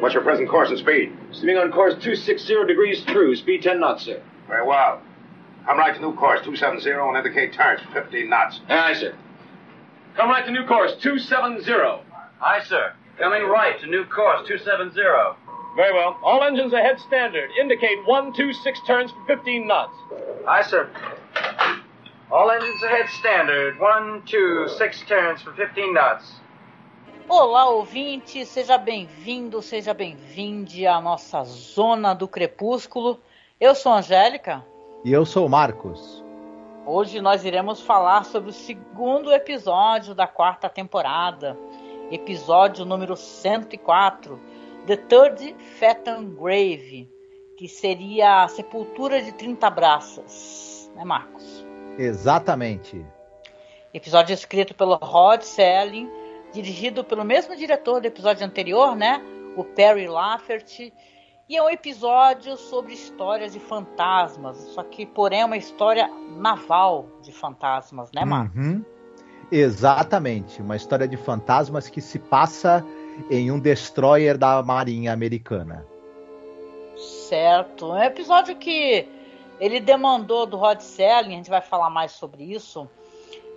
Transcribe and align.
What's 0.00 0.14
your 0.14 0.22
present 0.22 0.48
course 0.48 0.70
and 0.70 0.78
speed? 0.78 1.16
Steaming 1.32 1.58
on 1.58 1.70
course 1.72 1.94
260 1.94 2.66
degrees 2.66 3.04
true, 3.06 3.34
speed 3.36 3.62
10 3.62 3.80
knots, 3.80 4.04
sir. 4.04 4.22
Very 4.48 4.66
well. 4.66 5.00
Come 5.66 5.78
right 5.78 5.94
to 5.94 6.00
new 6.00 6.14
course 6.14 6.40
270 6.44 6.88
and 6.90 7.16
indicate 7.16 7.52
turns 7.52 7.80
15 7.92 8.30
knots. 8.30 8.60
Aye, 8.68 8.94
sir. 8.94 9.14
Come 10.16 10.30
right 10.30 10.44
to 10.46 10.52
new 10.52 10.64
course 10.66 10.92
270. 11.02 11.70
Aye, 12.40 12.62
sir. 12.64 12.92
Coming 13.18 13.42
right 13.44 13.78
to 13.80 13.86
new 13.86 14.04
course 14.04 14.46
270. 14.46 14.94
Very 15.74 15.92
well. 15.92 16.18
All 16.22 16.42
engines 16.44 16.72
ahead 16.72 16.98
standard. 17.00 17.50
Indicate 17.60 17.98
126 18.06 18.80
turns 18.86 19.10
for 19.10 19.36
15 19.36 19.66
knots. 19.66 19.94
Aye, 20.46 20.62
sir. 20.62 20.88
All 22.30 22.50
engines 22.50 22.82
ahead 22.82 23.08
standard. 23.20 23.78
One, 23.78 24.22
two, 24.26 24.68
six 24.78 25.00
turns 25.08 25.42
for 25.42 25.52
15 25.54 25.94
knots. 25.94 26.24
Olá, 27.28 27.68
ouvinte, 27.68 28.46
seja 28.46 28.78
bem-vindo, 28.78 29.60
seja 29.60 29.92
bem-vinde 29.92 30.86
à 30.86 31.00
nossa 31.00 31.42
Zona 31.42 32.14
do 32.14 32.28
Crepúsculo. 32.28 33.18
Eu 33.60 33.74
sou 33.74 33.90
a 33.90 33.98
Angélica. 33.98 34.64
E 35.04 35.12
eu 35.12 35.26
sou 35.26 35.46
o 35.46 35.48
Marcos. 35.48 36.24
Hoje 36.86 37.20
nós 37.20 37.44
iremos 37.44 37.80
falar 37.80 38.24
sobre 38.24 38.50
o 38.50 38.52
segundo 38.52 39.32
episódio 39.32 40.14
da 40.14 40.28
quarta 40.28 40.68
temporada, 40.68 41.58
episódio 42.12 42.84
número 42.84 43.16
104, 43.16 44.40
The 44.86 44.96
Third 44.96 45.56
Phaeton 45.80 46.26
Grave, 46.26 47.10
que 47.58 47.68
seria 47.68 48.44
a 48.44 48.48
sepultura 48.48 49.20
de 49.20 49.32
30 49.32 49.68
braças, 49.68 50.92
né, 50.94 51.04
Marcos? 51.04 51.66
Exatamente. 51.98 53.04
Episódio 53.92 54.32
escrito 54.32 54.76
pelo 54.76 54.94
Rod 54.94 55.42
Selling, 55.42 56.08
dirigido 56.56 57.04
pelo 57.04 57.24
mesmo 57.24 57.54
diretor 57.54 58.00
do 58.00 58.06
episódio 58.06 58.46
anterior, 58.46 58.96
né? 58.96 59.22
O 59.56 59.62
Perry 59.62 60.08
Lafferty. 60.08 60.92
E 61.48 61.56
é 61.56 61.62
um 61.62 61.68
episódio 61.68 62.56
sobre 62.56 62.94
histórias 62.94 63.52
de 63.52 63.60
fantasmas, 63.60 64.56
só 64.74 64.82
que, 64.82 65.06
porém, 65.06 65.42
é 65.42 65.44
uma 65.44 65.56
história 65.56 66.10
naval 66.38 67.06
de 67.22 67.30
fantasmas, 67.30 68.10
né, 68.12 68.24
Marcos? 68.24 68.56
Uhum. 68.56 68.84
Exatamente. 69.52 70.60
Uma 70.60 70.74
história 70.74 71.06
de 71.06 71.16
fantasmas 71.16 71.88
que 71.88 72.00
se 72.00 72.18
passa 72.18 72.84
em 73.30 73.52
um 73.52 73.60
destroyer 73.60 74.36
da 74.36 74.62
Marinha 74.62 75.12
Americana. 75.12 75.86
Certo. 77.28 77.94
É 77.94 78.00
um 78.00 78.04
episódio 78.04 78.56
que 78.56 79.06
ele 79.60 79.78
demandou 79.78 80.46
do 80.46 80.56
Rod 80.56 80.80
Serling, 80.80 81.34
a 81.34 81.36
gente 81.36 81.50
vai 81.50 81.60
falar 81.60 81.90
mais 81.90 82.12
sobre 82.12 82.42
isso. 82.44 82.88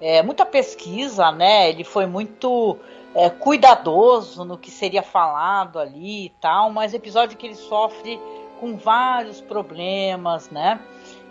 É, 0.02 0.22
muita 0.22 0.46
pesquisa, 0.46 1.32
né? 1.32 1.70
Ele 1.70 1.84
foi 1.84 2.06
muito 2.06 2.78
é, 3.14 3.30
cuidadoso 3.30 4.46
no 4.46 4.58
que 4.58 4.72
seria 4.72 5.04
falado 5.04 5.80
ali 5.80 6.26
e 6.26 6.30
tal, 6.42 6.70
mas 6.72 6.94
episódio 6.94 7.38
que 7.38 7.48
ele 7.48 7.56
sofre 7.56 8.20
com 8.60 8.78
vários 8.78 9.42
problemas, 9.42 10.50
né? 10.50 10.80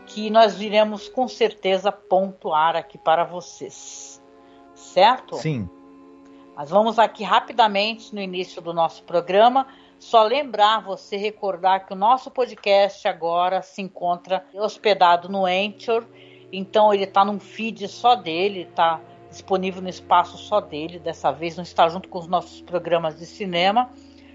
Que 0.06 0.30
nós 0.30 0.60
iremos 0.60 1.08
com 1.08 1.28
certeza 1.28 1.92
pontuar 1.92 2.76
aqui 2.76 2.98
para 2.98 3.24
vocês. 3.24 4.22
Certo? 4.74 5.36
Sim. 5.36 5.68
Mas 6.56 6.70
vamos 6.70 6.98
aqui 6.98 7.22
rapidamente 7.22 8.14
no 8.14 8.20
início 8.20 8.60
do 8.60 8.72
nosso 8.72 9.02
programa. 9.04 9.66
Só 9.98 10.22
lembrar 10.22 10.80
você, 10.80 11.16
recordar 11.16 11.86
que 11.86 11.92
o 11.92 11.96
nosso 11.96 12.30
podcast 12.30 13.06
agora 13.06 13.62
se 13.62 13.82
encontra 13.82 14.44
hospedado 14.54 15.28
no 15.28 15.44
Anchor. 15.44 16.04
Então 16.52 16.92
ele 16.92 17.04
está 17.04 17.24
num 17.24 17.38
feed 17.38 17.86
só 17.88 18.14
dele, 18.14 18.62
está 18.62 19.00
disponível 19.30 19.82
no 19.82 19.88
espaço 19.88 20.36
só 20.38 20.60
dele. 20.60 20.98
Dessa 20.98 21.30
vez 21.30 21.56
não 21.56 21.62
está 21.62 21.88
junto 21.88 22.08
com 22.08 22.18
os 22.18 22.26
nossos 22.26 22.60
programas 22.62 23.18
de 23.18 23.26
cinema. 23.26 23.90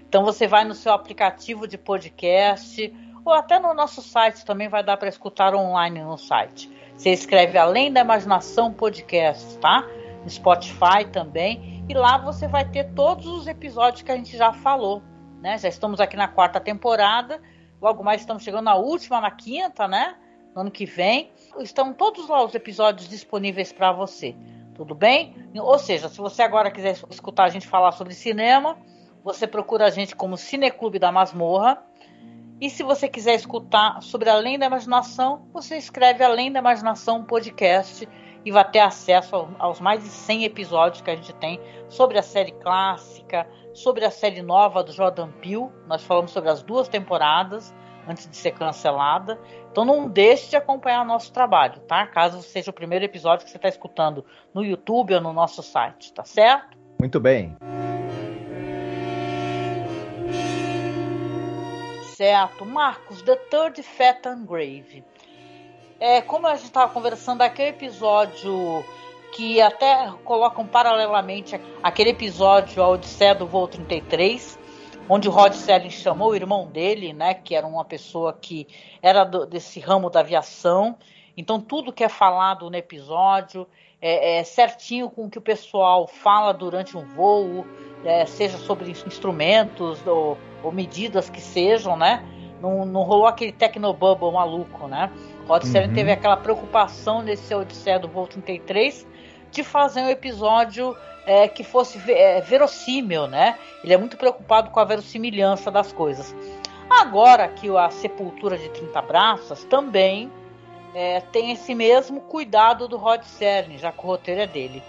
Então 0.08 0.24
você 0.24 0.46
vai 0.46 0.64
no 0.64 0.74
seu 0.74 0.92
aplicativo 0.92 1.66
de 1.66 1.76
podcast 1.76 2.92
ou 3.24 3.32
até 3.32 3.58
no 3.58 3.72
nosso 3.72 4.02
site 4.02 4.44
também 4.44 4.68
vai 4.68 4.84
dar 4.84 4.96
para 4.96 5.08
escutar 5.08 5.54
online 5.54 6.02
no 6.02 6.18
site. 6.18 6.70
Você 6.96 7.10
escreve 7.10 7.58
Além 7.58 7.92
da 7.92 8.00
Imaginação 8.00 8.72
Podcast, 8.72 9.58
tá? 9.58 9.84
No 10.22 10.30
Spotify 10.30 11.04
também. 11.10 11.84
E 11.88 11.94
lá 11.94 12.18
você 12.18 12.46
vai 12.46 12.68
ter 12.68 12.92
todos 12.94 13.26
os 13.26 13.46
episódios 13.46 14.02
que 14.02 14.12
a 14.12 14.16
gente 14.16 14.36
já 14.36 14.52
falou. 14.52 15.02
Né? 15.42 15.58
Já 15.58 15.68
estamos 15.68 16.00
aqui 16.00 16.16
na 16.16 16.28
quarta 16.28 16.60
temporada. 16.60 17.40
Logo 17.80 18.04
mais 18.04 18.20
estamos 18.20 18.42
chegando 18.42 18.64
na 18.64 18.76
última, 18.76 19.20
na 19.20 19.30
quinta, 19.30 19.88
né? 19.88 20.16
No 20.54 20.62
ano 20.62 20.70
que 20.70 20.86
vem. 20.86 21.32
Estão 21.60 21.92
todos 21.92 22.28
lá 22.28 22.44
os 22.44 22.54
episódios 22.54 23.08
disponíveis 23.08 23.72
para 23.72 23.92
você. 23.92 24.34
Tudo 24.74 24.94
bem? 24.94 25.36
Ou 25.54 25.78
seja, 25.78 26.08
se 26.08 26.18
você 26.18 26.42
agora 26.42 26.70
quiser 26.70 26.96
escutar 27.08 27.44
a 27.44 27.48
gente 27.48 27.66
falar 27.66 27.92
sobre 27.92 28.12
cinema, 28.12 28.76
você 29.22 29.46
procura 29.46 29.86
a 29.86 29.90
gente 29.90 30.16
como 30.16 30.36
Cineclube 30.36 30.98
da 30.98 31.12
Masmorra. 31.12 31.82
E 32.60 32.68
se 32.68 32.82
você 32.82 33.08
quiser 33.08 33.34
escutar 33.34 34.02
sobre 34.02 34.28
Além 34.28 34.58
da 34.58 34.66
Imaginação, 34.66 35.46
você 35.52 35.76
escreve 35.76 36.24
Além 36.24 36.50
da 36.50 36.58
Imaginação 36.58 37.24
Podcast 37.24 38.08
e 38.44 38.50
vai 38.50 38.68
ter 38.68 38.80
acesso 38.80 39.48
aos 39.58 39.80
mais 39.80 40.02
de 40.02 40.08
100 40.08 40.44
episódios 40.44 41.02
que 41.02 41.10
a 41.10 41.16
gente 41.16 41.32
tem 41.34 41.60
sobre 41.88 42.18
a 42.18 42.22
série 42.22 42.52
clássica, 42.52 43.48
sobre 43.72 44.04
a 44.04 44.10
série 44.10 44.42
nova 44.42 44.82
do 44.82 44.92
Jordan 44.92 45.30
Peele. 45.40 45.70
Nós 45.86 46.04
falamos 46.04 46.30
sobre 46.30 46.50
as 46.50 46.62
duas 46.62 46.88
temporadas 46.88 47.74
antes 48.08 48.28
de 48.28 48.36
ser 48.36 48.52
cancelada. 48.52 49.38
Então 49.70 49.84
não 49.84 50.08
deixe 50.08 50.50
de 50.50 50.56
acompanhar 50.56 51.04
nosso 51.04 51.32
trabalho, 51.32 51.80
tá? 51.80 52.06
Caso 52.06 52.42
seja 52.42 52.70
o 52.70 52.74
primeiro 52.74 53.04
episódio 53.04 53.44
que 53.44 53.50
você 53.50 53.56
está 53.56 53.68
escutando 53.68 54.24
no 54.52 54.64
YouTube 54.64 55.14
ou 55.14 55.20
no 55.20 55.32
nosso 55.32 55.62
site, 55.62 56.12
tá 56.12 56.24
certo? 56.24 56.76
Muito 56.98 57.18
bem. 57.20 57.56
Certo. 62.16 62.64
Marcos, 62.64 63.22
The 63.22 63.36
Third 63.36 63.82
Phaeton 63.82 64.44
Grave. 64.44 65.04
É, 65.98 66.20
como 66.20 66.46
a 66.46 66.54
gente 66.54 66.66
estava 66.66 66.92
conversando, 66.92 67.42
aquele 67.42 67.70
episódio 67.70 68.84
que 69.34 69.60
até 69.60 70.12
colocam 70.24 70.64
paralelamente 70.64 71.60
aquele 71.82 72.10
episódio 72.10 72.82
A 72.82 72.88
Odisseia 72.88 73.34
do 73.34 73.46
Voo 73.46 73.66
33, 73.66 74.58
onde 75.08 75.28
o 75.28 75.30
Rod 75.30 75.52
Serling 75.52 75.90
chamou 75.90 76.30
o 76.30 76.36
irmão 76.36 76.66
dele, 76.66 77.12
né, 77.12 77.34
que 77.34 77.54
era 77.54 77.66
uma 77.66 77.84
pessoa 77.84 78.32
que 78.32 78.66
era 79.02 79.24
do, 79.24 79.46
desse 79.46 79.80
ramo 79.80 80.10
da 80.10 80.20
aviação. 80.20 80.96
Então 81.36 81.60
tudo 81.60 81.92
que 81.92 82.04
é 82.04 82.08
falado 82.08 82.70
no 82.70 82.76
episódio 82.76 83.66
é, 84.00 84.38
é 84.38 84.44
certinho 84.44 85.10
com 85.10 85.26
o 85.26 85.30
que 85.30 85.38
o 85.38 85.42
pessoal 85.42 86.06
fala 86.06 86.52
durante 86.52 86.96
um 86.96 87.04
voo, 87.04 87.66
é, 88.04 88.26
seja 88.26 88.58
sobre 88.58 88.90
instrumentos 88.90 90.06
ou, 90.06 90.36
ou, 90.62 90.70
medidas 90.70 91.30
que 91.30 91.40
sejam, 91.40 91.96
né? 91.96 92.22
Não, 92.60 92.84
não 92.84 93.02
rolou 93.02 93.26
aquele 93.26 93.52
tecnobubble 93.52 94.30
maluco, 94.30 94.86
né? 94.86 95.10
Rod 95.46 95.64
Serling 95.64 95.88
uhum. 95.88 95.94
teve 95.94 96.12
aquela 96.12 96.36
preocupação 96.36 97.22
nesse 97.22 97.54
Odisseia 97.54 97.98
do 97.98 98.08
Voo 98.08 98.26
33 98.26 99.06
de 99.54 99.62
fazer 99.62 100.02
um 100.02 100.08
episódio 100.08 100.96
é, 101.24 101.48
que 101.48 101.62
fosse 101.62 101.98
é, 102.10 102.40
verossímil, 102.40 103.26
né? 103.28 103.58
Ele 103.82 103.94
é 103.94 103.96
muito 103.96 104.16
preocupado 104.16 104.70
com 104.70 104.80
a 104.80 104.84
verossimilhança 104.84 105.70
das 105.70 105.92
coisas. 105.92 106.34
Agora 106.90 107.48
que 107.48 107.74
a 107.76 107.88
Sepultura 107.88 108.58
de 108.58 108.68
30 108.70 109.00
Braças 109.02 109.64
também 109.64 110.30
é, 110.94 111.20
tem 111.20 111.52
esse 111.52 111.74
mesmo 111.74 112.20
cuidado 112.22 112.86
do 112.88 112.96
Rod 112.96 113.22
Serling, 113.22 113.78
já 113.78 113.90
que 113.90 114.00
o 114.00 114.06
roteiro 114.06 114.42
é 114.42 114.46
dele. 114.46 114.82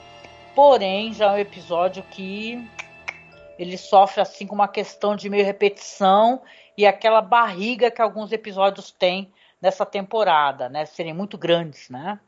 Porém, 0.56 1.14
já 1.14 1.32
é 1.32 1.36
um 1.36 1.40
episódio 1.40 2.04
que 2.12 2.68
ele 3.58 3.78
sofre 3.78 4.22
assim 4.22 4.48
com 4.48 4.56
uma 4.56 4.68
questão 4.68 5.16
de 5.16 5.30
meio 5.30 5.46
repetição 5.46 6.42
e 6.78 6.86
aquela 6.86 7.22
barriga 7.22 7.92
que 7.92 8.02
alguns 8.02 8.32
episódios 8.32 8.92
têm 8.92 9.32
nessa 9.62 9.86
temporada, 9.86 10.70
né? 10.70 10.86
Serem 10.86 11.14
muito 11.14 11.38
grandes, 11.38 11.90
né? 11.90 12.20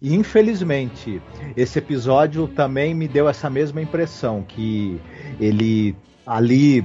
E 0.00 0.14
infelizmente, 0.14 1.20
esse 1.56 1.78
episódio 1.78 2.48
também 2.48 2.94
me 2.94 3.08
deu 3.08 3.28
essa 3.28 3.48
mesma 3.48 3.80
impressão, 3.80 4.42
que 4.42 5.00
ele 5.40 5.96
ali, 6.26 6.84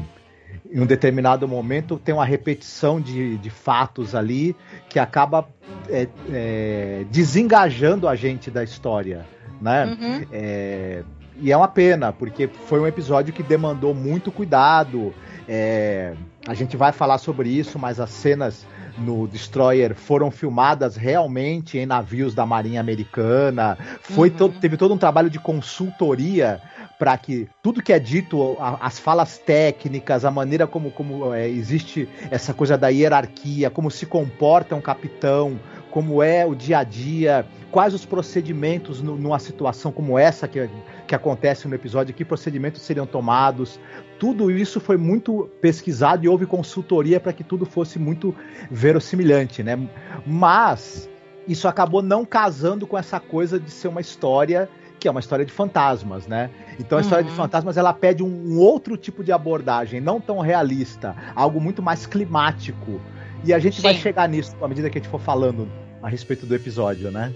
em 0.71 0.79
um 0.79 0.85
determinado 0.85 1.47
momento, 1.47 1.97
tem 1.97 2.13
uma 2.13 2.25
repetição 2.25 2.99
de, 2.99 3.37
de 3.37 3.49
fatos 3.49 4.15
ali 4.15 4.55
que 4.89 4.99
acaba 4.99 5.47
é, 5.89 6.07
é, 6.31 7.05
desengajando 7.11 8.07
a 8.07 8.15
gente 8.15 8.51
da 8.51 8.63
história, 8.63 9.25
né? 9.61 9.85
Uhum. 9.85 10.25
É, 10.31 11.03
e 11.41 11.51
é 11.51 11.57
uma 11.57 11.67
pena, 11.67 12.11
porque 12.11 12.47
foi 12.47 12.79
um 12.79 12.87
episódio 12.87 13.33
que 13.33 13.41
demandou 13.41 13.95
muito 13.95 14.31
cuidado. 14.31 15.13
É, 15.47 16.13
a 16.45 16.53
gente 16.53 16.75
vai 16.75 16.91
falar 16.91 17.17
sobre 17.17 17.49
isso, 17.49 17.79
mas 17.79 17.99
as 17.99 18.09
cenas 18.09 18.65
no 18.97 19.27
Destroyer 19.27 19.95
foram 19.95 20.31
filmadas 20.31 20.95
realmente 20.95 21.77
em 21.77 21.86
navios 21.86 22.33
da 22.33 22.45
Marinha 22.45 22.81
Americana. 22.81 23.77
Foi 24.01 24.33
uhum. 24.39 24.50
teve 24.50 24.77
todo 24.77 24.94
um 24.94 24.97
trabalho 24.97 25.30
de 25.30 25.39
consultoria 25.39 26.62
para 27.00 27.18
que 27.18 27.47
tudo 27.63 27.81
que 27.81 27.94
é 27.94 28.00
dito, 28.00 28.57
as 28.59 29.00
falas 29.00 29.38
técnicas, 29.38 30.25
a 30.25 30.31
maneira 30.31 30.68
como, 30.68 30.91
como 30.91 31.33
é, 31.33 31.47
existe 31.47 32.09
essa 32.30 32.53
coisa 32.53 32.77
da 32.77 32.89
hierarquia, 32.89 33.69
como 33.69 33.89
se 33.89 34.06
comporta 34.06 34.75
um 34.75 34.81
capitão, 34.81 35.57
como 35.91 36.21
é 36.21 36.45
o 36.45 36.53
dia 36.53 36.80
a 36.80 36.83
dia, 36.83 37.45
quais 37.71 37.94
os 37.94 38.06
procedimentos 38.06 39.01
numa 39.01 39.39
situação 39.39 39.91
como 39.91 40.18
essa 40.18 40.47
que, 40.47 40.69
que 41.07 41.15
acontece 41.15 41.68
no 41.68 41.75
episódio, 41.75 42.13
que 42.13 42.25
procedimentos 42.25 42.81
seriam 42.81 43.06
tomados. 43.06 43.80
Tudo 44.19 44.51
isso 44.51 44.80
foi 44.80 44.97
muito 44.97 45.50
pesquisado 45.62 46.25
e 46.25 46.27
houve 46.27 46.45
consultoria 46.45 47.19
para 47.19 47.33
que 47.33 47.44
tudo 47.44 47.65
fosse 47.65 47.97
muito 47.97 48.36
verossimilhante, 48.69 49.63
né? 49.63 49.80
Mas 50.25 51.09
isso 51.47 51.68
acabou 51.68 52.01
não 52.01 52.25
casando 52.25 52.85
com 52.85 52.97
essa 52.97 53.19
coisa 53.19 53.59
de 53.59 53.71
ser 53.71 53.88
uma 53.88 54.01
história 54.01 54.69
que 55.00 55.07
é 55.07 55.12
uma 55.12 55.21
história 55.21 55.45
de 55.45 55.51
fantasmas, 55.51 56.27
né? 56.27 56.50
Então 56.77 56.97
a 56.97 57.01
história 57.01 57.24
de 57.24 57.30
uhum. 57.30 57.35
fantasmas 57.38 57.77
ela 57.77 57.94
pede 57.94 58.21
um, 58.21 58.27
um, 58.27 58.59
outro 58.59 58.97
tipo 58.97 59.24
de 59.24 59.31
abordagem, 59.31 60.01
não 60.01 60.19
tão 60.19 60.39
realista, 60.39 61.15
algo 61.33 61.62
muito 61.62 61.81
mais 61.81 62.06
climático. 62.06 63.00
E 63.44 63.53
a 63.53 63.59
gente 63.59 63.77
Sim. 63.77 63.81
vai 63.81 63.94
chegar 63.95 64.27
nisso 64.27 64.56
à 64.62 64.68
medida 64.68 64.89
que 64.89 64.97
a 64.97 65.01
gente 65.01 65.09
for 65.09 65.19
falando 65.19 65.69
a 66.01 66.09
respeito 66.09 66.45
do 66.45 66.53
episódio, 66.56 67.12
né? 67.12 67.33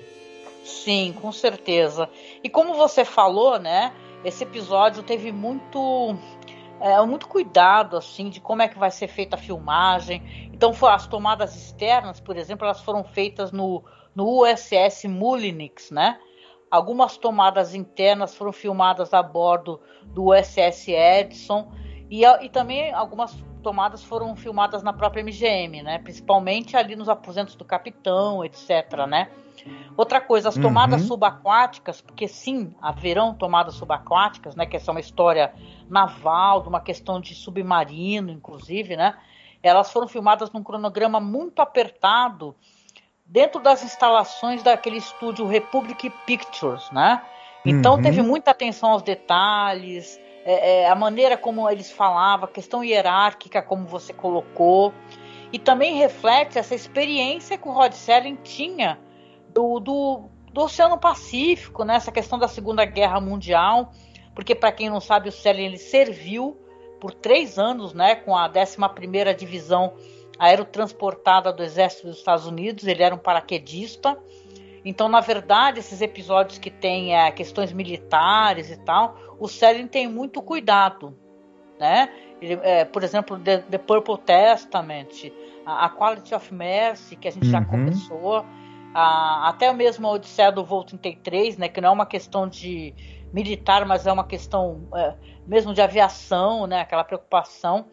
Sim, 0.63 1.13
com 1.21 1.31
certeza. 1.31 2.09
E 2.43 2.49
como 2.49 2.73
você 2.73 3.03
falou, 3.03 3.59
né? 3.59 3.93
Esse 4.23 4.43
episódio 4.43 5.03
teve 5.03 5.31
muito 5.31 6.15
é, 6.79 7.01
muito 7.05 7.27
cuidado 7.27 7.97
assim 7.97 8.29
de 8.29 8.39
como 8.39 8.61
é 8.61 8.67
que 8.67 8.77
vai 8.77 8.91
ser 8.91 9.07
feita 9.07 9.35
a 9.35 9.39
filmagem. 9.39 10.49
Então 10.53 10.73
as 10.87 11.07
tomadas 11.07 11.55
externas, 11.55 12.19
por 12.19 12.37
exemplo, 12.37 12.65
elas 12.65 12.81
foram 12.81 13.03
feitas 13.03 13.51
no, 13.51 13.83
no 14.15 14.43
USS 14.43 15.05
Mullinix, 15.05 15.91
né? 15.91 16.19
Algumas 16.69 17.17
tomadas 17.17 17.75
internas 17.75 18.33
foram 18.33 18.51
filmadas 18.51 19.13
a 19.13 19.21
bordo 19.21 19.79
do 20.05 20.31
USS 20.31 20.89
Edson 20.89 21.71
e, 22.09 22.23
e 22.25 22.49
também 22.49 22.91
algumas 22.93 23.35
tomadas 23.63 24.03
foram 24.03 24.35
filmadas 24.35 24.83
na 24.83 24.93
própria 24.93 25.23
MGM, 25.23 25.81
né? 25.81 25.97
Principalmente 25.99 26.77
ali 26.77 26.95
nos 26.95 27.09
aposentos 27.09 27.55
do 27.55 27.65
capitão, 27.65 28.43
etc, 28.45 29.07
né? 29.07 29.29
Outra 29.95 30.19
coisa, 30.19 30.49
as 30.49 30.55
tomadas 30.55 31.01
uhum. 31.01 31.07
subaquáticas, 31.07 32.01
porque 32.01 32.27
sim, 32.27 32.75
haverão 32.81 33.33
tomadas 33.33 33.75
subaquáticas, 33.75 34.55
né? 34.55 34.65
Que 34.65 34.75
essa 34.75 34.91
é 34.91 34.93
uma 34.93 34.99
história 34.99 35.53
naval, 35.89 36.61
de 36.61 36.67
uma 36.67 36.81
questão 36.81 37.19
de 37.19 37.33
submarino, 37.33 38.29
inclusive, 38.29 38.95
né? 38.95 39.17
Elas 39.61 39.91
foram 39.91 40.07
filmadas 40.07 40.51
num 40.51 40.63
cronograma 40.63 41.19
muito 41.19 41.61
apertado 41.61 42.53
dentro 43.25 43.61
das 43.61 43.83
instalações 43.83 44.61
daquele 44.61 44.97
estúdio 44.97 45.47
Republic 45.47 46.09
Pictures, 46.25 46.91
né? 46.91 47.21
Então 47.65 47.95
uhum. 47.95 48.01
teve 48.01 48.21
muita 48.21 48.51
atenção 48.51 48.91
aos 48.91 49.01
detalhes, 49.01 50.19
é, 50.45 50.81
é, 50.81 50.89
a 50.89 50.95
maneira 50.95 51.37
como 51.37 51.69
eles 51.69 51.91
falavam, 51.91 52.45
a 52.45 52.51
questão 52.51 52.83
hierárquica, 52.83 53.61
como 53.61 53.87
você 53.87 54.13
colocou, 54.13 54.93
e 55.51 55.59
também 55.59 55.95
reflete 55.95 56.57
essa 56.57 56.75
experiência 56.75 57.57
que 57.57 57.67
o 57.67 57.71
Rod 57.71 57.93
Serling 57.93 58.37
tinha 58.43 58.99
do, 59.53 59.79
do, 59.79 60.29
do 60.51 60.61
Oceano 60.61 60.97
Pacífico, 60.97 61.83
né? 61.83 61.95
Essa 61.95 62.11
questão 62.11 62.39
da 62.39 62.47
Segunda 62.47 62.83
Guerra 62.85 63.21
Mundial, 63.21 63.91
porque 64.33 64.55
para 64.55 64.71
quem 64.71 64.89
não 64.89 64.99
sabe, 64.99 65.29
o 65.29 65.31
Serling 65.31 65.65
ele 65.65 65.77
serviu 65.77 66.57
por 66.99 67.13
três 67.13 67.59
anos, 67.59 67.93
né? 67.93 68.15
Com 68.15 68.35
a 68.35 68.49
11ª 68.49 69.35
Divisão 69.35 69.93
aerotransportada 70.39 71.53
do 71.53 71.63
Exército 71.63 72.07
dos 72.07 72.17
Estados 72.17 72.47
Unidos, 72.47 72.87
ele 72.87 73.03
era 73.03 73.13
um 73.13 73.19
paraquedista. 73.19 74.17
Então, 74.85 75.07
na 75.07 75.21
verdade, 75.21 75.79
esses 75.79 76.01
episódios 76.01 76.57
que 76.57 76.69
têm 76.69 77.15
é, 77.15 77.31
questões 77.31 77.71
militares 77.71 78.69
e 78.69 78.77
tal, 78.77 79.15
o 79.39 79.47
Selling 79.47 79.87
tem 79.87 80.07
muito 80.07 80.41
cuidado, 80.41 81.17
né? 81.79 82.09
Ele, 82.41 82.59
é, 82.61 82.83
por 82.83 83.03
exemplo, 83.03 83.39
The, 83.39 83.59
The, 83.59 83.77
Purple 83.77 84.17
Testament, 84.17 85.31
a, 85.65 85.85
a, 85.85 85.89
Quality 85.89 86.35
of 86.35 86.53
Mercy, 86.53 87.15
que 87.15 87.27
a 87.27 87.31
gente 87.31 87.45
uhum. 87.45 87.51
já 87.51 87.63
começou, 87.63 88.45
a, 88.93 89.47
até 89.47 89.71
mesmo 89.71 90.07
a 90.07 90.11
Odisseia 90.11 90.51
do 90.51 90.65
Voo 90.65 90.83
33, 90.83 91.57
né? 91.57 91.69
Que 91.69 91.79
não 91.79 91.89
é 91.89 91.91
uma 91.91 92.05
questão 92.05 92.47
de 92.47 92.93
militar, 93.31 93.85
mas 93.85 94.05
é 94.05 94.11
uma 94.11 94.25
questão 94.25 94.87
é, 94.93 95.15
mesmo 95.47 95.73
de 95.73 95.81
aviação, 95.81 96.67
né? 96.67 96.81
Aquela 96.81 97.05
preocupação. 97.05 97.85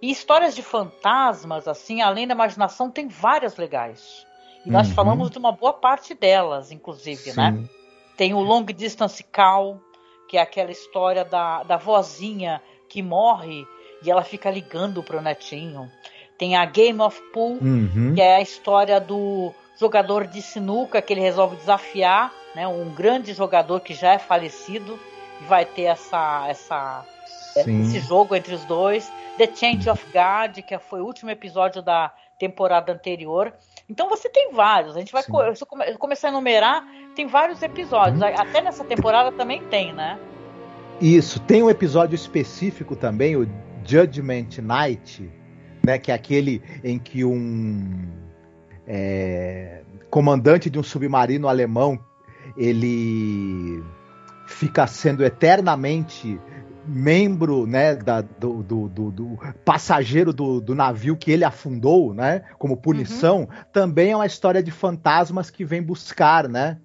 E 0.00 0.10
histórias 0.10 0.54
de 0.54 0.62
fantasmas, 0.62 1.68
assim, 1.68 2.00
além 2.00 2.26
da 2.26 2.34
imaginação, 2.34 2.90
tem 2.90 3.06
várias 3.06 3.56
legais. 3.56 4.26
E 4.64 4.70
nós 4.70 4.88
uhum. 4.88 4.94
falamos 4.94 5.30
de 5.30 5.38
uma 5.38 5.52
boa 5.52 5.72
parte 5.72 6.14
delas, 6.14 6.70
inclusive, 6.70 7.32
né? 7.32 7.52
Sim. 7.52 7.58
né? 7.62 7.68
Tem 8.16 8.34
o 8.34 8.40
Long 8.40 8.64
Distance 8.64 9.22
Call, 9.24 9.80
que 10.28 10.36
é 10.36 10.40
aquela 10.40 10.70
história 10.70 11.24
da, 11.24 11.62
da 11.62 11.76
vozinha 11.76 12.62
que 12.88 13.02
morre 13.02 13.66
e 14.02 14.10
ela 14.10 14.22
fica 14.22 14.50
ligando 14.50 15.02
pro 15.02 15.20
netinho. 15.20 15.90
Tem 16.38 16.56
a 16.56 16.64
Game 16.64 17.00
of 17.00 17.20
Pool, 17.32 17.58
uhum. 17.60 18.12
que 18.14 18.20
é 18.20 18.36
a 18.36 18.40
história 18.40 19.00
do 19.00 19.52
jogador 19.78 20.26
de 20.26 20.42
sinuca 20.42 21.00
que 21.00 21.12
ele 21.12 21.20
resolve 21.20 21.56
desafiar, 21.56 22.32
né? 22.54 22.66
Um 22.66 22.90
grande 22.90 23.32
jogador 23.32 23.80
que 23.80 23.94
já 23.94 24.12
é 24.12 24.18
falecido 24.18 24.98
e 25.40 25.44
vai 25.44 25.64
ter 25.64 25.84
essa 25.84 26.46
essa 26.48 27.06
esse 27.56 28.00
jogo 28.00 28.34
entre 28.34 28.54
os 28.54 28.64
dois. 28.64 29.10
The 29.38 29.48
Change 29.54 29.88
of 29.88 30.04
God, 30.06 30.64
que 30.64 30.78
foi 30.78 31.00
o 31.00 31.06
último 31.06 31.30
episódio 31.30 31.82
da 31.82 32.12
temporada 32.38 32.92
anterior. 32.92 33.52
Então 33.88 34.08
você 34.08 34.28
tem 34.28 34.52
vários. 34.52 34.96
A 34.96 35.00
gente 35.00 35.12
vai 35.12 35.22
co 35.22 35.54
se 35.54 35.64
eu 35.64 35.98
começar 35.98 36.28
a 36.28 36.30
enumerar, 36.30 36.84
tem 37.14 37.26
vários 37.26 37.62
episódios. 37.62 38.20
Hum. 38.20 38.26
Até 38.36 38.60
nessa 38.60 38.84
temporada 38.84 39.32
também 39.32 39.62
tem, 39.64 39.92
né? 39.92 40.18
Isso. 41.00 41.40
Tem 41.40 41.62
um 41.62 41.70
episódio 41.70 42.14
específico 42.14 42.94
também, 42.94 43.36
o 43.36 43.48
Judgment 43.84 44.48
Night, 44.62 45.30
né? 45.84 45.98
Que 45.98 46.10
é 46.10 46.14
aquele 46.14 46.62
em 46.84 46.98
que 46.98 47.24
um 47.24 48.08
é, 48.86 49.82
comandante 50.10 50.68
de 50.68 50.78
um 50.78 50.82
submarino 50.82 51.48
alemão 51.48 51.98
ele 52.56 53.82
fica 54.46 54.86
sendo 54.86 55.24
eternamente 55.24 56.38
membro 56.86 57.66
né, 57.66 57.94
da, 57.94 58.20
do, 58.20 58.62
do, 58.62 58.88
do, 58.88 59.10
do, 59.10 59.38
passageiro 59.64 60.32
do, 60.32 60.60
do 60.60 60.74
navio 60.74 61.16
que 61.16 61.30
ele 61.30 61.44
afundou, 61.44 62.12
né, 62.12 62.42
como 62.58 62.76
punição, 62.76 63.40
uhum. 63.40 63.48
também 63.72 64.10
é 64.10 64.16
uma 64.16 64.26
história 64.26 64.62
de 64.62 64.70
fantasmas 64.70 65.50
que 65.50 65.64
vem 65.64 65.82
buscar, 65.82 66.48
né, 66.48 66.78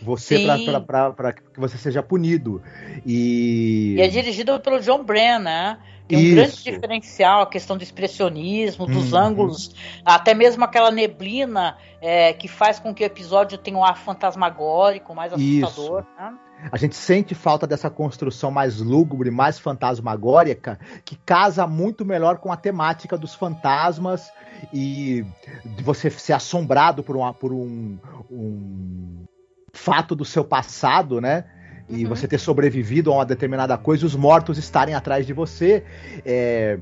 você 0.00 0.46
para 0.86 1.32
que 1.32 1.58
você 1.58 1.76
seja 1.76 2.02
punido. 2.02 2.62
E... 3.04 3.94
e 3.96 4.00
é 4.00 4.08
dirigido 4.08 4.58
pelo 4.60 4.80
John 4.80 5.02
Brennan, 5.02 5.38
né? 5.40 5.78
Tem 6.06 6.16
um 6.16 6.22
Isso. 6.22 6.34
grande 6.34 6.62
diferencial, 6.64 7.42
a 7.42 7.46
questão 7.46 7.76
do 7.76 7.82
expressionismo, 7.82 8.86
dos 8.86 9.12
uhum. 9.12 9.18
ângulos, 9.18 9.74
até 10.02 10.32
mesmo 10.32 10.64
aquela 10.64 10.90
neblina 10.90 11.76
é, 12.00 12.32
que 12.32 12.48
faz 12.48 12.80
com 12.80 12.94
que 12.94 13.04
o 13.04 13.06
episódio 13.06 13.58
tenha 13.58 13.76
um 13.76 13.84
ar 13.84 13.98
fantasmagórico, 13.98 15.14
mais 15.14 15.34
assustador. 15.34 16.06
Né? 16.18 16.34
A 16.70 16.76
gente 16.76 16.96
sente 16.96 17.34
falta 17.34 17.66
dessa 17.66 17.88
construção 17.88 18.50
mais 18.50 18.78
lúgubre, 18.80 19.30
mais 19.30 19.58
fantasmagórica, 19.58 20.78
que 21.04 21.16
casa 21.16 21.66
muito 21.66 22.04
melhor 22.04 22.38
com 22.38 22.50
a 22.52 22.56
temática 22.56 23.16
dos 23.16 23.34
fantasmas 23.34 24.30
e 24.72 25.24
de 25.64 25.82
você 25.82 26.10
ser 26.10 26.32
assombrado 26.32 27.02
por, 27.02 27.16
uma, 27.16 27.32
por 27.32 27.52
um, 27.52 27.98
um 28.30 29.24
fato 29.72 30.14
do 30.14 30.24
seu 30.24 30.44
passado, 30.44 31.20
né? 31.20 31.44
E 31.88 32.04
uhum. 32.04 32.10
você 32.10 32.28
ter 32.28 32.38
sobrevivido 32.38 33.10
a 33.10 33.14
uma 33.16 33.24
determinada 33.24 33.78
coisa 33.78 34.02
e 34.02 34.06
os 34.06 34.14
mortos 34.14 34.58
estarem 34.58 34.94
atrás 34.94 35.26
de 35.26 35.32
você. 35.32 35.84
É, 36.24 36.78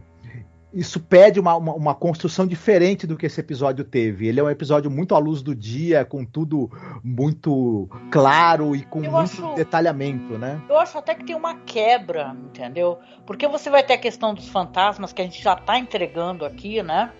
isso 0.72 1.00
pede 1.00 1.40
uma, 1.40 1.56
uma, 1.56 1.74
uma, 1.74 1.94
construção 1.94 2.46
diferente 2.46 3.06
do 3.06 3.16
que 3.16 3.26
esse 3.26 3.40
episódio 3.40 3.84
teve. 3.84 4.26
Ele 4.26 4.40
é 4.40 4.42
um 4.42 4.50
episódio 4.50 4.90
muito 4.90 5.14
à 5.14 5.18
luz 5.18 5.42
do 5.42 5.54
dia, 5.54 6.04
com 6.04 6.24
tudo 6.24 6.70
muito 7.02 7.88
claro 8.10 8.74
e 8.74 8.82
com 8.84 9.02
eu 9.02 9.10
muito 9.10 9.16
acho, 9.16 9.54
detalhamento, 9.54 10.36
né? 10.36 10.60
Eu 10.68 10.78
acho 10.78 10.98
até 10.98 11.14
que 11.14 11.24
tem 11.24 11.36
uma 11.36 11.54
quebra, 11.60 12.36
entendeu? 12.44 12.98
Porque 13.24 13.48
você 13.48 13.70
vai 13.70 13.82
ter 13.82 13.94
a 13.94 13.98
questão 13.98 14.34
dos 14.34 14.48
fantasmas 14.48 15.12
que 15.12 15.22
a 15.22 15.24
gente 15.24 15.42
já 15.42 15.54
está 15.54 15.78
entregando 15.78 16.44
aqui, 16.44 16.82
né? 16.82 17.10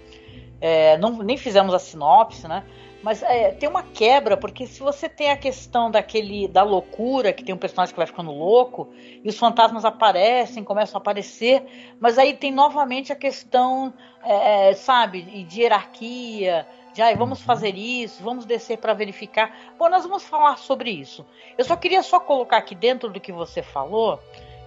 É, 0.60 0.96
não, 0.98 1.18
nem 1.18 1.36
fizemos 1.36 1.75
a 1.75 1.78
sinopse, 1.78 2.48
né? 2.48 2.64
Mas 3.02 3.22
é, 3.22 3.52
tem 3.52 3.68
uma 3.68 3.82
quebra, 3.82 4.36
porque 4.36 4.66
se 4.66 4.80
você 4.80 5.08
tem 5.08 5.30
a 5.30 5.36
questão 5.36 5.90
daquele 5.90 6.48
da 6.48 6.62
loucura, 6.62 7.32
que 7.32 7.44
tem 7.44 7.54
um 7.54 7.58
personagem 7.58 7.94
que 7.94 7.98
vai 7.98 8.06
ficando 8.06 8.32
louco, 8.32 8.88
e 9.22 9.28
os 9.28 9.38
fantasmas 9.38 9.84
aparecem, 9.84 10.64
começam 10.64 10.98
a 10.98 11.00
aparecer, 11.00 11.94
mas 12.00 12.18
aí 12.18 12.34
tem 12.34 12.50
novamente 12.50 13.12
a 13.12 13.16
questão, 13.16 13.94
é, 14.25 14.70
é 14.70 14.75
sabe, 14.75 15.22
de 15.22 15.60
hierarquia, 15.60 16.66
de 16.92 17.02
ah, 17.02 17.14
vamos 17.14 17.42
fazer 17.42 17.76
isso, 17.76 18.22
vamos 18.22 18.46
descer 18.46 18.78
para 18.78 18.94
verificar. 18.94 19.54
Bom, 19.78 19.88
nós 19.88 20.02
vamos 20.02 20.25
falar 20.25 20.56
sobre 20.56 20.90
isso. 20.90 21.25
Eu 21.56 21.64
só 21.64 21.76
queria 21.76 22.02
só 22.02 22.18
colocar 22.18 22.56
aqui 22.56 22.75
dentro 22.75 23.10
do 23.10 23.20
que 23.20 23.30
você 23.30 23.62
falou, 23.62 24.18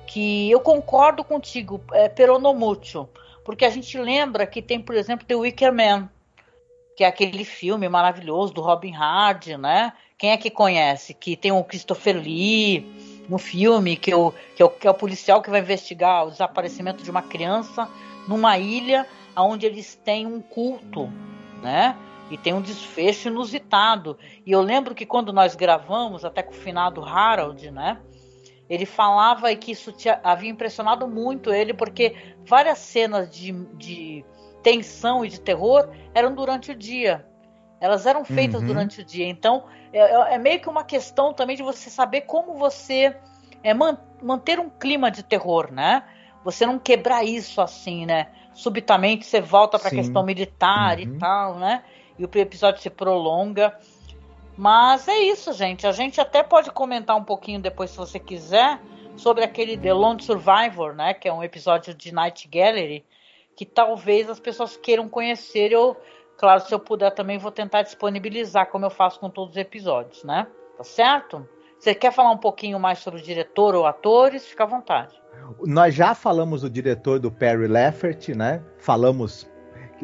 que 0.05 0.49
eu 0.49 0.59
concordo 0.59 1.23
contigo, 1.23 1.81
é, 1.91 2.07
peronomútil, 2.07 3.09
porque 3.49 3.65
a 3.65 3.69
gente 3.71 3.97
lembra 3.97 4.45
que 4.45 4.61
tem, 4.61 4.79
por 4.79 4.93
exemplo, 4.93 5.25
The 5.25 5.33
Wicker 5.33 5.73
Man, 5.73 6.07
que 6.95 7.03
é 7.03 7.07
aquele 7.07 7.43
filme 7.43 7.89
maravilhoso 7.89 8.53
do 8.53 8.61
Robin 8.61 8.91
Hard, 8.91 9.47
né? 9.57 9.91
Quem 10.19 10.29
é 10.29 10.37
que 10.37 10.51
conhece? 10.51 11.15
Que 11.15 11.35
tem 11.35 11.51
o 11.51 11.63
Christopher 11.63 12.15
Lee 12.15 12.85
no 13.27 13.39
filme, 13.39 13.97
que, 13.97 14.13
o, 14.13 14.31
que, 14.55 14.61
é 14.61 14.65
o, 14.65 14.69
que 14.69 14.87
é 14.87 14.91
o 14.91 14.93
policial 14.93 15.41
que 15.41 15.49
vai 15.49 15.61
investigar 15.61 16.27
o 16.27 16.29
desaparecimento 16.29 17.03
de 17.03 17.09
uma 17.09 17.23
criança 17.23 17.89
numa 18.27 18.55
ilha 18.59 19.07
onde 19.35 19.65
eles 19.65 19.95
têm 19.95 20.27
um 20.27 20.41
culto, 20.41 21.11
né? 21.63 21.97
E 22.29 22.37
tem 22.37 22.53
um 22.53 22.61
desfecho 22.61 23.29
inusitado. 23.29 24.15
E 24.45 24.51
eu 24.51 24.61
lembro 24.61 24.93
que 24.93 25.07
quando 25.07 25.33
nós 25.33 25.55
gravamos, 25.55 26.23
até 26.23 26.43
com 26.43 26.51
o 26.51 26.55
finado 26.55 27.03
Harold, 27.03 27.71
né? 27.71 27.99
Ele 28.69 28.85
falava 28.85 29.53
que 29.55 29.71
isso 29.71 29.91
tinha, 29.91 30.19
havia 30.23 30.49
impressionado 30.49 31.07
muito 31.07 31.51
ele, 31.51 31.73
porque 31.73 32.15
várias 32.45 32.77
cenas 32.77 33.29
de, 33.29 33.51
de 33.75 34.23
tensão 34.61 35.25
e 35.25 35.29
de 35.29 35.41
terror 35.41 35.89
eram 36.13 36.35
durante 36.35 36.71
o 36.71 36.75
dia. 36.75 37.25
Elas 37.81 38.05
eram 38.05 38.23
feitas 38.23 38.61
uhum. 38.61 38.67
durante 38.67 39.01
o 39.01 39.05
dia. 39.05 39.25
Então, 39.25 39.63
é, 39.91 39.99
é, 39.99 40.33
é, 40.35 40.37
meio 40.37 40.59
que 40.59 40.69
uma 40.69 40.83
questão 40.83 41.33
também 41.33 41.55
de 41.55 41.63
você 41.63 41.89
saber 41.89 42.21
como 42.21 42.53
você 42.55 43.15
é, 43.63 43.73
man, 43.73 43.97
manter 44.21 44.59
um 44.59 44.69
clima 44.69 45.09
de 45.09 45.23
terror, 45.23 45.71
né? 45.71 46.03
Você 46.43 46.65
não 46.65 46.77
quebrar 46.77 47.23
isso 47.23 47.61
assim, 47.61 48.05
né? 48.05 48.27
Subitamente 48.53 49.25
você 49.25 49.41
volta 49.41 49.79
para 49.79 49.87
a 49.87 49.91
questão 49.91 50.23
militar 50.23 50.97
uhum. 50.97 51.03
e 51.03 51.17
tal, 51.17 51.55
né? 51.57 51.83
E 52.17 52.25
o 52.25 52.29
episódio 52.35 52.81
se 52.81 52.89
prolonga. 52.89 53.77
Mas 54.59 55.07
é 55.07 55.17
isso, 55.17 55.53
gente. 55.53 55.87
A 55.87 55.93
gente 55.93 56.19
até 56.19 56.43
pode 56.43 56.69
comentar 56.71 57.15
um 57.15 57.23
pouquinho 57.23 57.61
depois, 57.61 57.91
se 57.91 57.97
você 57.97 58.19
quiser, 58.19 58.77
sobre 59.15 59.41
aquele 59.41 59.77
The 59.77 59.93
Lone 59.93 60.21
Survivor, 60.21 60.93
né? 60.93 61.13
Que 61.13 61.29
é 61.29 61.33
um 61.33 61.41
episódio 61.41 61.93
de 61.93 62.13
Night 62.13 62.45
Gallery, 62.45 63.05
que 63.55 63.65
talvez 63.65 64.29
as 64.29 64.37
pessoas 64.37 64.75
queiram 64.75 65.07
conhecer. 65.07 65.71
Eu, 65.71 65.95
claro, 66.37 66.59
se 66.59 66.73
eu 66.73 66.79
puder 66.79 67.11
também 67.11 67.37
vou 67.37 67.53
tentar 67.53 67.83
disponibilizar, 67.83 68.69
como 68.69 68.85
eu 68.85 68.89
faço 68.89 69.17
com 69.21 69.29
todos 69.29 69.51
os 69.51 69.57
episódios, 69.57 70.25
né? 70.25 70.45
Tá 70.77 70.83
certo? 70.83 71.47
Você 71.79 71.95
quer 71.95 72.11
falar 72.11 72.31
um 72.31 72.37
pouquinho 72.37 72.77
mais 72.77 72.99
sobre 72.99 73.21
o 73.21 73.23
diretor 73.23 73.73
ou 73.75 73.85
atores? 73.85 74.45
Fica 74.45 74.65
à 74.65 74.67
vontade. 74.67 75.15
Nós 75.61 75.95
já 75.95 76.13
falamos 76.13 76.63
do 76.63 76.69
diretor 76.69 77.17
do 77.17 77.31
Perry 77.31 77.69
Leffert, 77.69 78.35
né? 78.35 78.61
Falamos 78.77 79.49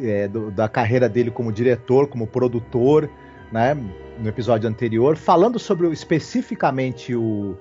é, 0.00 0.26
do, 0.26 0.50
da 0.50 0.66
carreira 0.66 1.10
dele 1.10 1.30
como 1.30 1.52
diretor, 1.52 2.08
como 2.08 2.26
produtor, 2.26 3.10
né? 3.52 3.76
no 4.18 4.28
episódio 4.28 4.68
anterior, 4.68 5.16
falando 5.16 5.58
sobre 5.58 5.88
especificamente 5.88 7.14
o 7.14 7.56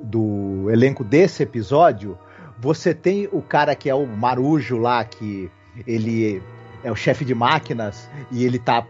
do 0.00 0.68
elenco 0.70 1.04
desse 1.04 1.42
episódio, 1.42 2.18
você 2.58 2.92
tem 2.94 3.28
o 3.32 3.40
cara 3.40 3.74
que 3.74 3.88
é 3.88 3.94
o 3.94 4.06
Marujo 4.06 4.76
lá, 4.76 5.04
que 5.04 5.50
ele 5.86 6.42
é 6.82 6.90
o 6.90 6.96
chefe 6.96 7.24
de 7.24 7.34
máquinas 7.34 8.10
e 8.30 8.44
ele 8.44 8.58
tá 8.58 8.86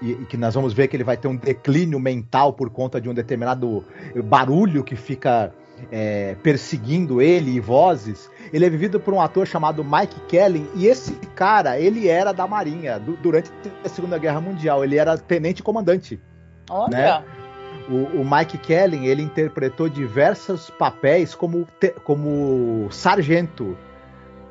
e, 0.00 0.14
que 0.26 0.36
nós 0.36 0.54
vamos 0.54 0.72
ver 0.72 0.88
que 0.88 0.96
ele 0.96 1.04
vai 1.04 1.16
ter 1.16 1.28
um 1.28 1.36
declínio 1.36 1.98
mental 1.98 2.52
por 2.52 2.70
conta 2.70 3.00
de 3.00 3.08
um 3.08 3.14
determinado 3.14 3.84
barulho 4.24 4.84
que 4.84 4.96
fica 4.96 5.52
é, 5.90 6.36
perseguindo 6.42 7.20
ele 7.20 7.52
e 7.52 7.60
vozes. 7.60 8.30
Ele 8.52 8.64
é 8.64 8.70
vivido 8.70 8.98
por 8.98 9.14
um 9.14 9.20
ator 9.20 9.46
chamado 9.46 9.84
Mike 9.84 10.20
Kelly 10.28 10.68
e 10.74 10.86
esse 10.86 11.14
cara 11.34 11.78
ele 11.78 12.08
era 12.08 12.32
da 12.32 12.46
Marinha 12.46 12.98
do, 12.98 13.16
durante 13.16 13.50
a 13.84 13.88
Segunda 13.88 14.18
Guerra 14.18 14.40
Mundial. 14.40 14.84
Ele 14.84 14.96
era 14.96 15.16
tenente 15.16 15.62
comandante. 15.62 16.20
Olha. 16.70 16.90
Né? 16.90 17.24
O, 17.88 18.20
o, 18.20 18.24
Mike 18.24 18.58
Kelly 18.58 19.06
ele 19.06 19.22
interpretou 19.22 19.88
diversos 19.88 20.68
papéis 20.68 21.34
como, 21.34 21.66
te, 21.80 21.90
como 22.04 22.86
sargento, 22.90 23.76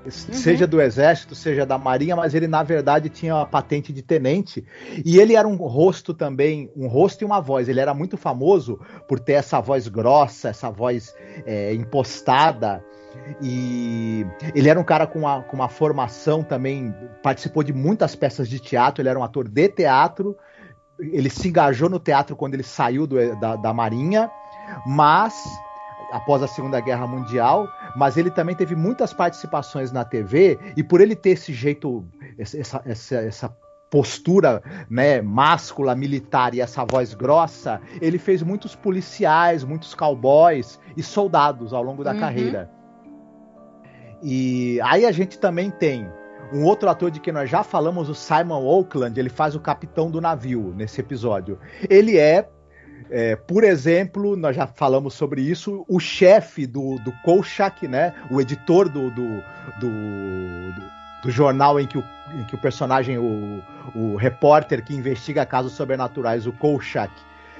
uhum. 0.08 0.34
seja 0.34 0.68
do 0.68 0.82
exército, 0.82 1.36
seja 1.36 1.66
da 1.66 1.78
marinha, 1.78 2.16
mas 2.16 2.34
ele 2.34 2.48
na 2.48 2.64
verdade 2.64 3.10
tinha 3.10 3.42
a 3.42 3.46
patente 3.46 3.94
de 3.94 4.02
tenente 4.02 4.66
e 5.06 5.20
ele 5.20 5.36
era 5.36 5.48
um 5.48 5.56
rosto 5.56 6.14
também, 6.14 6.72
um 6.76 6.88
rosto 6.88 7.22
e 7.22 7.26
uma 7.26 7.40
voz. 7.40 7.70
Ele 7.70 7.80
era 7.80 7.94
muito 7.94 8.18
famoso 8.18 8.80
por 9.08 9.20
ter 9.20 9.34
essa 9.34 9.60
voz 9.60 9.88
grossa, 9.88 10.50
essa 10.50 10.70
voz 10.70 11.14
é, 11.46 11.74
impostada. 11.74 12.84
E 13.42 14.26
ele 14.54 14.70
era 14.70 14.80
um 14.80 14.84
cara 14.84 15.08
com 15.08 15.20
uma, 15.20 15.42
com 15.42 15.56
uma 15.56 15.68
formação 15.68 16.44
também, 16.44 16.94
participou 17.24 17.64
de 17.64 17.74
muitas 17.74 18.16
peças 18.16 18.48
de 18.48 18.60
teatro, 18.60 19.02
ele 19.02 19.10
era 19.10 19.18
um 19.18 19.24
ator 19.24 19.48
de 19.48 19.68
teatro 19.70 20.36
ele 21.00 21.30
se 21.30 21.48
engajou 21.48 21.90
no 21.90 22.00
teatro 22.00 22.36
quando 22.36 22.56
ele 22.56 22.64
saiu 22.64 23.06
do, 23.06 23.36
da, 23.40 23.56
da 23.56 23.74
Marinha, 23.74 24.32
mas 24.86 25.34
após 26.12 26.42
a 26.42 26.48
Segunda 26.48 26.80
Guerra 26.80 27.08
Mundial, 27.08 27.68
mas 27.96 28.18
ele 28.18 28.32
também 28.32 28.56
teve 28.56 28.76
muitas 28.76 29.14
participações 29.14 29.92
na 29.92 30.04
TV 30.06 30.60
e 30.76 30.84
por 30.84 31.02
ele 31.02 31.16
ter 31.16 31.32
esse 31.32 31.54
jeito, 31.54 32.06
essa, 32.38 32.82
essa, 32.86 33.16
essa 33.16 33.58
postura 33.90 34.62
né, 34.90 35.22
máscula, 35.22 35.96
militar 35.96 36.54
e 36.54 36.62
essa 36.62 36.86
voz 36.86 37.14
grossa, 37.14 37.82
ele 38.02 38.18
fez 38.18 38.44
muitos 38.44 38.76
policiais, 38.76 39.64
muitos 39.64 39.94
cowboys 39.94 40.80
e 40.96 41.04
soldados 41.04 41.74
ao 41.74 41.82
longo 41.82 42.04
da 42.04 42.14
uhum. 42.14 42.20
carreira. 42.20 42.70
E 44.22 44.80
aí 44.82 45.06
a 45.06 45.12
gente 45.12 45.38
também 45.38 45.70
tem 45.70 46.10
um 46.52 46.64
outro 46.64 46.90
ator 46.90 47.12
de 47.12 47.20
quem 47.20 47.34
nós 47.34 47.50
já 47.50 47.64
falamos, 47.64 48.10
o 48.10 48.16
Simon 48.16 48.64
Oakland, 48.64 49.20
ele 49.20 49.30
faz 49.30 49.56
o 49.56 49.60
capitão 49.60 50.10
do 50.10 50.22
navio 50.22 50.74
nesse 50.76 51.02
episódio. 51.02 51.60
Ele 51.90 52.18
é, 52.18 52.50
é 53.10 53.36
por 53.36 53.63
exemplo, 53.63 54.36
nós 54.36 54.56
já 54.56 54.68
falamos 54.68 55.13
sobre 55.13 55.42
isso, 55.42 55.86
o 55.88 56.00
chefe 56.00 56.66
do, 56.66 56.98
do 57.00 57.12
Kolchak, 57.24 57.88
né? 57.88 58.13
O 58.30 58.42
editor 58.42 58.89
do, 58.89 59.10
do, 59.12 59.44
do, 59.80 60.74
do 61.24 61.32
jornal 61.32 61.80
em 61.80 61.88
que 61.88 61.98
o, 61.98 62.04
em 62.34 62.44
que 62.44 62.56
o 62.56 62.58
personagem, 62.58 63.18
o, 63.18 63.63
o 63.96 64.16
repórter 64.16 64.84
que 64.84 64.94
investiga 64.94 65.46
casos 65.46 65.74
sobrenaturais, 65.74 66.46
o 66.46 66.51
Kolchak, 66.51 67.12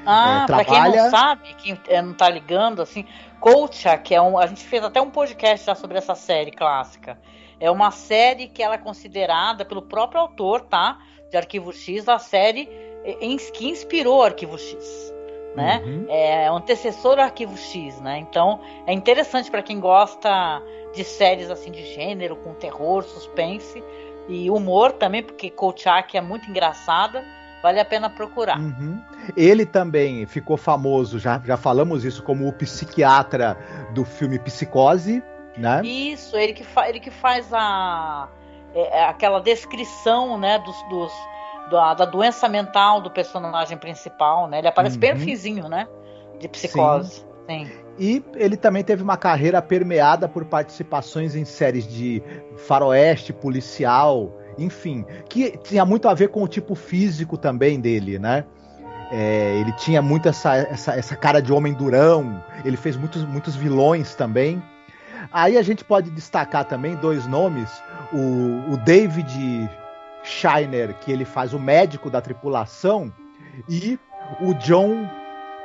ah, 0.06 0.44
é, 0.44 0.46
trabalha... 0.46 0.66
pra 0.66 0.92
quem 0.92 1.02
não 1.02 1.10
sabe, 1.10 1.54
quem 1.56 1.80
é, 1.88 2.02
não 2.02 2.14
tá 2.14 2.30
ligando, 2.30 2.82
assim, 2.82 3.06
Kolchak 3.40 4.14
é 4.14 4.22
um. 4.22 4.38
A 4.38 4.48
gente 4.48 4.66
fez 4.66 4.84
até 4.84 5.02
um 5.02 5.10
podcast 5.10 5.66
já 5.66 5.76
sobre 5.76 5.98
essa 5.98 6.16
série 6.16 6.52
clássica. 6.52 7.18
É 7.60 7.72
uma 7.72 7.92
série 7.92 8.48
que 8.48 8.62
ela 8.62 8.76
é 8.76 8.78
considerada 8.78 9.66
pelo 9.66 9.82
próprio 9.82 10.22
autor, 10.22 10.62
tá? 10.62 11.00
De 11.30 11.38
Arquivo 11.38 11.74
X, 11.74 12.08
a 12.08 12.20
série 12.20 12.70
que 13.54 13.68
inspirou 13.68 14.24
Arquivo 14.24 14.58
X. 14.58 15.17
Né? 15.58 15.82
Uhum. 15.84 16.06
É 16.08 16.52
o 16.52 16.56
antecessor 16.56 17.16
do 17.16 17.22
Arquivo 17.22 17.58
X, 17.58 18.00
né? 18.00 18.20
Então 18.20 18.60
é 18.86 18.94
interessante 18.94 19.50
para 19.50 19.64
quem 19.64 19.80
gosta 19.80 20.62
de 20.94 21.04
séries 21.04 21.50
assim 21.50 21.72
de 21.72 21.84
gênero, 21.96 22.36
com 22.36 22.54
terror, 22.54 23.04
suspense 23.04 23.84
e 24.30 24.52
humor 24.52 24.92
também, 24.92 25.24
porque 25.24 25.50
Kolchak 25.50 26.16
é 26.16 26.22
muito 26.22 26.48
engraçada, 26.48 27.26
vale 27.64 27.80
a 27.80 27.86
pena 27.86 28.08
procurar. 28.08 28.60
Uhum. 28.60 29.02
Ele 29.36 29.66
também 29.66 30.28
ficou 30.28 30.58
famoso, 30.58 31.18
já, 31.18 31.42
já 31.44 31.58
falamos 31.58 32.06
isso, 32.06 32.22
como 32.22 32.48
o 32.48 32.54
psiquiatra 32.54 33.58
do 33.96 34.06
filme 34.06 34.38
Psicose, 34.38 35.24
né? 35.58 35.82
Isso, 35.84 36.38
ele 36.38 36.54
que, 36.54 36.64
ele 36.88 37.00
que 37.00 37.10
faz 37.10 37.52
a, 37.52 38.30
é, 38.76 39.00
é, 39.00 39.06
aquela 39.06 39.40
descrição 39.40 40.38
né, 40.38 40.60
dos, 40.60 40.76
dos 40.90 41.12
da, 41.70 41.94
da, 41.94 42.06
doença 42.06 42.48
mental 42.48 43.02
do 43.02 43.10
personagem 43.10 43.78
principal, 43.78 44.48
né? 44.48 44.60
Ele 44.60 44.68
aparece 44.68 44.96
uhum. 44.96 45.02
bem 45.02 45.14
no 45.14 45.20
finzinho, 45.20 45.68
né? 45.68 45.88
De 46.40 46.48
psicose. 46.48 47.16
Sim. 47.16 47.28
Sim. 47.48 47.70
E 47.98 48.24
ele 48.36 48.58
também 48.58 48.84
teve 48.84 49.02
uma 49.02 49.18
carreira 49.18 49.62
permeada 49.62 50.28
por 50.28 50.46
participações 50.46 51.36
em 51.36 51.46
séries 51.46 51.88
de 51.88 52.22
faroeste, 52.58 53.34
policial, 53.34 54.32
enfim, 54.58 55.06
que 55.30 55.58
tinha 55.58 55.86
muito 55.86 56.08
a 56.08 56.14
ver 56.14 56.30
com 56.30 56.44
o 56.44 56.48
tipo 56.48 56.76
físico 56.76 57.38
também 57.38 57.80
dele, 57.80 58.20
né? 58.20 58.46
É, 59.10 59.58
ele 59.62 59.72
tinha 59.74 60.02
muito 60.02 60.28
essa, 60.28 60.56
essa, 60.58 60.94
essa 60.94 61.16
cara 61.16 61.42
de 61.42 61.54
homem 61.54 61.74
durão, 61.74 62.44
ele 62.66 62.76
fez 62.76 62.98
muitos, 62.98 63.24
muitos 63.24 63.56
vilões 63.56 64.14
também. 64.14 64.62
Aí 65.32 65.58
a 65.58 65.62
gente 65.62 65.84
pode 65.84 66.12
destacar 66.12 66.66
também 66.66 66.96
dois 66.96 67.26
nomes: 67.26 67.70
o, 68.12 68.74
o 68.74 68.78
David 68.78 69.70
Shiner, 70.28 70.94
que 71.00 71.12
ele 71.12 71.26
faz 71.26 71.54
o 71.54 71.60
médico 71.60 72.10
da 72.10 72.22
tripulação, 72.22 73.12
e 73.68 73.98
o 74.42 74.54
John 74.56 75.10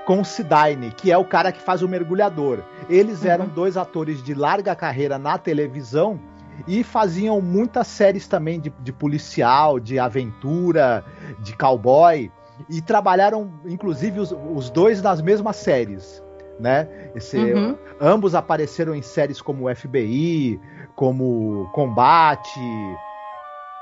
Considine, 0.06 0.90
que 0.96 1.12
é 1.12 1.18
o 1.18 1.24
cara 1.24 1.52
que 1.52 1.60
faz 1.60 1.82
o 1.82 1.88
mergulhador. 1.88 2.60
Eles 2.88 3.22
uhum. 3.22 3.28
eram 3.28 3.48
dois 3.48 3.76
atores 3.76 4.22
de 4.22 4.34
larga 4.34 4.74
carreira 4.74 5.18
na 5.18 5.38
televisão 5.38 6.18
e 6.66 6.82
faziam 6.82 7.40
muitas 7.40 7.86
séries 7.86 8.26
também 8.26 8.60
de, 8.60 8.72
de 8.80 8.92
policial, 8.92 9.78
de 9.78 9.98
aventura, 9.98 11.04
de 11.40 11.56
cowboy. 11.56 12.30
E 12.68 12.80
trabalharam, 12.80 13.52
inclusive, 13.64 14.20
os, 14.20 14.34
os 14.54 14.70
dois 14.70 15.02
nas 15.02 15.20
mesmas 15.20 15.56
séries 15.56 16.22
né? 16.62 16.88
Esse, 17.14 17.36
uhum. 17.36 17.76
Ambos 18.00 18.34
apareceram 18.34 18.94
em 18.94 19.02
séries 19.02 19.40
como 19.40 19.74
FBI, 19.74 20.60
como 20.94 21.68
Combate, 21.72 22.60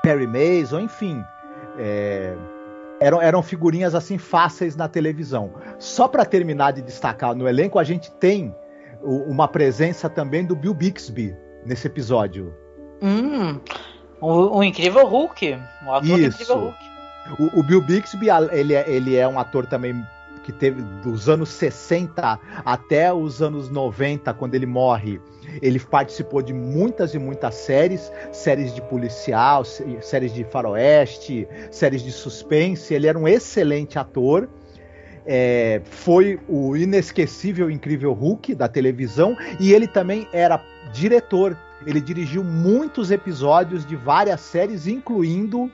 Perry 0.01 0.27
Mason, 0.27 0.79
enfim. 0.79 1.23
É, 1.77 2.35
eram, 2.99 3.21
eram 3.21 3.41
figurinhas 3.41 3.95
assim 3.95 4.17
fáceis 4.17 4.75
na 4.75 4.87
televisão. 4.87 5.51
Só 5.79 6.07
para 6.07 6.23
terminar 6.23 6.71
de 6.71 6.81
destacar 6.81 7.35
no 7.35 7.47
elenco, 7.47 7.79
a 7.79 7.83
gente 7.83 8.11
tem 8.11 8.55
o, 9.01 9.23
uma 9.23 9.47
presença 9.47 10.09
também 10.09 10.45
do 10.45 10.55
Bill 10.55 10.73
Bixby 10.73 11.35
nesse 11.65 11.87
episódio. 11.87 12.53
Hum, 13.01 13.59
o, 14.19 14.57
o 14.57 14.63
incrível 14.63 15.07
Hulk, 15.07 15.59
o 15.85 15.93
ator 15.93 16.19
Isso. 16.19 16.41
incrível 16.41 16.57
Hulk. 16.57 16.91
O, 17.39 17.59
o 17.59 17.63
Bill 17.63 17.81
Bixby, 17.81 18.27
ele, 18.51 18.73
é, 18.73 18.89
ele 18.89 19.15
é 19.15 19.27
um 19.27 19.39
ator 19.39 19.65
também 19.65 19.95
que 20.43 20.51
teve 20.51 20.81
dos 21.03 21.29
anos 21.29 21.49
60 21.49 22.39
até 22.65 23.13
os 23.13 23.41
anos 23.41 23.69
90, 23.69 24.33
quando 24.33 24.55
ele 24.55 24.65
morre, 24.65 25.19
ele 25.61 25.79
participou 25.79 26.41
de 26.41 26.53
muitas 26.53 27.13
e 27.13 27.19
muitas 27.19 27.55
séries, 27.55 28.11
séries 28.31 28.73
de 28.73 28.81
policial, 28.81 29.63
séries 29.65 30.33
de 30.33 30.43
faroeste, 30.43 31.47
séries 31.71 32.01
de 32.03 32.11
suspense. 32.11 32.93
Ele 32.93 33.07
era 33.07 33.17
um 33.17 33.27
excelente 33.27 33.97
ator. 33.97 34.47
É, 35.25 35.81
foi 35.85 36.39
o 36.47 36.75
inesquecível 36.75 37.69
Incrível 37.69 38.11
Hulk 38.11 38.55
da 38.55 38.67
televisão 38.67 39.37
e 39.59 39.71
ele 39.71 39.87
também 39.87 40.27
era 40.33 40.63
diretor. 40.91 41.55
Ele 41.85 42.01
dirigiu 42.01 42.43
muitos 42.43 43.11
episódios 43.11 43.85
de 43.85 43.95
várias 43.95 44.41
séries, 44.41 44.87
incluindo 44.87 45.71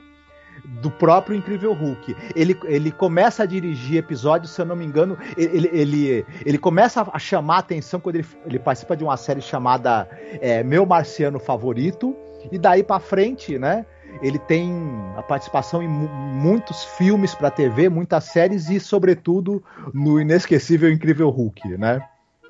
do 0.64 0.90
próprio 0.90 1.36
Incrível 1.36 1.72
Hulk. 1.72 2.16
Ele, 2.34 2.58
ele 2.64 2.90
começa 2.90 3.42
a 3.42 3.46
dirigir 3.46 3.98
episódios, 3.98 4.52
se 4.52 4.60
eu 4.60 4.66
não 4.66 4.76
me 4.76 4.84
engano, 4.84 5.18
ele, 5.36 5.68
ele, 5.72 6.26
ele 6.44 6.58
começa 6.58 7.08
a 7.12 7.18
chamar 7.18 7.56
a 7.56 7.58
atenção 7.58 8.00
quando 8.00 8.16
ele, 8.16 8.26
ele 8.46 8.58
participa 8.58 8.96
de 8.96 9.04
uma 9.04 9.16
série 9.16 9.40
chamada 9.40 10.08
é, 10.40 10.62
Meu 10.62 10.84
Marciano 10.86 11.38
Favorito, 11.38 12.16
e 12.50 12.58
daí 12.58 12.82
para 12.82 13.00
frente, 13.00 13.58
né? 13.58 13.84
Ele 14.22 14.38
tem 14.38 14.72
a 15.16 15.22
participação 15.22 15.82
em 15.82 15.88
muitos 15.88 16.84
filmes 16.84 17.34
para 17.34 17.50
TV, 17.50 17.88
muitas 17.88 18.24
séries 18.24 18.68
e, 18.68 18.80
sobretudo, 18.80 19.62
no 19.92 20.20
inesquecível 20.20 20.90
Incrível 20.90 21.28
Hulk, 21.28 21.76
né? 21.76 22.00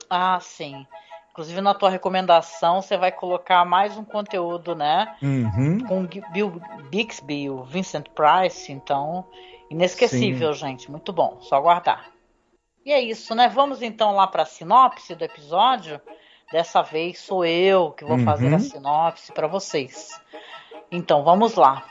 Ah, 0.09 0.38
sim. 0.41 0.87
Inclusive 1.38 1.61
na 1.61 1.73
tua 1.73 1.88
recomendação 1.88 2.83
você 2.83 2.97
vai 2.97 3.12
colocar 3.12 3.64
mais 3.64 3.97
um 3.97 4.02
conteúdo, 4.02 4.75
né? 4.75 5.14
Uhum. 5.23 5.78
Com 5.87 6.04
Bill 6.33 6.61
Bixby, 6.90 7.49
o 7.49 7.62
Vincent 7.62 8.07
Price, 8.09 8.73
então 8.73 9.25
inesquecível, 9.71 10.52
Sim. 10.52 10.59
gente, 10.59 10.90
muito 10.90 11.12
bom, 11.12 11.38
só 11.40 11.54
aguardar. 11.54 12.11
E 12.85 12.90
é 12.90 13.00
isso, 13.00 13.37
né? 13.37 13.47
Vamos 13.49 13.83
então 13.83 14.16
lá 14.16 14.26
para 14.26 14.42
a 14.42 14.47
sinopse 14.47 15.14
do 15.14 15.23
episódio. 15.23 16.00
Dessa 16.50 16.83
vez 16.83 17.21
sou 17.21 17.45
eu 17.45 17.92
que 17.92 18.04
vou 18.04 18.16
uhum. 18.16 18.25
fazer 18.25 18.52
a 18.52 18.59
sinopse 18.59 19.30
para 19.30 19.47
vocês. 19.47 20.21
Então 20.90 21.23
vamos 21.23 21.54
lá. 21.54 21.85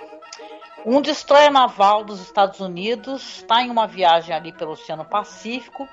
Um 0.85 0.99
destroyer 0.99 1.53
naval 1.53 2.03
dos 2.03 2.19
Estados 2.19 2.59
Unidos 2.59 3.37
está 3.37 3.61
em 3.61 3.69
uma 3.69 3.87
viagem 3.87 4.35
ali 4.35 4.51
pelo 4.51 4.71
Oceano 4.71 5.05
Pacífico 5.05 5.87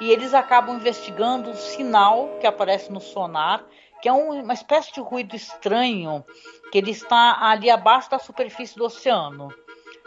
e 0.00 0.10
eles 0.10 0.34
acabam 0.34 0.76
investigando 0.76 1.50
um 1.50 1.54
sinal 1.54 2.36
que 2.40 2.46
aparece 2.46 2.92
no 2.92 3.00
sonar, 3.00 3.64
que 4.02 4.08
é 4.08 4.12
um, 4.12 4.42
uma 4.42 4.54
espécie 4.54 4.92
de 4.92 5.00
ruído 5.00 5.34
estranho 5.34 6.24
que 6.70 6.78
ele 6.78 6.90
está 6.90 7.38
ali 7.40 7.70
abaixo 7.70 8.10
da 8.10 8.18
superfície 8.18 8.76
do 8.76 8.84
oceano. 8.84 9.48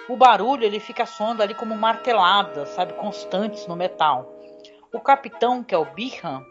O 0.10 0.16
barulho 0.16 0.64
ele 0.64 0.80
fica 0.80 1.06
soando 1.06 1.42
ali 1.42 1.54
como 1.54 1.76
marteladas, 1.76 2.70
sabe, 2.70 2.94
constantes 2.94 3.66
no 3.68 3.76
metal. 3.76 4.32
O 4.94 5.00
capitão, 5.00 5.64
que 5.64 5.76
é 5.76 5.78
o 5.78 5.86
Bihan, 5.86 6.44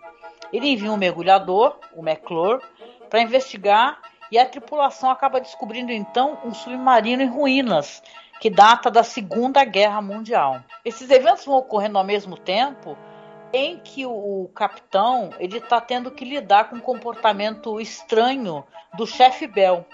ele 0.52 0.68
envia 0.68 0.92
um 0.92 0.96
mergulhador, 0.96 1.78
o 1.94 2.06
McClure, 2.06 2.62
para 3.08 3.20
investigar 3.20 4.00
e 4.30 4.38
a 4.38 4.46
tripulação 4.46 5.10
acaba 5.10 5.40
descobrindo 5.40 5.92
então 5.92 6.38
um 6.44 6.52
submarino 6.52 7.22
em 7.22 7.28
ruínas 7.28 8.02
que 8.40 8.50
data 8.50 8.90
da 8.90 9.02
Segunda 9.02 9.64
Guerra 9.64 10.02
Mundial. 10.02 10.62
Esses 10.84 11.10
eventos 11.10 11.44
vão 11.44 11.56
ocorrendo 11.56 11.96
ao 11.96 12.04
mesmo 12.04 12.36
tempo 12.36 12.96
em 13.56 13.78
que 13.78 14.04
o 14.04 14.50
capitão 14.54 15.30
ele 15.38 15.58
está 15.58 15.80
tendo 15.80 16.10
que 16.10 16.24
lidar 16.24 16.68
com 16.68 16.76
um 16.76 16.80
comportamento 16.80 17.80
estranho 17.80 18.64
do 18.94 19.06
chefe 19.06 19.46
Bell, 19.46 19.86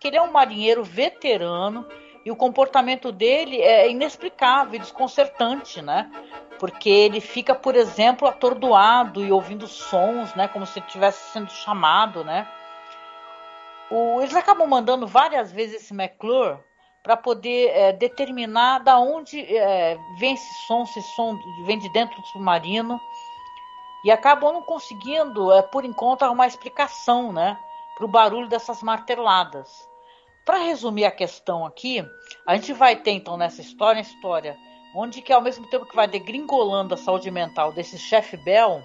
que 0.00 0.08
ele 0.08 0.16
é 0.16 0.22
um 0.22 0.32
marinheiro 0.32 0.82
veterano 0.82 1.86
e 2.24 2.30
o 2.30 2.36
comportamento 2.36 3.12
dele 3.12 3.60
é 3.60 3.90
inexplicável, 3.90 4.78
desconcertante, 4.78 5.82
né? 5.82 6.10
Porque 6.58 6.88
ele 6.88 7.20
fica, 7.20 7.54
por 7.54 7.74
exemplo, 7.74 8.26
atordoado 8.26 9.24
e 9.24 9.32
ouvindo 9.32 9.66
sons, 9.66 10.34
né? 10.34 10.48
Como 10.48 10.64
se 10.64 10.78
estivesse 10.78 11.32
sendo 11.32 11.50
chamado, 11.50 12.24
né? 12.24 12.48
O, 13.90 14.20
eles 14.20 14.34
acabam 14.34 14.66
mandando 14.66 15.06
várias 15.06 15.52
vezes 15.52 15.82
esse 15.82 15.92
McClure 15.92 16.58
para 17.02 17.16
poder 17.16 17.70
é, 17.70 17.92
determinar 17.92 18.78
da 18.78 18.98
onde 18.98 19.40
é, 19.40 19.98
vem 20.18 20.34
esse 20.34 20.66
som, 20.66 20.86
se 20.86 20.98
esse 21.00 21.14
som 21.16 21.36
vem 21.64 21.78
de 21.78 21.88
dentro 21.92 22.20
do 22.20 22.26
submarino. 22.28 23.00
E 24.04 24.10
acabam 24.10 24.52
não 24.52 24.62
conseguindo, 24.62 25.52
é, 25.52 25.62
por 25.62 25.84
enquanto, 25.84 26.24
uma 26.24 26.46
explicação 26.46 27.32
né, 27.32 27.58
para 27.96 28.04
o 28.04 28.08
barulho 28.08 28.48
dessas 28.48 28.82
marteladas. 28.82 29.68
Para 30.44 30.58
resumir 30.58 31.04
a 31.04 31.10
questão 31.10 31.64
aqui, 31.64 32.04
a 32.46 32.56
gente 32.56 32.72
vai 32.72 32.96
ter 32.96 33.12
então 33.12 33.36
nessa 33.36 33.60
história, 33.60 34.00
história 34.00 34.56
onde 34.94 35.22
que 35.22 35.32
ao 35.32 35.40
mesmo 35.40 35.66
tempo 35.68 35.86
que 35.86 35.96
vai 35.96 36.06
degringolando 36.06 36.94
a 36.94 36.96
saúde 36.96 37.30
mental 37.30 37.72
desse 37.72 37.98
chefe 37.98 38.36
Bell, 38.36 38.82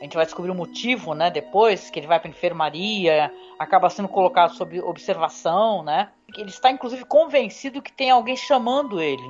a 0.00 0.04
gente 0.04 0.14
vai 0.14 0.24
descobrir 0.24 0.50
o 0.50 0.54
motivo, 0.54 1.12
né, 1.12 1.30
depois, 1.30 1.90
que 1.90 1.98
ele 1.98 2.06
vai 2.06 2.20
para 2.20 2.30
enfermaria, 2.30 3.32
acaba 3.58 3.90
sendo 3.90 4.08
colocado 4.08 4.54
sob 4.54 4.80
observação, 4.80 5.82
né? 5.82 6.10
Ele 6.36 6.50
está 6.50 6.70
inclusive 6.70 7.04
convencido 7.04 7.82
que 7.82 7.92
tem 7.92 8.10
alguém 8.10 8.36
chamando 8.36 9.00
ele 9.00 9.28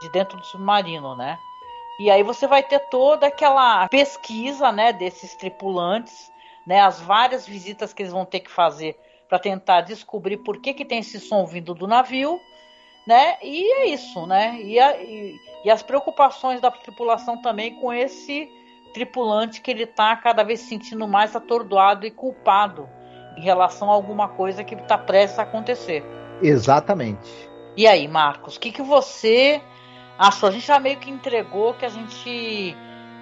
de 0.00 0.10
dentro 0.10 0.36
do 0.36 0.44
submarino, 0.44 1.14
né? 1.14 1.38
E 2.00 2.10
aí 2.10 2.22
você 2.22 2.46
vai 2.46 2.62
ter 2.62 2.80
toda 2.88 3.26
aquela 3.26 3.86
pesquisa, 3.88 4.72
né, 4.72 4.92
desses 4.92 5.34
tripulantes, 5.36 6.32
né, 6.66 6.80
as 6.80 7.00
várias 7.00 7.46
visitas 7.46 7.92
que 7.92 8.02
eles 8.02 8.12
vão 8.12 8.24
ter 8.24 8.40
que 8.40 8.50
fazer 8.50 8.98
para 9.28 9.38
tentar 9.38 9.82
descobrir 9.82 10.38
por 10.38 10.60
que 10.60 10.74
que 10.74 10.84
tem 10.84 10.98
esse 10.98 11.20
som 11.20 11.46
vindo 11.46 11.72
do 11.72 11.86
navio, 11.86 12.40
né? 13.06 13.38
E 13.42 13.72
é 13.80 13.86
isso, 13.86 14.26
né? 14.26 14.58
E, 14.60 14.78
a, 14.78 15.00
e, 15.00 15.36
e 15.64 15.70
as 15.70 15.82
preocupações 15.82 16.60
da 16.60 16.70
tripulação 16.70 17.40
também 17.40 17.74
com 17.76 17.92
esse 17.92 18.48
tripulante 18.92 19.60
que 19.60 19.70
ele 19.70 19.84
está 19.84 20.14
cada 20.16 20.42
vez 20.42 20.60
se 20.60 20.68
sentindo 20.68 21.06
mais 21.06 21.34
atordoado 21.34 22.06
e 22.06 22.10
culpado 22.10 22.88
em 23.36 23.42
relação 23.42 23.90
a 23.90 23.94
alguma 23.94 24.28
coisa 24.28 24.62
que 24.62 24.74
está 24.74 24.98
prestes 24.98 25.38
a 25.38 25.42
acontecer. 25.42 26.04
Exatamente. 26.42 27.50
E 27.76 27.86
aí, 27.86 28.06
Marcos, 28.08 28.56
o 28.56 28.60
que, 28.60 28.72
que 28.72 28.82
você 28.82 29.60
achou? 30.18 30.48
A 30.48 30.52
gente 30.52 30.66
já 30.66 30.78
meio 30.78 30.98
que 30.98 31.10
entregou 31.10 31.74
que 31.74 31.86
a 31.86 31.88
gente 31.88 32.76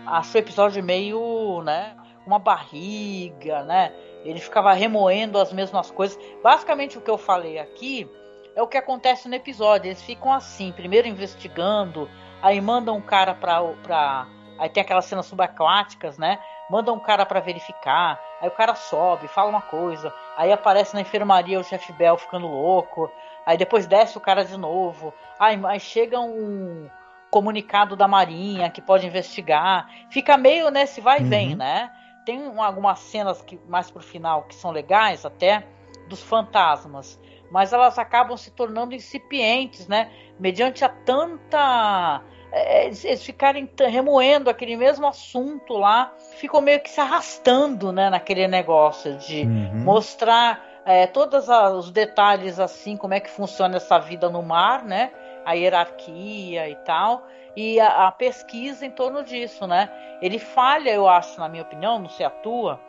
achou 0.06 0.36
o 0.36 0.42
episódio 0.42 0.82
meio, 0.82 1.62
né, 1.62 1.94
uma 2.26 2.38
barriga, 2.38 3.62
né? 3.62 3.92
Ele 4.24 4.40
ficava 4.40 4.72
remoendo 4.72 5.38
as 5.38 5.52
mesmas 5.52 5.90
coisas. 5.90 6.18
Basicamente 6.42 6.98
o 6.98 7.00
que 7.00 7.10
eu 7.10 7.18
falei 7.18 7.58
aqui 7.58 8.08
é 8.56 8.62
o 8.62 8.66
que 8.66 8.76
acontece 8.76 9.28
no 9.28 9.34
episódio. 9.34 9.88
Eles 9.88 10.02
ficam 10.02 10.32
assim, 10.32 10.72
primeiro 10.72 11.06
investigando, 11.06 12.08
aí 12.42 12.60
mandam 12.60 12.96
um 12.96 13.00
cara 13.00 13.34
para 13.34 14.26
Aí 14.58 14.68
tem 14.68 14.80
aquelas 14.80 15.04
cenas 15.04 15.26
subaquáticas, 15.26 16.18
né? 16.18 16.38
Manda 16.68 16.92
um 16.92 16.98
cara 16.98 17.24
para 17.24 17.40
verificar. 17.40 18.20
Aí 18.40 18.48
o 18.48 18.52
cara 18.52 18.74
sobe, 18.74 19.28
fala 19.28 19.48
uma 19.48 19.62
coisa. 19.62 20.12
Aí 20.36 20.52
aparece 20.52 20.94
na 20.94 21.00
enfermaria 21.00 21.58
o 21.58 21.64
chefe 21.64 21.92
Bell 21.92 22.18
ficando 22.18 22.46
louco. 22.46 23.10
Aí 23.46 23.56
depois 23.56 23.86
desce 23.86 24.18
o 24.18 24.20
cara 24.20 24.44
de 24.44 24.56
novo. 24.56 25.14
Aí, 25.38 25.58
aí 25.64 25.80
chega 25.80 26.20
um 26.20 26.88
comunicado 27.30 27.96
da 27.96 28.08
Marinha 28.08 28.70
que 28.70 28.82
pode 28.82 29.06
investigar. 29.06 29.88
Fica 30.10 30.36
meio 30.36 30.70
nesse 30.70 31.00
vai 31.00 31.20
e 31.20 31.24
vem, 31.24 31.52
uhum. 31.52 31.56
né? 31.56 31.90
Tem 32.24 32.58
algumas 32.58 32.98
cenas 32.98 33.40
que 33.42 33.58
mais 33.68 33.90
pro 33.90 34.02
final 34.02 34.42
que 34.42 34.54
são 34.54 34.70
legais 34.70 35.24
até 35.24 35.66
dos 36.08 36.22
fantasmas, 36.22 37.18
mas 37.50 37.72
elas 37.72 37.98
acabam 37.98 38.36
se 38.36 38.50
tornando 38.50 38.94
incipientes, 38.94 39.86
né? 39.86 40.10
Mediante 40.38 40.84
a 40.84 40.88
tanta 40.88 42.22
eles 42.52 43.22
ficarem 43.22 43.68
remoendo 43.78 44.48
aquele 44.48 44.76
mesmo 44.76 45.06
assunto 45.06 45.74
lá, 45.74 46.12
ficam 46.36 46.60
meio 46.60 46.80
que 46.80 46.90
se 46.90 47.00
arrastando 47.00 47.92
né, 47.92 48.08
naquele 48.08 48.48
negócio 48.48 49.16
de 49.18 49.42
uhum. 49.42 49.82
mostrar 49.84 50.64
é, 50.84 51.06
todos 51.06 51.48
os 51.48 51.90
detalhes 51.90 52.58
assim, 52.58 52.96
como 52.96 53.12
é 53.12 53.20
que 53.20 53.28
funciona 53.28 53.76
essa 53.76 53.98
vida 53.98 54.30
no 54.30 54.42
mar, 54.42 54.84
né? 54.84 55.10
A 55.44 55.52
hierarquia 55.52 56.68
e 56.68 56.74
tal, 56.76 57.26
e 57.54 57.78
a, 57.78 58.08
a 58.08 58.12
pesquisa 58.12 58.86
em 58.86 58.90
torno 58.90 59.22
disso, 59.22 59.66
né? 59.66 59.90
Ele 60.22 60.38
falha, 60.38 60.90
eu 60.90 61.06
acho, 61.06 61.38
na 61.38 61.48
minha 61.48 61.62
opinião, 61.62 61.98
não 61.98 62.08
se 62.08 62.24
atua, 62.24 62.80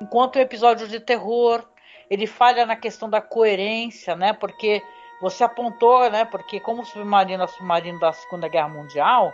enquanto 0.00 0.36
um 0.36 0.40
episódio 0.40 0.86
de 0.86 1.00
terror, 1.00 1.64
ele 2.08 2.26
falha 2.26 2.64
na 2.64 2.76
questão 2.76 3.10
da 3.10 3.20
coerência, 3.20 4.14
né? 4.14 4.32
Porque 4.32 4.82
você 5.22 5.44
apontou, 5.44 6.10
né? 6.10 6.24
Porque 6.24 6.58
como 6.58 6.82
o 6.82 6.84
submarino 6.84 7.44
é 7.44 7.46
submarino 7.46 8.00
da 8.00 8.12
Segunda 8.12 8.48
Guerra 8.48 8.68
Mundial, 8.68 9.32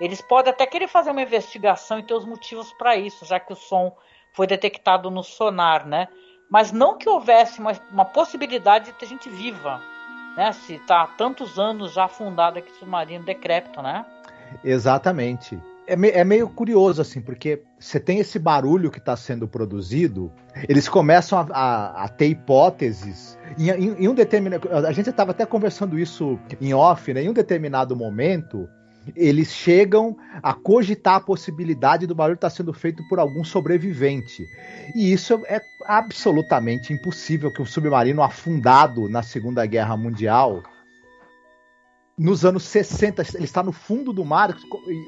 eles 0.00 0.22
podem 0.22 0.50
até 0.50 0.66
querer 0.66 0.88
fazer 0.88 1.10
uma 1.10 1.20
investigação 1.20 1.98
e 1.98 2.02
ter 2.02 2.14
os 2.14 2.24
motivos 2.24 2.72
para 2.72 2.96
isso, 2.96 3.26
já 3.26 3.38
que 3.38 3.52
o 3.52 3.56
som 3.56 3.94
foi 4.32 4.46
detectado 4.46 5.10
no 5.10 5.22
sonar, 5.22 5.86
né? 5.86 6.08
Mas 6.48 6.72
não 6.72 6.96
que 6.96 7.06
houvesse 7.06 7.60
uma, 7.60 7.72
uma 7.92 8.04
possibilidade 8.06 8.86
de 8.86 8.92
ter 8.92 9.04
gente 9.04 9.28
viva, 9.28 9.78
né? 10.38 10.52
Se 10.52 10.76
está 10.76 11.02
há 11.02 11.06
tantos 11.06 11.58
anos 11.58 11.92
já 11.92 12.04
afundado 12.06 12.58
aquele 12.58 12.78
submarino 12.78 13.22
decrépito, 13.22 13.82
né? 13.82 14.06
Exatamente. 14.64 15.60
É, 15.90 15.96
me, 15.96 16.08
é, 16.10 16.22
meio 16.22 16.48
curioso, 16.48 17.02
assim, 17.02 17.20
porque 17.20 17.62
você 17.78 17.98
tem 17.98 18.20
esse 18.20 18.38
barulho 18.38 18.92
que 18.92 18.98
está 18.98 19.16
sendo 19.16 19.48
produzido, 19.48 20.30
eles 20.68 20.88
começam 20.88 21.38
a, 21.40 21.46
a, 21.50 22.04
a 22.04 22.08
ter 22.08 22.28
hipóteses. 22.28 23.36
Em, 23.58 23.70
em, 23.70 24.04
em, 24.04 24.08
um 24.08 24.14
determinado. 24.14 24.68
A 24.86 24.92
gente 24.92 25.10
estava 25.10 25.32
até 25.32 25.44
conversando 25.44 25.98
isso 25.98 26.38
em 26.60 26.72
off, 26.72 27.12
né? 27.12 27.24
Em 27.24 27.28
um 27.28 27.32
determinado 27.32 27.96
momento, 27.96 28.68
eles 29.16 29.52
chegam 29.52 30.16
a 30.40 30.54
cogitar 30.54 31.16
a 31.16 31.20
possibilidade 31.20 32.06
do 32.06 32.14
barulho 32.14 32.36
estar 32.36 32.50
sendo 32.50 32.72
feito 32.72 33.02
por 33.08 33.18
algum 33.18 33.42
sobrevivente. 33.42 34.44
E 34.94 35.12
isso 35.12 35.42
é 35.46 35.60
absolutamente 35.86 36.92
impossível 36.92 37.52
que 37.52 37.60
um 37.60 37.66
submarino 37.66 38.22
afundado 38.22 39.08
na 39.08 39.24
Segunda 39.24 39.66
Guerra 39.66 39.96
Mundial 39.96 40.62
nos 42.20 42.44
anos 42.44 42.64
60, 42.64 43.22
ele 43.34 43.44
está 43.44 43.62
no 43.62 43.72
fundo 43.72 44.12
do 44.12 44.22
mar, 44.22 44.54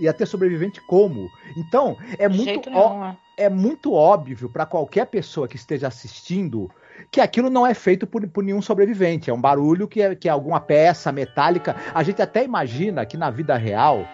e 0.00 0.08
até 0.08 0.24
sobrevivente 0.24 0.80
como? 0.80 1.30
Então, 1.54 1.98
é 2.18 2.26
muito, 2.26 2.70
ó, 2.72 3.10
é. 3.36 3.44
é 3.44 3.48
muito 3.50 3.92
óbvio 3.92 4.48
para 4.48 4.64
qualquer 4.64 5.04
pessoa 5.06 5.46
que 5.46 5.56
esteja 5.56 5.88
assistindo 5.88 6.70
que 7.10 7.20
aquilo 7.20 7.50
não 7.50 7.66
é 7.66 7.74
feito 7.74 8.06
por, 8.06 8.26
por 8.28 8.42
nenhum 8.42 8.62
sobrevivente. 8.62 9.28
É 9.28 9.34
um 9.34 9.40
barulho 9.40 9.86
que 9.86 10.00
é, 10.00 10.14
que 10.14 10.26
é 10.26 10.32
alguma 10.32 10.58
peça 10.58 11.12
metálica. 11.12 11.76
A 11.92 12.02
gente 12.02 12.22
até 12.22 12.42
imagina 12.44 13.04
que 13.04 13.18
na 13.18 13.28
vida 13.28 13.58
real. 13.58 14.06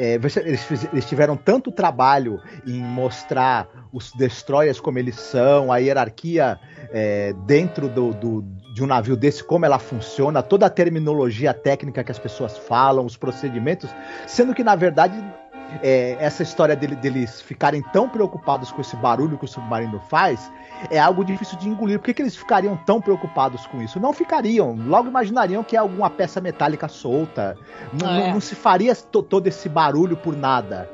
É, 0.00 0.14
eles, 0.14 0.36
eles, 0.92 1.08
tiveram 1.08 1.36
tanto 1.36 1.72
trabalho 1.72 2.40
em 2.64 2.80
mostrar 2.80 3.88
os 3.92 4.12
destroyers 4.12 4.78
como 4.78 4.96
eles 4.96 5.16
são, 5.16 5.72
a 5.72 5.78
hierarquia 5.78 6.56
é, 6.92 7.34
dentro 7.46 7.88
do, 7.88 8.14
do, 8.14 8.42
de 8.72 8.84
um 8.84 8.86
navio 8.86 9.16
desse, 9.16 9.42
como 9.42 9.66
ela 9.66 9.80
funciona, 9.80 10.40
toda 10.40 10.66
a 10.66 10.70
terminologia 10.70 11.52
técnica 11.52 12.04
que 12.04 12.12
as 12.12 12.18
pessoas 12.18 12.56
falam, 12.56 13.04
os 13.04 13.16
procedimentos, 13.16 13.90
sendo 14.24 14.54
que 14.54 14.62
na 14.62 14.76
verdade 14.76 15.20
é, 15.82 16.16
essa 16.20 16.42
história 16.42 16.74
dele, 16.74 16.96
deles 16.96 17.40
ficarem 17.40 17.82
tão 17.92 18.08
preocupados 18.08 18.72
com 18.72 18.80
esse 18.80 18.96
barulho 18.96 19.38
que 19.38 19.44
o 19.44 19.48
submarino 19.48 20.00
faz 20.08 20.50
é 20.90 20.98
algo 20.98 21.24
difícil 21.24 21.58
de 21.58 21.68
engolir. 21.68 21.98
Por 21.98 22.06
que, 22.06 22.14
que 22.14 22.22
eles 22.22 22.36
ficariam 22.36 22.76
tão 22.76 23.00
preocupados 23.00 23.66
com 23.66 23.82
isso? 23.82 23.98
Não 23.98 24.12
ficariam. 24.12 24.76
Logo 24.86 25.08
imaginariam 25.08 25.64
que 25.64 25.76
é 25.76 25.78
alguma 25.78 26.08
peça 26.08 26.40
metálica 26.40 26.88
solta. 26.88 27.56
Não, 27.92 28.08
é. 28.08 28.32
não 28.32 28.40
se 28.40 28.54
faria 28.54 28.94
todo 28.94 29.46
esse 29.46 29.68
barulho 29.68 30.16
por 30.16 30.36
nada. 30.36 30.88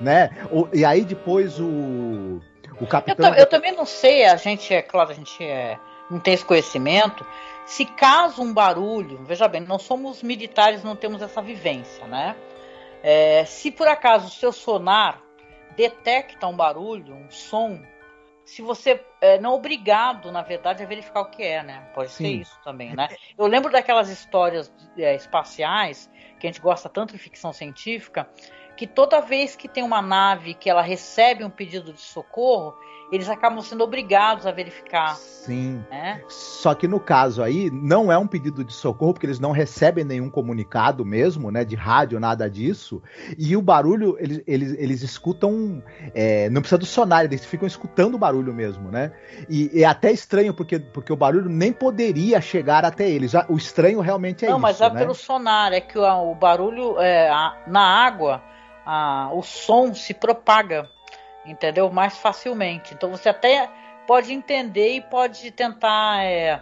Né? 0.00 0.30
O, 0.50 0.68
e 0.72 0.84
aí 0.84 1.04
depois 1.04 1.58
o, 1.58 2.40
o 2.80 2.86
capitão. 2.86 3.30
Eu, 3.30 3.40
eu, 3.40 3.46
também 3.46 3.74
não 3.74 3.86
sei, 3.86 4.24
a 4.24 4.36
gente, 4.36 4.72
é 4.72 4.82
claro, 4.82 5.10
a 5.10 5.14
gente 5.14 5.42
é, 5.42 5.78
não 6.10 6.18
tem 6.18 6.34
esse 6.34 6.44
conhecimento. 6.44 7.24
Se 7.66 7.84
caso 7.84 8.42
um 8.42 8.52
barulho, 8.52 9.20
veja 9.24 9.46
bem, 9.46 9.60
não 9.60 9.78
somos 9.78 10.22
militares, 10.22 10.82
não 10.82 10.96
temos 10.96 11.22
essa 11.22 11.40
vivência, 11.40 12.06
né? 12.06 12.34
É, 13.02 13.44
se 13.44 13.70
por 13.70 13.88
acaso 13.88 14.26
o 14.26 14.30
seu 14.30 14.52
sonar 14.52 15.22
detecta 15.76 16.46
um 16.46 16.56
barulho, 16.56 17.14
um 17.14 17.30
som, 17.30 17.80
se 18.44 18.62
você 18.62 19.02
é, 19.20 19.38
não 19.38 19.52
é 19.52 19.54
obrigado, 19.54 20.32
na 20.32 20.42
verdade, 20.42 20.82
a 20.82 20.86
verificar 20.86 21.20
o 21.20 21.30
que 21.30 21.42
é, 21.42 21.62
né? 21.62 21.88
Pode 21.94 22.10
Sim. 22.10 22.24
ser 22.24 22.30
isso 22.32 22.60
também, 22.64 22.94
né? 22.94 23.08
Eu 23.38 23.46
lembro 23.46 23.70
daquelas 23.70 24.08
histórias 24.08 24.72
é, 24.98 25.14
espaciais 25.14 26.10
que 26.38 26.46
a 26.46 26.50
gente 26.50 26.60
gosta 26.60 26.88
tanto 26.88 27.12
de 27.12 27.18
ficção 27.18 27.52
científica, 27.52 28.28
que 28.80 28.86
toda 28.86 29.20
vez 29.20 29.54
que 29.54 29.68
tem 29.68 29.84
uma 29.84 30.00
nave 30.00 30.54
que 30.54 30.70
ela 30.70 30.80
recebe 30.80 31.44
um 31.44 31.50
pedido 31.50 31.92
de 31.92 32.00
socorro, 32.00 32.74
eles 33.12 33.28
acabam 33.28 33.60
sendo 33.60 33.84
obrigados 33.84 34.46
a 34.46 34.52
verificar. 34.52 35.16
Sim. 35.16 35.84
Né? 35.90 36.22
Só 36.30 36.74
que 36.74 36.88
no 36.88 36.98
caso 36.98 37.42
aí, 37.42 37.70
não 37.70 38.10
é 38.10 38.16
um 38.16 38.26
pedido 38.26 38.64
de 38.64 38.72
socorro, 38.72 39.12
porque 39.12 39.26
eles 39.26 39.38
não 39.38 39.52
recebem 39.52 40.02
nenhum 40.02 40.30
comunicado 40.30 41.04
mesmo, 41.04 41.50
né? 41.50 41.62
De 41.62 41.76
rádio, 41.76 42.18
nada 42.18 42.48
disso. 42.48 43.02
E 43.36 43.54
o 43.54 43.60
barulho, 43.60 44.16
eles, 44.18 44.42
eles, 44.46 44.74
eles 44.78 45.02
escutam. 45.02 45.82
É, 46.14 46.48
não 46.48 46.62
precisa 46.62 46.78
do 46.78 46.86
sonar, 46.86 47.26
eles 47.26 47.44
ficam 47.44 47.66
escutando 47.66 48.14
o 48.14 48.18
barulho 48.18 48.54
mesmo, 48.54 48.90
né? 48.90 49.12
E 49.46 49.82
é 49.82 49.84
até 49.84 50.10
estranho, 50.10 50.54
porque, 50.54 50.78
porque 50.78 51.12
o 51.12 51.16
barulho 51.16 51.50
nem 51.50 51.70
poderia 51.70 52.40
chegar 52.40 52.86
até 52.86 53.10
eles. 53.10 53.34
O 53.46 53.58
estranho 53.58 54.00
realmente 54.00 54.46
é 54.46 54.48
não, 54.48 54.56
isso. 54.56 54.62
Não, 54.62 54.68
mas 54.70 54.80
é 54.80 54.88
né? 54.88 54.98
pelo 54.98 55.14
sonar, 55.14 55.70
é 55.74 55.82
que 55.82 55.98
o, 55.98 56.30
o 56.30 56.34
barulho 56.34 56.98
é, 56.98 57.28
a, 57.28 57.58
na 57.66 57.82
água, 57.82 58.42
a, 58.84 59.30
o 59.32 59.42
som 59.42 59.94
se 59.94 60.14
propaga 60.14 60.90
entendeu? 61.44 61.90
Mais 61.90 62.16
facilmente. 62.18 62.94
Então 62.94 63.10
você 63.10 63.28
até 63.28 63.68
pode 64.06 64.32
entender 64.32 64.94
e 64.94 65.00
pode 65.00 65.50
tentar, 65.50 66.24
é, 66.24 66.60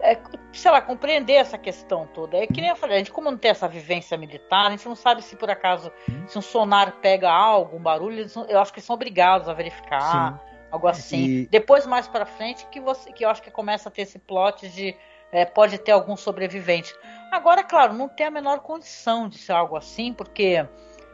é, 0.00 0.18
sei 0.52 0.70
lá, 0.70 0.80
compreender 0.80 1.34
essa 1.34 1.58
questão 1.58 2.06
toda. 2.06 2.36
É 2.36 2.46
que 2.46 2.60
nem 2.60 2.70
eu 2.70 2.76
falei, 2.76 2.96
a 2.96 2.98
gente 2.98 3.12
como 3.12 3.30
não 3.30 3.38
tem 3.38 3.50
essa 3.50 3.68
vivência 3.68 4.16
militar, 4.16 4.66
a 4.66 4.70
gente 4.70 4.86
não 4.86 4.96
sabe 4.96 5.22
se 5.22 5.36
por 5.36 5.50
acaso, 5.50 5.92
se 6.26 6.38
um 6.38 6.42
sonar 6.42 6.92
pega 7.00 7.30
algo, 7.30 7.76
um 7.76 7.82
barulho, 7.82 8.26
eu 8.48 8.60
acho 8.60 8.72
que 8.72 8.78
eles 8.78 8.86
são 8.86 8.94
obrigados 8.94 9.48
a 9.48 9.54
verificar. 9.54 10.38
Sim. 10.38 10.52
Algo 10.70 10.88
assim. 10.88 11.24
E... 11.24 11.46
Depois, 11.48 11.86
mais 11.86 12.08
para 12.08 12.24
frente, 12.24 12.66
que, 12.70 12.80
você, 12.80 13.12
que 13.12 13.24
eu 13.24 13.28
acho 13.28 13.42
que 13.42 13.50
começa 13.50 13.90
a 13.90 13.92
ter 13.92 14.02
esse 14.02 14.18
plot 14.18 14.68
de 14.70 14.96
é, 15.30 15.44
pode 15.44 15.76
ter 15.78 15.92
algum 15.92 16.16
sobrevivente. 16.16 16.94
Agora, 17.30 17.62
claro, 17.62 17.92
não 17.92 18.08
tem 18.08 18.26
a 18.26 18.30
menor 18.30 18.60
condição 18.60 19.28
de 19.28 19.36
ser 19.36 19.52
algo 19.52 19.76
assim, 19.76 20.14
porque 20.14 20.66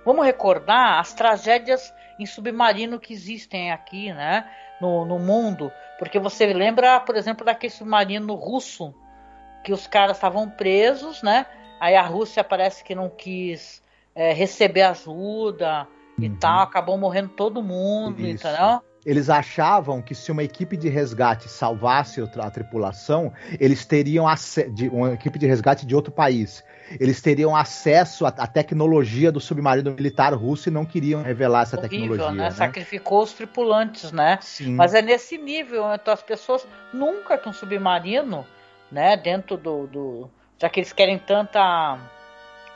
vamos 0.08 0.24
recordar 0.24 0.98
as 0.98 1.12
tragédias 1.12 1.92
em 2.18 2.24
submarino 2.24 2.98
que 2.98 3.12
existem 3.12 3.70
aqui, 3.70 4.10
né? 4.10 4.50
No, 4.80 5.04
no 5.04 5.18
mundo. 5.18 5.70
Porque 5.98 6.18
você 6.18 6.46
lembra, 6.46 6.98
por 6.98 7.14
exemplo, 7.14 7.44
daquele 7.44 7.70
submarino 7.70 8.34
russo, 8.34 8.94
que 9.62 9.70
os 9.70 9.86
caras 9.86 10.16
estavam 10.16 10.48
presos, 10.48 11.22
né? 11.22 11.44
Aí 11.78 11.94
a 11.94 12.00
Rússia 12.00 12.42
parece 12.42 12.82
que 12.82 12.94
não 12.94 13.10
quis 13.10 13.82
é, 14.14 14.32
receber 14.32 14.80
ajuda 14.80 15.86
uhum. 16.18 16.24
e 16.24 16.30
tal, 16.30 16.60
acabou 16.60 16.96
morrendo 16.96 17.28
todo 17.28 17.62
mundo, 17.62 18.22
Isso. 18.22 18.46
entendeu? 18.46 18.80
Eles 19.06 19.30
achavam 19.30 20.02
que 20.02 20.14
se 20.14 20.30
uma 20.30 20.42
equipe 20.42 20.76
de 20.76 20.88
resgate 20.88 21.48
salvasse 21.48 22.20
a 22.20 22.50
tripulação, 22.50 23.32
eles 23.58 23.84
teriam 23.86 24.26
de 24.72 24.88
uma 24.88 25.12
equipe 25.12 25.38
de 25.38 25.46
resgate 25.46 25.86
de 25.86 25.94
outro 25.94 26.12
país 26.12 26.62
eles 26.98 27.20
teriam 27.20 27.54
acesso 27.54 28.24
à, 28.24 28.28
à, 28.28 28.46
tecnologia 28.46 29.30
do 29.30 29.40
submarino 29.40 29.90
militar 29.92 30.32
russo 30.32 30.68
e 30.68 30.72
não 30.72 30.84
queriam 30.84 31.22
revelar 31.22 31.62
essa 31.62 31.76
Horrível, 31.76 31.98
tecnologia. 31.98 32.32
Né? 32.32 32.44
né? 32.44 32.50
Sacrificou 32.50 33.22
os 33.22 33.32
tripulantes, 33.32 34.12
né? 34.12 34.38
Sim. 34.40 34.74
Mas 34.74 34.94
é 34.94 35.02
nesse 35.02 35.36
nível, 35.36 35.84
então 35.92 36.14
as 36.14 36.22
pessoas 36.22 36.66
nunca 36.92 37.36
que 37.36 37.48
um 37.48 37.52
submarino, 37.52 38.46
né, 38.90 39.16
dentro 39.16 39.56
do, 39.56 39.86
do 39.86 40.30
já 40.58 40.68
que 40.68 40.80
eles 40.80 40.92
querem 40.92 41.18
tanta 41.18 41.98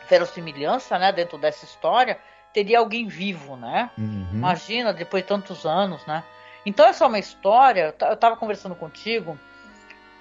verossimilhança, 0.09 0.99
né, 0.99 1.11
dentro 1.13 1.39
dessa 1.39 1.65
história, 1.65 2.19
teria 2.53 2.79
alguém 2.79 3.07
vivo, 3.07 3.57
né? 3.57 3.91
Uhum. 3.97 4.29
Imagina 4.33 4.93
depois 4.93 5.23
de 5.23 5.29
tantos 5.29 5.65
anos, 5.65 6.05
né? 6.07 6.23
Então 6.65 6.87
essa 6.87 7.05
é 7.05 7.09
uma 7.09 7.19
história. 7.19 7.95
Eu 8.01 8.13
estava 8.13 8.37
conversando 8.37 8.75
contigo 8.75 9.39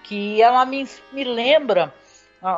que 0.04 0.42
ela 0.42 0.66
me, 0.66 0.88
me 1.12 1.24
lembra 1.24 1.94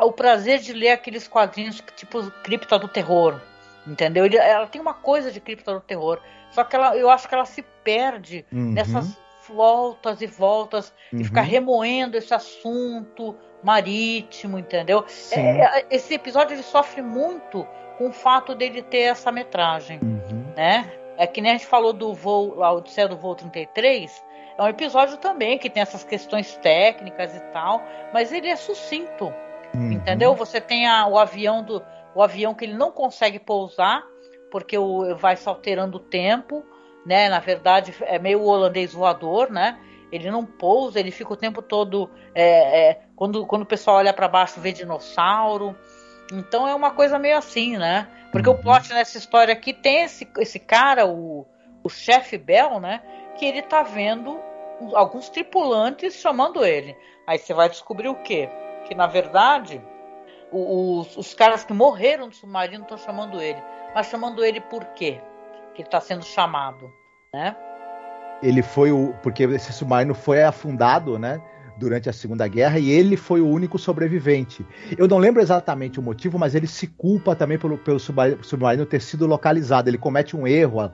o 0.02 0.12
prazer 0.12 0.60
de 0.60 0.72
ler 0.72 0.92
aqueles 0.92 1.28
quadrinhos 1.28 1.84
tipo 1.96 2.32
Cripta 2.44 2.80
do 2.80 2.88
Terror. 2.88 3.40
Entendeu? 3.86 4.26
ela 4.26 4.68
tem 4.68 4.82
uma 4.82 4.94
coisa 4.94 5.32
de 5.32 5.42
Cripta 5.42 5.74
do 5.74 5.82
Terror. 5.82 6.20
Só 6.52 6.64
que 6.64 6.76
ela, 6.76 6.96
eu 6.96 7.10
acho 7.10 7.28
que 7.28 7.36
ela 7.36 7.46
se 7.46 7.62
perde 7.84 8.46
uhum. 8.52 8.72
nessas 8.72 9.18
voltas 9.48 10.22
e 10.22 10.28
voltas 10.28 10.94
uhum. 11.12 11.20
e 11.20 11.24
ficar 11.26 11.42
remoendo 11.42 12.16
esse 12.16 12.34
assunto 12.34 13.36
marítimo, 13.62 14.58
entendeu? 14.60 15.06
É, 15.32 15.80
é, 15.80 15.86
esse 15.90 16.14
episódio 16.14 16.54
ele 16.54 16.64
sofre 16.64 17.02
muito 17.02 17.68
com 17.98 18.10
o 18.10 18.12
fato 18.12 18.56
dele 18.56 18.82
ter 18.82 19.04
essa 19.04 19.32
metragem, 19.32 20.00
uhum. 20.02 20.54
né? 20.56 20.92
É 21.18 21.28
que 21.28 21.42
nem 21.42 21.52
a 21.52 21.56
gente 21.56 21.68
falou 21.68 21.94
do 21.94 22.14
voo, 22.14 22.64
a 22.64 22.72
Odisseia 22.72 23.08
do 23.08 23.16
voo 23.16 23.36
33, 23.36 24.24
é 24.58 24.64
um 24.64 24.68
episódio 24.68 25.18
também 25.18 25.58
que 25.58 25.70
tem 25.70 25.82
essas 25.82 26.04
questões 26.04 26.56
técnicas 26.58 27.36
e 27.36 27.40
tal, 27.52 27.82
mas 28.14 28.32
ele 28.32 28.48
é 28.48 28.56
sucinto. 28.56 29.34
Uhum. 29.74 29.92
Entendeu? 29.92 30.36
Você 30.36 30.62
tem 30.62 30.88
a, 30.88 31.08
o 31.08 31.18
avião 31.18 31.64
do 31.64 31.84
o 32.16 32.22
avião 32.22 32.54
que 32.54 32.66
ele 32.66 32.76
não 32.76 32.92
consegue 32.92 33.40
pousar 33.40 34.04
porque 34.52 34.78
o, 34.78 35.16
vai 35.16 35.36
se 35.36 35.50
alterando 35.50 35.98
o 35.98 36.00
tempo, 36.00 36.64
né? 37.04 37.28
Na 37.28 37.40
verdade 37.40 37.94
é 38.02 38.20
meio 38.20 38.44
holandês 38.44 38.94
voador, 38.94 39.50
né? 39.50 39.80
Ele 40.12 40.30
não 40.30 40.46
pousa, 40.46 41.00
ele 41.00 41.10
fica 41.10 41.34
o 41.34 41.36
tempo 41.36 41.60
todo 41.60 42.08
é, 42.36 42.90
é, 42.90 43.02
quando, 43.16 43.48
quando 43.48 43.64
o 43.64 43.66
pessoal 43.66 43.98
olha 43.98 44.14
para 44.14 44.28
baixo 44.28 44.62
vê 44.62 44.72
dinossauro. 44.72 45.76
Então 46.32 46.68
é 46.68 46.74
uma 46.74 46.92
coisa 46.92 47.20
meio 47.20 47.38
assim, 47.38 47.78
né? 47.78 48.08
Porque 48.32 48.50
uhum. 48.50 48.56
o 48.56 48.58
plot 48.58 48.90
nessa 48.94 49.18
história 49.18 49.54
aqui 49.54 49.74
tem 49.74 50.04
esse, 50.04 50.28
esse 50.40 50.60
cara, 50.60 51.06
o, 51.06 51.46
o 51.84 51.90
chefe 51.90 52.38
Bell, 52.38 52.80
né? 52.80 53.02
Que 53.38 53.46
ele 53.46 53.62
tá 53.62 53.84
vendo 53.84 54.40
alguns 54.94 55.30
tripulantes 55.30 56.16
chamando 56.16 56.66
ele. 56.66 56.96
Aí 57.28 57.38
você 57.38 57.54
vai 57.54 57.70
descobrir 57.70 58.10
o 58.10 58.16
quê? 58.16 58.50
que 58.84 58.96
na 58.96 59.08
verdade 59.08 59.82
os, 60.52 61.18
os 61.18 61.34
caras 61.34 61.64
que 61.64 61.74
morreram 61.74 62.28
no 62.28 62.34
submarino 62.34 62.84
estão 62.84 62.98
chamando 62.98 63.42
ele. 63.42 63.62
Mas 63.96 64.08
chamando 64.08 64.44
ele 64.44 64.62
por 64.62 64.86
quê? 64.94 65.20
Que 65.74 65.82
ele 65.82 65.88
está 65.88 66.00
sendo 66.00 66.24
chamado, 66.24 66.92
né? 67.34 67.56
Ele 68.42 68.62
foi 68.62 68.92
o. 68.92 69.14
Porque 69.24 69.44
esse 69.44 69.72
submarino 69.74 70.14
foi 70.14 70.44
afundado, 70.44 71.18
né? 71.18 71.42
Durante 71.78 72.10
a 72.10 72.14
Segunda 72.14 72.48
Guerra 72.48 72.80
e 72.80 72.90
ele 72.90 73.18
foi 73.18 73.42
o 73.42 73.48
único 73.48 73.78
sobrevivente. 73.78 74.66
Eu 74.98 75.08
não 75.08 75.18
lembro 75.18 75.42
exatamente 75.42 76.00
o 76.00 76.04
motivo, 76.04 76.38
mas 76.38 76.56
ele 76.56 76.68
se 76.68 76.88
culpa 76.88 77.36
também 77.36 77.58
pelo, 77.58 77.78
pelo 77.78 78.00
submarino 78.00 78.86
ter 78.86 79.02
sido 79.02 79.26
localizado. 79.26 79.90
Ele 79.90 79.98
comete 79.98 80.36
um 80.36 80.48
erro 80.48 80.92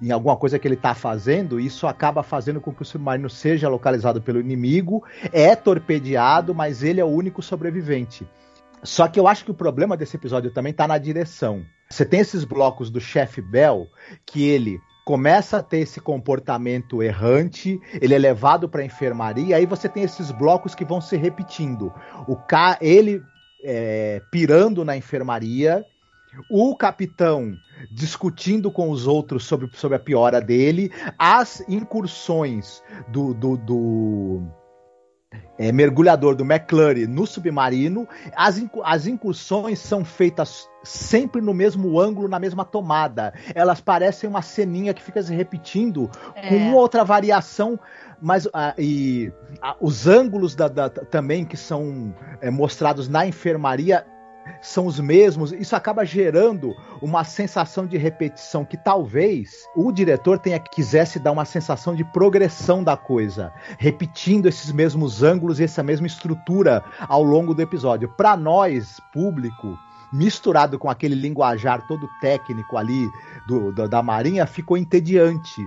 em 0.00 0.10
alguma 0.10 0.36
coisa 0.36 0.58
que 0.58 0.66
ele 0.66 0.74
está 0.74 0.94
fazendo, 0.94 1.60
e 1.60 1.66
isso 1.66 1.86
acaba 1.86 2.22
fazendo 2.22 2.60
com 2.60 2.72
que 2.72 2.82
o 2.82 2.84
submarino 2.84 3.28
seja 3.28 3.68
localizado 3.68 4.22
pelo 4.22 4.40
inimigo, 4.40 5.04
é 5.32 5.54
torpedeado, 5.54 6.54
mas 6.54 6.82
ele 6.82 7.00
é 7.00 7.04
o 7.04 7.08
único 7.08 7.42
sobrevivente. 7.42 8.26
Só 8.82 9.06
que 9.06 9.20
eu 9.20 9.28
acho 9.28 9.44
que 9.44 9.50
o 9.50 9.54
problema 9.54 9.96
desse 9.96 10.16
episódio 10.16 10.50
também 10.50 10.72
está 10.72 10.88
na 10.88 10.98
direção. 10.98 11.64
Você 11.88 12.04
tem 12.04 12.20
esses 12.20 12.42
blocos 12.42 12.90
do 12.90 13.00
chefe 13.00 13.40
Bell 13.40 13.86
que 14.24 14.48
ele 14.48 14.80
começa 15.04 15.58
a 15.58 15.62
ter 15.62 15.78
esse 15.78 16.00
comportamento 16.00 17.02
errante, 17.02 17.80
ele 18.00 18.14
é 18.14 18.18
levado 18.18 18.68
para 18.68 18.82
a 18.82 18.84
enfermaria, 18.84 19.56
aí 19.56 19.66
você 19.66 19.88
tem 19.88 20.02
esses 20.02 20.30
blocos 20.30 20.74
que 20.74 20.84
vão 20.84 21.00
se 21.00 21.16
repetindo. 21.16 21.92
O 22.26 22.36
ca... 22.36 22.78
ele 22.80 23.22
é, 23.64 24.20
pirando 24.30 24.84
na 24.84 24.96
enfermaria, 24.96 25.84
o 26.50 26.74
capitão 26.76 27.54
discutindo 27.90 28.70
com 28.70 28.90
os 28.90 29.06
outros 29.06 29.44
sobre, 29.44 29.68
sobre 29.74 29.96
a 29.96 30.00
piora 30.00 30.40
dele, 30.40 30.90
as 31.18 31.62
incursões 31.68 32.82
do, 33.08 33.34
do, 33.34 33.56
do 33.56 34.42
é, 35.58 35.70
mergulhador 35.70 36.34
do 36.34 36.44
McClure 36.44 37.06
no 37.06 37.26
submarino, 37.26 38.08
as, 38.34 38.62
as 38.84 39.06
incursões 39.06 39.78
são 39.78 40.04
feitas 40.04 40.68
sempre 40.82 41.40
no 41.40 41.54
mesmo 41.54 42.00
ângulo, 42.00 42.28
na 42.28 42.38
mesma 42.38 42.64
tomada. 42.64 43.32
Elas 43.54 43.80
parecem 43.80 44.28
uma 44.28 44.42
ceninha 44.42 44.94
que 44.94 45.02
fica 45.02 45.22
se 45.22 45.34
repetindo 45.34 46.10
é. 46.34 46.48
com 46.48 46.56
uma 46.56 46.76
outra 46.76 47.04
variação 47.04 47.78
mas 48.24 48.48
ah, 48.54 48.72
e 48.78 49.32
ah, 49.60 49.74
os 49.80 50.06
ângulos 50.06 50.54
da, 50.54 50.68
da, 50.68 50.88
também 50.88 51.44
que 51.44 51.56
são 51.56 52.14
é, 52.40 52.50
mostrados 52.50 53.08
na 53.08 53.26
enfermaria 53.26 54.06
são 54.60 54.86
os 54.86 54.98
mesmos, 54.98 55.52
isso 55.52 55.74
acaba 55.74 56.04
gerando 56.04 56.74
uma 57.00 57.24
sensação 57.24 57.86
de 57.86 57.96
repetição 57.96 58.64
que 58.64 58.76
talvez 58.76 59.66
o 59.74 59.90
diretor 59.92 60.38
tenha 60.38 60.58
quisesse 60.58 61.18
dar 61.18 61.32
uma 61.32 61.44
sensação 61.44 61.94
de 61.94 62.04
progressão 62.04 62.82
da 62.82 62.96
coisa, 62.96 63.52
repetindo 63.78 64.46
esses 64.46 64.72
mesmos 64.72 65.22
ângulos 65.22 65.60
e 65.60 65.64
essa 65.64 65.82
mesma 65.82 66.06
estrutura 66.06 66.82
ao 67.08 67.22
longo 67.22 67.54
do 67.54 67.62
episódio. 67.62 68.08
Para 68.08 68.36
nós, 68.36 69.00
público, 69.12 69.78
misturado 70.12 70.78
com 70.78 70.90
aquele 70.90 71.14
linguajar 71.14 71.86
todo 71.86 72.08
técnico 72.20 72.76
ali 72.76 73.10
do, 73.46 73.72
do 73.72 73.88
da 73.88 74.02
Marinha, 74.02 74.46
ficou 74.46 74.76
entediante. 74.76 75.62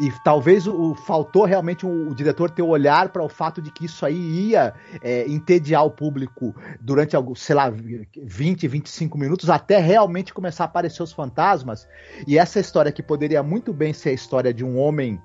E 0.00 0.10
talvez 0.24 0.66
o, 0.66 0.94
faltou 0.94 1.44
realmente 1.44 1.86
o, 1.86 2.14
diretor 2.14 2.50
ter 2.50 2.62
o 2.62 2.68
olhar 2.68 3.10
para 3.10 3.22
o 3.22 3.28
fato 3.28 3.62
de 3.62 3.70
que 3.70 3.86
isso 3.86 4.04
aí 4.04 4.50
ia 4.50 4.74
é, 5.00 5.28
entediar 5.28 5.84
o 5.84 5.90
público 5.90 6.54
durante, 6.80 7.16
sei 7.36 7.54
lá, 7.54 7.70
20, 7.70 8.66
25 8.66 9.18
minutos, 9.18 9.48
até 9.48 9.78
realmente 9.78 10.34
começar 10.34 10.64
a 10.64 10.66
aparecer 10.66 11.02
os 11.02 11.12
fantasmas. 11.12 11.86
E 12.26 12.38
essa 12.38 12.58
história 12.58 12.90
que 12.90 13.02
poderia 13.02 13.42
muito 13.42 13.72
bem 13.72 13.92
ser 13.92 14.10
a 14.10 14.14
história 14.14 14.52
de 14.52 14.64
um 14.64 14.78
homem 14.78 15.20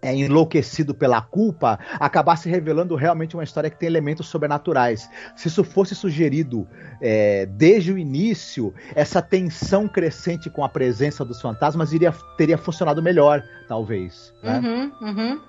é, 0.00 0.14
enlouquecido 0.14 0.94
pela 0.94 1.20
culpa, 1.20 1.78
acabasse 1.98 2.48
revelando 2.48 2.94
realmente 2.94 3.36
uma 3.36 3.44
história 3.44 3.70
que 3.70 3.78
tem 3.78 3.88
elementos 3.88 4.28
sobrenaturais. 4.28 5.08
Se 5.36 5.48
isso 5.48 5.64
fosse 5.64 5.94
sugerido 5.94 6.68
é, 7.00 7.46
desde 7.46 7.92
o 7.92 7.98
início, 7.98 8.74
essa 8.94 9.20
tensão 9.20 9.88
crescente 9.88 10.48
com 10.48 10.64
a 10.64 10.68
presença 10.68 11.24
dos 11.24 11.40
fantasmas 11.40 11.92
iria, 11.92 12.12
teria 12.36 12.58
funcionado 12.58 13.02
melhor, 13.02 13.42
talvez. 13.66 14.32
Né? 14.42 14.60
Uhum, 14.60 14.92
uhum. 15.00 15.40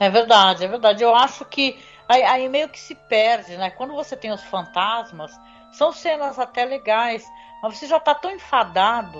É 0.00 0.08
verdade, 0.08 0.64
é 0.64 0.68
verdade. 0.68 1.02
Eu 1.02 1.14
acho 1.14 1.44
que 1.44 1.76
aí, 2.08 2.22
aí 2.22 2.48
meio 2.48 2.68
que 2.68 2.78
se 2.78 2.94
perde, 2.94 3.56
né? 3.56 3.70
Quando 3.70 3.94
você 3.94 4.16
tem 4.16 4.30
os 4.30 4.42
fantasmas, 4.44 5.32
são 5.72 5.92
cenas 5.92 6.38
até 6.38 6.64
legais, 6.64 7.24
mas 7.62 7.76
você 7.76 7.86
já 7.86 7.96
está 7.96 8.14
tão 8.14 8.30
enfadado 8.30 9.18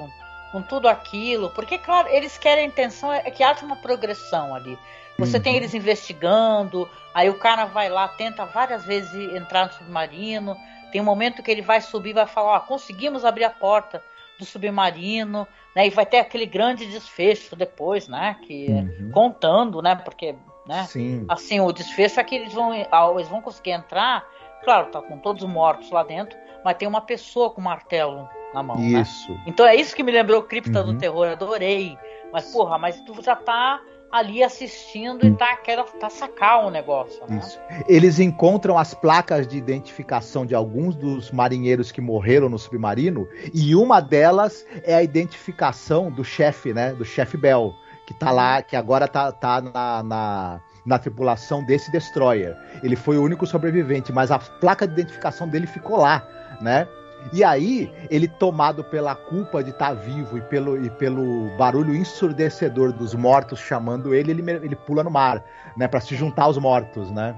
com 0.51 0.63
tudo 0.63 0.89
aquilo, 0.89 1.51
porque, 1.51 1.79
claro, 1.79 2.09
eles 2.09 2.39
querem 2.39 2.65
a 2.65 2.67
intenção 2.67 3.13
é 3.13 3.31
que 3.31 3.43
haja 3.43 3.65
uma 3.65 3.77
progressão 3.77 4.55
ali. 4.55 4.79
Você 5.19 5.37
uhum. 5.37 5.43
tem 5.43 5.57
eles 5.57 5.75
investigando, 5.75 6.89
aí 7.13 7.29
o 7.29 7.39
cara 7.39 7.65
vai 7.65 7.89
lá, 7.89 8.07
tenta 8.07 8.47
várias 8.47 8.85
vezes 8.85 9.13
entrar 9.35 9.67
no 9.67 9.73
submarino. 9.73 10.57
Tem 10.93 11.01
um 11.01 11.05
momento 11.05 11.43
que 11.43 11.51
ele 11.51 11.61
vai 11.61 11.81
subir 11.81 12.15
vai 12.15 12.27
falar: 12.27 12.57
Ó, 12.57 12.61
conseguimos 12.61 13.25
abrir 13.25 13.45
a 13.45 13.51
porta 13.51 14.03
do 14.39 14.45
submarino, 14.45 15.47
né? 15.75 15.89
E 15.89 15.91
vai 15.91 16.07
ter 16.07 16.19
aquele 16.19 16.47
grande 16.47 16.87
desfecho 16.87 17.57
depois, 17.57 18.07
né? 18.07 18.37
Que 18.47 18.69
uhum. 18.69 19.11
contando, 19.13 19.83
né? 19.83 19.97
Porque, 19.97 20.37
né? 20.67 20.85
Sim. 20.85 21.27
Assim, 21.29 21.61
o 21.61 21.73
desfecho 21.73 22.21
é 22.21 22.25
que 22.25 22.37
eles 22.37 22.55
vão, 22.55 22.71
ah, 22.73 23.11
eles 23.15 23.29
vão 23.29 23.43
conseguir 23.43 23.73
entrar. 23.73 24.25
Claro, 24.63 24.87
tá 24.91 25.03
com 25.03 25.19
todos 25.19 25.43
mortos 25.45 25.91
lá 25.91 26.05
dentro, 26.05 26.39
mas 26.69 26.77
tem 26.77 26.87
uma 26.87 27.01
pessoa 27.01 27.49
com 27.49 27.63
martelo 27.63 28.29
na 28.53 28.63
mão. 28.63 28.77
Né? 28.77 29.01
Isso. 29.01 29.33
Né? 29.33 29.45
Então 29.47 29.65
é 29.65 29.75
isso 29.75 29.97
que 29.97 30.03
me 30.03 30.13
lembrou 30.13 30.43
Cripta 30.43 30.81
uhum. 30.81 30.93
do 30.93 30.99
Terror, 30.99 31.29
adorei. 31.29 31.97
Mas, 32.31 32.53
porra, 32.53 32.77
mas 32.77 33.01
tu 33.01 33.23
já 33.23 33.35
tá 33.35 33.81
ali 34.13 34.43
assistindo 34.43 35.27
e 35.27 35.35
tá 35.35 35.57
quero 35.57 35.83
tá 35.99 36.11
sacar 36.11 36.67
o 36.67 36.71
negócio. 36.71 37.23
Né? 37.27 37.39
Isso. 37.39 37.59
Eles 37.89 38.21
encontram 38.21 38.77
as 38.77 38.93
placas 38.93 39.49
de 39.49 39.57
identificação 39.57 40.45
de 40.45 40.55
alguns 40.55 40.95
dos 40.95 41.31
marinheiros 41.31 41.91
que 41.91 42.03
morreram 42.03 42.51
no 42.51 42.59
submarino 42.59 43.27
e 43.55 43.75
uma 43.75 43.99
delas 43.99 44.67
é 44.83 44.95
a 44.95 45.03
identificação 45.03 46.11
do 46.11 46.23
chefe, 46.23 46.75
né? 46.75 46.93
Do 46.93 47.05
chefe 47.05 47.39
Bell, 47.39 47.73
que 48.07 48.13
tá 48.13 48.31
lá, 48.31 48.61
que 48.61 48.77
agora 48.77 49.09
tá, 49.09 49.33
tá 49.33 49.63
na, 49.63 50.03
na, 50.03 50.61
na 50.85 50.99
tripulação 50.99 51.65
desse 51.65 51.91
destroyer. 51.91 52.55
Ele 52.83 52.95
foi 52.95 53.17
o 53.17 53.23
único 53.23 53.47
sobrevivente, 53.47 54.13
mas 54.13 54.31
a 54.31 54.39
placa 54.39 54.87
de 54.87 54.93
identificação 54.93 55.49
dele 55.49 55.67
ficou 55.67 55.97
lá, 55.97 56.29
né? 56.61 56.89
E 57.33 57.43
aí, 57.43 57.93
ele 58.09 58.29
tomado 58.29 58.85
pela 58.85 59.15
culpa 59.15 59.63
de 59.63 59.71
estar 59.71 59.89
tá 59.89 59.95
vivo 59.95 60.39
e 60.39 60.41
pelo, 60.41 60.83
e 60.85 60.89
pelo 60.89 61.55
barulho 61.57 61.95
ensurdecedor 61.95 62.93
dos 62.93 63.15
mortos 63.15 63.59
chamando 63.59 64.15
ele, 64.15 64.31
ele, 64.31 64.51
ele 64.51 64.77
pula 64.77 65.03
no 65.03 65.11
mar, 65.11 65.43
né? 65.77 65.89
para 65.89 66.01
se 66.01 66.15
juntar 66.15 66.45
aos 66.45 66.57
mortos, 66.57 67.11
né? 67.11 67.35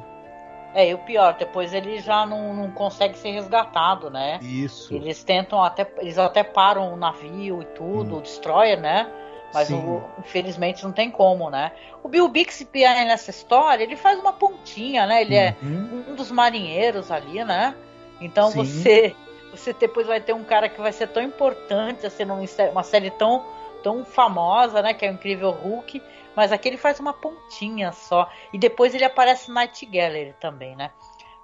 É, 0.72 0.88
e 0.88 0.94
o 0.94 0.98
pior, 0.98 1.34
depois 1.36 1.72
ele 1.74 1.98
já 1.98 2.24
não, 2.24 2.54
não 2.54 2.70
consegue 2.70 3.18
ser 3.18 3.32
resgatado, 3.32 4.08
né? 4.08 4.38
Isso. 4.40 4.94
Eles 4.94 5.24
tentam 5.24 5.64
até. 5.64 5.90
Eles 5.98 6.16
até 6.16 6.44
param 6.44 6.94
o 6.94 6.96
navio 6.96 7.60
e 7.62 7.64
tudo, 7.64 8.14
hum. 8.14 8.18
o 8.18 8.22
destroyer, 8.22 8.78
né? 8.78 9.10
Mas 9.52 9.68
o, 9.68 10.00
infelizmente 10.20 10.84
não 10.84 10.92
tem 10.92 11.10
como, 11.10 11.50
né? 11.50 11.72
O 12.04 12.08
Bill 12.08 12.28
Bixby 12.28 12.82
nessa 12.82 13.30
história, 13.30 13.82
ele 13.82 13.96
faz 13.96 14.16
uma 14.16 14.32
pontinha, 14.32 15.06
né? 15.06 15.22
Ele 15.22 15.34
é 15.34 15.56
uhum. 15.60 16.04
é 16.06 16.10
um 16.12 16.14
dos 16.14 16.30
marinheiros 16.30 17.10
ali, 17.10 17.42
né? 17.42 17.74
Então 18.20 18.50
Sim. 18.50 18.64
você 18.64 19.16
você 19.50 19.72
depois 19.72 20.06
vai 20.06 20.20
ter 20.20 20.32
um 20.32 20.44
cara 20.44 20.68
que 20.68 20.80
vai 20.80 20.92
ser 20.92 21.08
tão 21.08 21.22
importante, 21.22 22.06
assim, 22.06 22.24
numa 22.24 22.82
série 22.82 23.10
tão, 23.10 23.44
tão 23.82 24.04
famosa, 24.04 24.80
né? 24.80 24.94
Que 24.94 25.04
é 25.04 25.10
o 25.10 25.14
Incrível 25.14 25.50
Hulk, 25.50 26.00
mas 26.36 26.52
aqui 26.52 26.68
ele 26.68 26.76
faz 26.76 27.00
uma 27.00 27.12
pontinha 27.12 27.92
só. 27.92 28.30
E 28.52 28.58
depois 28.58 28.94
ele 28.94 29.04
aparece 29.04 29.50
Night 29.50 29.84
Gallery 29.86 30.34
também, 30.40 30.76
né? 30.76 30.90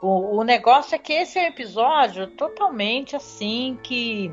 O, 0.01 0.39
o 0.39 0.45
negócio 0.45 0.95
é 0.95 0.99
que 0.99 1.13
esse 1.13 1.39
é 1.39 1.43
um 1.43 1.47
episódio 1.47 2.27
totalmente 2.29 3.17
assim 3.17 3.79
que. 3.83 4.31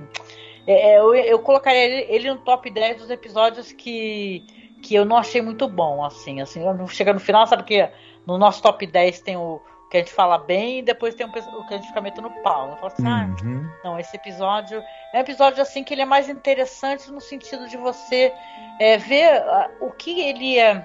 É, 0.67 0.91
é 0.91 0.99
eu, 0.99 1.15
eu 1.15 1.39
colocaria 1.39 1.83
ele, 1.83 2.13
ele 2.13 2.29
no 2.31 2.39
top 2.39 2.69
10 2.69 2.97
dos 2.97 3.09
episódios 3.09 3.71
que, 3.71 4.45
que 4.81 4.93
eu 4.93 5.03
não 5.03 5.17
achei 5.17 5.41
muito 5.41 5.67
bom, 5.67 6.03
assim. 6.03 6.41
assim 6.41 6.61
chega 6.89 7.13
no 7.13 7.19
final, 7.19 7.47
sabe 7.47 7.63
que 7.63 7.89
no 8.25 8.37
nosso 8.37 8.61
top 8.61 8.85
10 8.85 9.21
tem 9.21 9.35
o 9.35 9.61
que 9.93 9.97
a 9.97 9.99
gente 9.99 10.11
fala 10.11 10.39
bem 10.39 10.79
e 10.79 10.81
depois 10.81 11.13
tem 11.13 11.23
um, 11.23 11.29
o 11.29 11.67
que 11.67 11.73
a 11.75 11.77
gente 11.77 11.89
fica 11.89 12.01
metendo 12.01 12.27
pau. 12.41 12.71
Eu 12.71 12.77
falo 12.77 12.87
assim, 12.87 13.07
ah, 13.07 13.29
uhum. 13.43 13.63
ah, 13.63 13.79
não, 13.83 13.99
esse 13.99 14.15
episódio 14.15 14.83
é 15.13 15.17
um 15.17 15.21
episódio 15.21 15.61
assim 15.61 15.83
que 15.83 15.93
ele 15.93 16.01
é 16.01 16.05
mais 16.05 16.27
interessante 16.27 17.11
no 17.11 17.21
sentido 17.21 17.67
de 17.67 17.77
você 17.77 18.33
é, 18.79 18.97
ver 18.97 19.39
uh, 19.43 19.85
o 19.85 19.91
que 19.91 20.19
ele 20.19 20.57
é. 20.57 20.83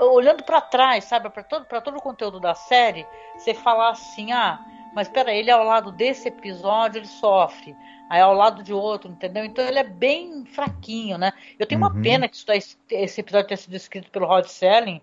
Olhando 0.00 0.42
para 0.44 0.62
trás, 0.62 1.04
sabe, 1.04 1.28
para 1.28 1.42
todo, 1.42 1.66
pra 1.66 1.82
todo 1.82 1.98
o 1.98 2.00
conteúdo 2.00 2.40
da 2.40 2.54
série, 2.54 3.06
você 3.36 3.52
falar 3.52 3.90
assim, 3.90 4.32
ah, 4.32 4.58
mas 4.94 5.08
pera, 5.08 5.30
ele 5.30 5.50
ao 5.50 5.62
lado 5.62 5.92
desse 5.92 6.28
episódio 6.28 7.00
ele 7.00 7.06
sofre, 7.06 7.76
aí 8.08 8.20
ao 8.20 8.32
lado 8.32 8.62
de 8.62 8.72
outro, 8.72 9.10
entendeu? 9.10 9.44
Então 9.44 9.62
ele 9.66 9.78
é 9.78 9.84
bem 9.84 10.46
fraquinho, 10.46 11.18
né? 11.18 11.34
Eu 11.58 11.66
tenho 11.66 11.82
uhum. 11.82 11.88
uma 11.88 12.02
pena 12.02 12.26
que 12.28 12.36
isso, 12.36 12.46
esse 12.90 13.20
episódio 13.20 13.48
tenha 13.48 13.58
sido 13.58 13.76
escrito 13.76 14.10
pelo 14.10 14.26
Rod 14.26 14.46
Selling, 14.46 15.02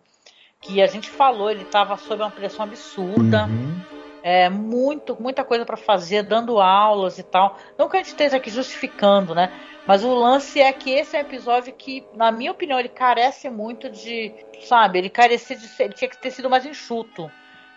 que 0.65 0.81
a 0.81 0.87
gente 0.87 1.09
falou, 1.09 1.49
ele 1.49 1.61
estava 1.61 1.95
sob 1.97 2.23
uma 2.23 2.31
pressão 2.31 2.65
absurda. 2.65 3.45
Uhum. 3.45 3.79
É, 4.23 4.49
muito, 4.49 5.15
muita 5.21 5.43
coisa 5.43 5.63
para 5.63 5.77
fazer, 5.77 6.23
dando 6.23 6.59
aulas 6.59 7.19
e 7.19 7.23
tal. 7.23 7.59
Não 7.77 7.87
que 7.87 7.95
a 7.95 7.99
gente 7.99 8.07
esteja 8.07 8.37
aqui 8.37 8.49
justificando, 8.49 9.35
né? 9.35 9.53
Mas 9.85 10.03
o 10.03 10.15
lance 10.15 10.59
é 10.59 10.73
que 10.73 10.89
esse 10.89 11.15
é 11.15 11.19
um 11.19 11.21
episódio 11.21 11.71
que, 11.71 12.03
na 12.15 12.31
minha 12.31 12.51
opinião, 12.51 12.79
ele 12.79 12.89
carece 12.89 13.47
muito 13.51 13.87
de. 13.87 14.33
Sabe, 14.61 14.97
ele 14.97 15.11
carecia 15.11 15.55
de 15.55 15.67
ser, 15.67 15.83
ele 15.83 15.93
tinha 15.93 16.09
que 16.09 16.17
ter 16.17 16.31
sido 16.31 16.49
mais 16.49 16.65
enxuto. 16.65 17.31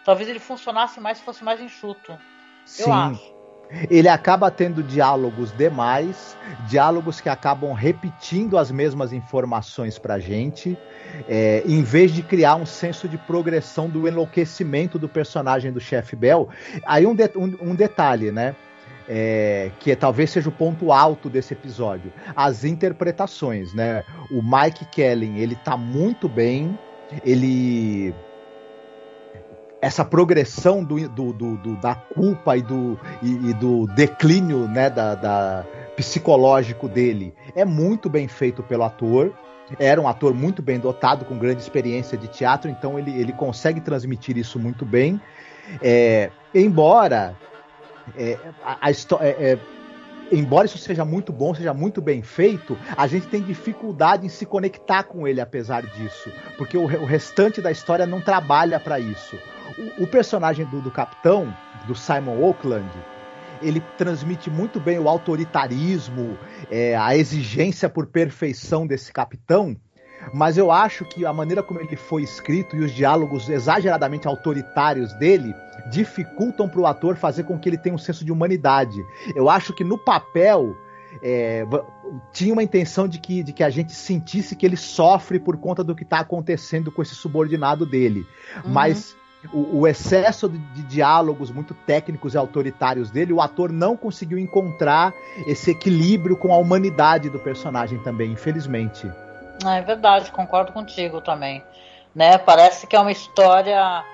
Talvez 0.06 0.26
ele 0.26 0.38
funcionasse 0.38 0.98
mais 1.00 1.18
se 1.18 1.24
fosse 1.24 1.44
mais 1.44 1.60
enxuto. 1.60 2.18
Sim. 2.64 2.84
Eu 2.84 2.92
acho. 2.94 3.37
Ele 3.90 4.08
acaba 4.08 4.50
tendo 4.50 4.82
diálogos 4.82 5.52
demais, 5.52 6.36
diálogos 6.66 7.20
que 7.20 7.28
acabam 7.28 7.72
repetindo 7.72 8.56
as 8.56 8.70
mesmas 8.70 9.12
informações 9.12 9.98
pra 9.98 10.18
gente, 10.18 10.76
é, 11.28 11.62
em 11.66 11.82
vez 11.82 12.12
de 12.12 12.22
criar 12.22 12.56
um 12.56 12.66
senso 12.66 13.08
de 13.08 13.18
progressão 13.18 13.88
do 13.88 14.08
enlouquecimento 14.08 14.98
do 14.98 15.08
personagem 15.08 15.72
do 15.72 15.80
chefe 15.80 16.16
Bell. 16.16 16.48
Aí 16.86 17.06
um, 17.06 17.14
de, 17.14 17.30
um, 17.36 17.70
um 17.70 17.74
detalhe, 17.74 18.30
né? 18.30 18.54
É, 19.10 19.70
que 19.80 19.96
talvez 19.96 20.30
seja 20.30 20.50
o 20.50 20.52
ponto 20.52 20.92
alto 20.92 21.30
desse 21.30 21.54
episódio, 21.54 22.12
as 22.36 22.62
interpretações, 22.62 23.72
né? 23.72 24.04
O 24.30 24.42
Mike 24.42 24.84
Kelly, 24.84 25.40
ele 25.40 25.56
tá 25.56 25.78
muito 25.78 26.28
bem, 26.28 26.78
ele 27.24 28.14
essa 29.80 30.04
progressão 30.04 30.82
do, 30.82 31.08
do, 31.08 31.32
do, 31.32 31.76
da 31.76 31.94
culpa 31.94 32.56
e 32.56 32.62
do, 32.62 32.98
e, 33.22 33.50
e 33.50 33.54
do 33.54 33.86
declínio 33.88 34.66
né, 34.68 34.90
da, 34.90 35.14
da, 35.14 35.64
psicológico 35.96 36.88
dele 36.88 37.34
é 37.54 37.64
muito 37.64 38.08
bem 38.08 38.28
feito 38.28 38.62
pelo 38.62 38.84
ator. 38.84 39.32
Era 39.78 40.00
um 40.00 40.08
ator 40.08 40.32
muito 40.32 40.62
bem 40.62 40.78
dotado, 40.78 41.24
com 41.24 41.36
grande 41.36 41.60
experiência 41.60 42.16
de 42.16 42.26
teatro, 42.26 42.70
então 42.70 42.98
ele, 42.98 43.10
ele 43.10 43.32
consegue 43.32 43.80
transmitir 43.80 44.38
isso 44.38 44.58
muito 44.58 44.86
bem. 44.86 45.20
É, 45.82 46.30
embora 46.54 47.36
é, 48.16 48.38
a, 48.64 48.88
a. 48.88 48.90
É, 48.90 48.94
é, 49.52 49.58
embora 50.30 50.66
isso 50.66 50.78
seja 50.78 51.04
muito 51.04 51.32
bom, 51.32 51.54
seja 51.54 51.74
muito 51.74 52.00
bem 52.00 52.22
feito, 52.22 52.78
a 52.96 53.06
gente 53.06 53.26
tem 53.26 53.42
dificuldade 53.42 54.26
em 54.26 54.28
se 54.28 54.46
conectar 54.46 55.04
com 55.04 55.26
ele 55.26 55.40
apesar 55.40 55.82
disso, 55.82 56.30
porque 56.56 56.76
o, 56.76 56.82
o 56.82 57.04
restante 57.04 57.60
da 57.60 57.70
história 57.70 58.06
não 58.06 58.20
trabalha 58.20 58.78
para 58.78 58.98
isso. 58.98 59.38
O, 59.98 60.04
o 60.04 60.06
personagem 60.06 60.66
do, 60.66 60.80
do, 60.80 60.90
capitão, 60.90 61.54
do 61.86 61.94
Simon 61.94 62.40
Oakland, 62.42 62.90
ele 63.60 63.80
transmite 63.96 64.50
muito 64.50 64.78
bem 64.78 64.98
o 64.98 65.08
autoritarismo, 65.08 66.38
é, 66.70 66.96
a 66.96 67.16
exigência 67.16 67.88
por 67.88 68.06
perfeição 68.06 68.86
desse 68.86 69.12
capitão, 69.12 69.76
mas 70.32 70.58
eu 70.58 70.70
acho 70.70 71.04
que 71.04 71.24
a 71.24 71.32
maneira 71.32 71.62
como 71.62 71.80
ele 71.80 71.96
foi 71.96 72.22
escrito 72.22 72.76
e 72.76 72.80
os 72.80 72.92
diálogos 72.92 73.48
exageradamente 73.48 74.26
autoritários 74.26 75.12
dele 75.14 75.54
dificultam 75.90 76.68
para 76.68 76.80
o 76.80 76.86
ator 76.86 77.16
fazer 77.16 77.44
com 77.44 77.58
que 77.58 77.68
ele 77.68 77.78
tenha 77.78 77.94
um 77.94 77.98
senso 77.98 78.24
de 78.24 78.32
humanidade. 78.32 79.04
Eu 79.34 79.48
acho 79.48 79.72
que 79.72 79.84
no 79.84 79.96
papel 79.96 80.76
é, 81.22 81.64
tinha 82.32 82.52
uma 82.52 82.62
intenção 82.62 83.08
de 83.08 83.18
que, 83.18 83.42
de 83.42 83.52
que 83.52 83.62
a 83.62 83.70
gente 83.70 83.92
sentisse 83.92 84.54
que 84.54 84.66
ele 84.66 84.76
sofre 84.76 85.38
por 85.38 85.56
conta 85.56 85.82
do 85.82 85.94
que 85.94 86.02
está 86.02 86.20
acontecendo 86.20 86.92
com 86.92 87.02
esse 87.02 87.14
subordinado 87.14 87.86
dele. 87.86 88.26
Uhum. 88.64 88.72
Mas 88.72 89.16
o, 89.52 89.80
o, 89.80 89.86
excesso 89.86 90.48
de, 90.48 90.58
de, 90.58 90.82
diálogos 90.82 91.50
muito 91.50 91.74
técnicos 91.74 92.34
e 92.34 92.36
autoritários 92.36 93.10
dele, 93.10 93.32
o 93.32 93.40
ator 93.40 93.72
não 93.72 93.96
conseguiu 93.96 94.38
encontrar 94.38 95.14
esse 95.46 95.70
equilíbrio 95.70 96.36
com 96.36 96.52
a 96.52 96.56
humanidade 96.56 97.30
do 97.30 97.38
personagem 97.38 97.98
também, 98.00 98.32
infelizmente. 98.32 99.08
É 99.66 99.82
verdade, 99.82 100.30
concordo 100.30 100.72
contigo 100.72 101.20
também. 101.20 101.62
Né? 102.14 102.38
Parece 102.38 102.86
que 102.86 102.96
é 102.96 103.00
uma 103.00 103.12
história 103.12 104.04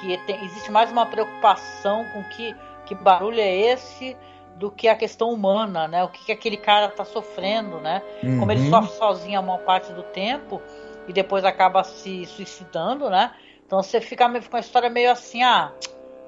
que 0.00 0.16
tem, 0.26 0.44
existe 0.44 0.70
mais 0.70 0.90
uma 0.90 1.06
preocupação 1.06 2.04
com 2.12 2.22
que, 2.24 2.54
que 2.86 2.94
barulho 2.94 3.40
é 3.40 3.54
esse 3.54 4.16
do 4.56 4.70
que 4.70 4.88
a 4.88 4.94
questão 4.94 5.30
humana, 5.30 5.88
né? 5.88 6.04
O 6.04 6.08
que, 6.08 6.26
que 6.26 6.32
aquele 6.32 6.56
cara 6.56 6.86
está 6.86 7.04
sofrendo, 7.04 7.80
né? 7.80 8.02
Uhum. 8.22 8.38
Como 8.40 8.52
ele 8.52 8.62
uhum. 8.62 8.70
sofre 8.70 8.96
sozinho 8.96 9.38
a 9.38 9.42
maior 9.42 9.60
parte 9.60 9.92
do 9.92 10.02
tempo 10.02 10.60
e 11.08 11.12
depois 11.12 11.44
acaba 11.44 11.82
se 11.84 12.26
suicidando, 12.26 13.08
né? 13.08 13.32
Então 13.66 13.82
você 13.82 14.00
fica 14.00 14.28
com 14.28 14.56
a 14.56 14.60
história 14.60 14.90
meio 14.90 15.10
assim, 15.10 15.42
ah, 15.42 15.72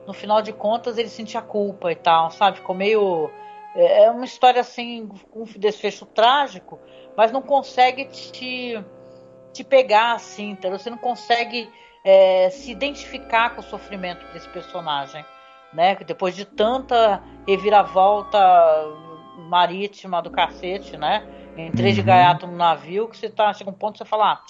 no 0.06 0.12
final 0.12 0.42
de 0.42 0.52
contas 0.52 0.98
ele 0.98 1.08
sentia 1.08 1.42
culpa 1.42 1.92
e 1.92 1.94
tal, 1.94 2.30
sabe? 2.30 2.58
Ficou 2.58 2.74
meio. 2.74 3.30
É, 3.74 4.04
é 4.04 4.10
uma 4.10 4.24
história 4.24 4.60
assim, 4.60 5.08
com 5.30 5.42
um 5.42 5.44
desfecho 5.44 6.06
trágico, 6.06 6.78
mas 7.16 7.32
não 7.32 7.42
consegue 7.42 8.06
te, 8.06 8.82
te 9.52 9.64
pegar 9.64 10.14
assim, 10.14 10.50
entendeu? 10.50 10.78
Você 10.78 10.90
não 10.90 10.98
consegue 10.98 11.70
é, 12.04 12.50
se 12.50 12.70
identificar 12.70 13.54
com 13.54 13.60
o 13.60 13.64
sofrimento 13.64 14.24
desse 14.32 14.48
personagem, 14.48 15.24
né? 15.72 15.96
Depois 15.96 16.36
de 16.36 16.44
tanta 16.44 17.22
reviravolta 17.46 18.38
marítima 19.48 20.20
do 20.20 20.30
cacete, 20.30 20.96
né? 20.96 21.26
Entrei 21.56 21.90
uhum. 21.90 21.94
de 21.94 22.02
gaiato 22.02 22.46
no 22.46 22.56
navio, 22.56 23.08
que 23.08 23.16
você 23.16 23.28
tá, 23.28 23.52
chega 23.52 23.70
um 23.70 23.74
ponto 23.74 23.92
que 23.92 23.98
você 23.98 24.04
fala, 24.04 24.32
ah, 24.32 24.40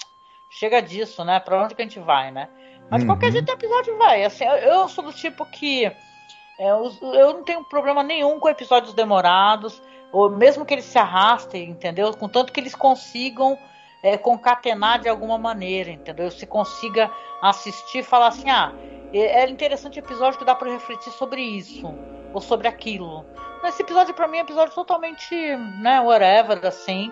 chega 0.51 0.81
disso, 0.81 1.25
né? 1.25 1.39
Pra 1.39 1.63
onde 1.63 1.75
que 1.75 1.83
a 1.83 1.85
gente 1.85 2.01
vai, 2.01 2.31
né? 2.31 2.49
Mas 2.91 3.01
de 3.01 3.07
qualquer 3.07 3.27
uhum. 3.27 3.33
jeito 3.33 3.49
o 3.49 3.55
episódio 3.55 3.99
vai. 3.99 4.25
Assim, 4.25 4.45
eu 4.45 4.89
sou 4.89 5.05
do 5.05 5.13
tipo 5.13 5.45
que. 5.47 5.87
É, 5.87 6.71
eu 6.71 7.35
não 7.35 7.43
tenho 7.43 7.65
problema 7.65 8.03
nenhum 8.03 8.39
com 8.39 8.49
episódios 8.49 8.95
demorados, 8.95 9.83
ou 10.15 10.31
mesmo 10.31 10.65
que 10.65 10.73
eles 10.73 10.85
se 10.85 10.97
arrastem, 10.97 11.71
entendeu? 11.71 12.17
Contanto 12.17 12.53
que 12.53 12.61
eles 12.61 12.75
consigam 12.75 13.59
é, 14.01 14.17
concatenar 14.17 15.01
de 15.01 15.09
alguma 15.09 15.37
maneira, 15.37 15.91
entendeu? 15.91 16.31
Se 16.31 16.47
consiga 16.47 17.11
assistir 17.43 17.99
e 17.99 18.03
falar 18.05 18.29
assim: 18.29 18.49
ah, 18.49 18.73
é, 19.13 19.43
é 19.43 19.51
interessante 19.51 19.99
episódio 19.99 20.39
que 20.39 20.45
dá 20.45 20.55
para 20.55 20.71
refletir 20.71 21.13
sobre 21.15 21.43
isso, 21.43 21.93
ou 22.33 22.41
sobre 22.41 22.69
aquilo. 22.69 23.27
Esse 23.65 23.83
episódio, 23.83 24.15
para 24.15 24.29
mim, 24.29 24.39
é 24.39 24.43
um 24.43 24.45
episódio 24.45 24.73
totalmente, 24.73 25.35
né, 25.81 26.01
whatever, 26.01 26.65
assim, 26.65 27.11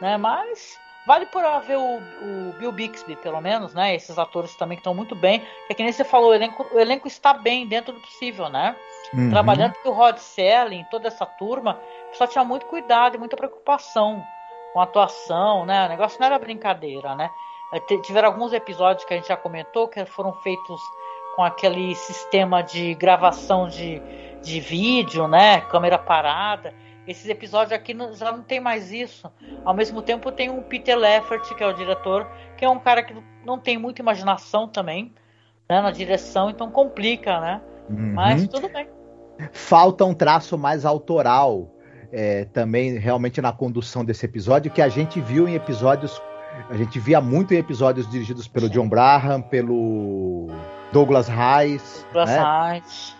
né? 0.00 0.16
Mas 0.16 0.76
Vale 1.10 1.26
por 1.26 1.42
ver 1.66 1.76
o, 1.76 1.96
o, 1.96 2.52
Bill 2.56 2.70
Bixby, 2.70 3.16
pelo 3.16 3.40
menos, 3.40 3.74
né? 3.74 3.96
Esses 3.96 4.16
atores 4.16 4.54
também 4.54 4.76
que 4.76 4.80
estão 4.80 4.94
muito 4.94 5.16
bem. 5.16 5.44
É 5.68 5.74
que 5.74 5.82
nem 5.82 5.90
você 5.90 6.04
falou, 6.04 6.30
o 6.30 6.34
elenco, 6.34 6.64
o 6.72 6.78
elenco 6.78 7.08
está 7.08 7.32
bem 7.32 7.66
dentro 7.66 7.92
do 7.92 7.98
possível, 7.98 8.48
né? 8.48 8.76
Uhum. 9.12 9.28
Trabalhando 9.28 9.74
com 9.82 9.88
o 9.88 9.92
Rod 9.92 10.18
Serling, 10.18 10.84
toda 10.88 11.08
essa 11.08 11.26
turma, 11.26 11.80
só 12.12 12.28
tinha 12.28 12.44
muito 12.44 12.64
cuidado 12.66 13.16
e 13.16 13.18
muita 13.18 13.36
preocupação 13.36 14.22
com 14.72 14.78
a 14.78 14.84
atuação, 14.84 15.66
né? 15.66 15.86
O 15.86 15.88
negócio 15.88 16.16
não 16.20 16.28
era 16.28 16.38
brincadeira, 16.38 17.16
né? 17.16 17.28
É, 17.74 17.80
tiveram 17.80 18.28
alguns 18.28 18.52
episódios 18.52 19.04
que 19.04 19.12
a 19.12 19.16
gente 19.16 19.26
já 19.26 19.36
comentou 19.36 19.88
que 19.88 20.04
foram 20.04 20.32
feitos 20.34 20.80
com 21.34 21.42
aquele 21.42 21.92
sistema 21.96 22.62
de 22.62 22.94
gravação 22.94 23.68
de, 23.68 24.00
de 24.42 24.60
vídeo, 24.60 25.26
né? 25.26 25.60
Câmera 25.62 25.98
parada. 25.98 26.72
Esses 27.06 27.28
episódios 27.28 27.72
aqui 27.72 27.94
não, 27.94 28.14
já 28.14 28.30
não 28.30 28.42
tem 28.42 28.60
mais 28.60 28.92
isso. 28.92 29.30
Ao 29.64 29.74
mesmo 29.74 30.02
tempo 30.02 30.30
tem 30.30 30.50
o 30.50 30.62
Peter 30.62 30.96
Leffert, 30.96 31.42
que 31.54 31.62
é 31.62 31.66
o 31.66 31.72
diretor, 31.72 32.30
que 32.56 32.64
é 32.64 32.68
um 32.68 32.78
cara 32.78 33.02
que 33.02 33.14
não 33.44 33.58
tem 33.58 33.78
muita 33.78 34.02
imaginação 34.02 34.68
também 34.68 35.12
né, 35.68 35.80
na 35.80 35.90
direção, 35.90 36.50
então 36.50 36.70
complica, 36.70 37.40
né? 37.40 37.60
Uhum. 37.88 38.12
Mas 38.14 38.46
tudo 38.48 38.68
bem. 38.68 38.88
Falta 39.52 40.04
um 40.04 40.12
traço 40.12 40.58
mais 40.58 40.84
autoral 40.84 41.74
é, 42.12 42.44
também 42.46 42.98
realmente 42.98 43.40
na 43.40 43.52
condução 43.52 44.04
desse 44.04 44.26
episódio, 44.26 44.70
que 44.70 44.82
a 44.82 44.88
gente 44.88 45.20
viu 45.20 45.48
em 45.48 45.54
episódios. 45.54 46.20
A 46.68 46.76
gente 46.76 46.98
via 46.98 47.20
muito 47.20 47.54
em 47.54 47.56
episódios 47.56 48.10
dirigidos 48.10 48.46
pelo. 48.46 48.68
John 48.68 48.88
Braham, 48.88 49.40
pelo 49.40 50.48
Douglas 50.92 51.28
Reis. 51.28 52.04
Douglas 52.12 52.30
né? 52.30 52.72
Reis 52.72 53.19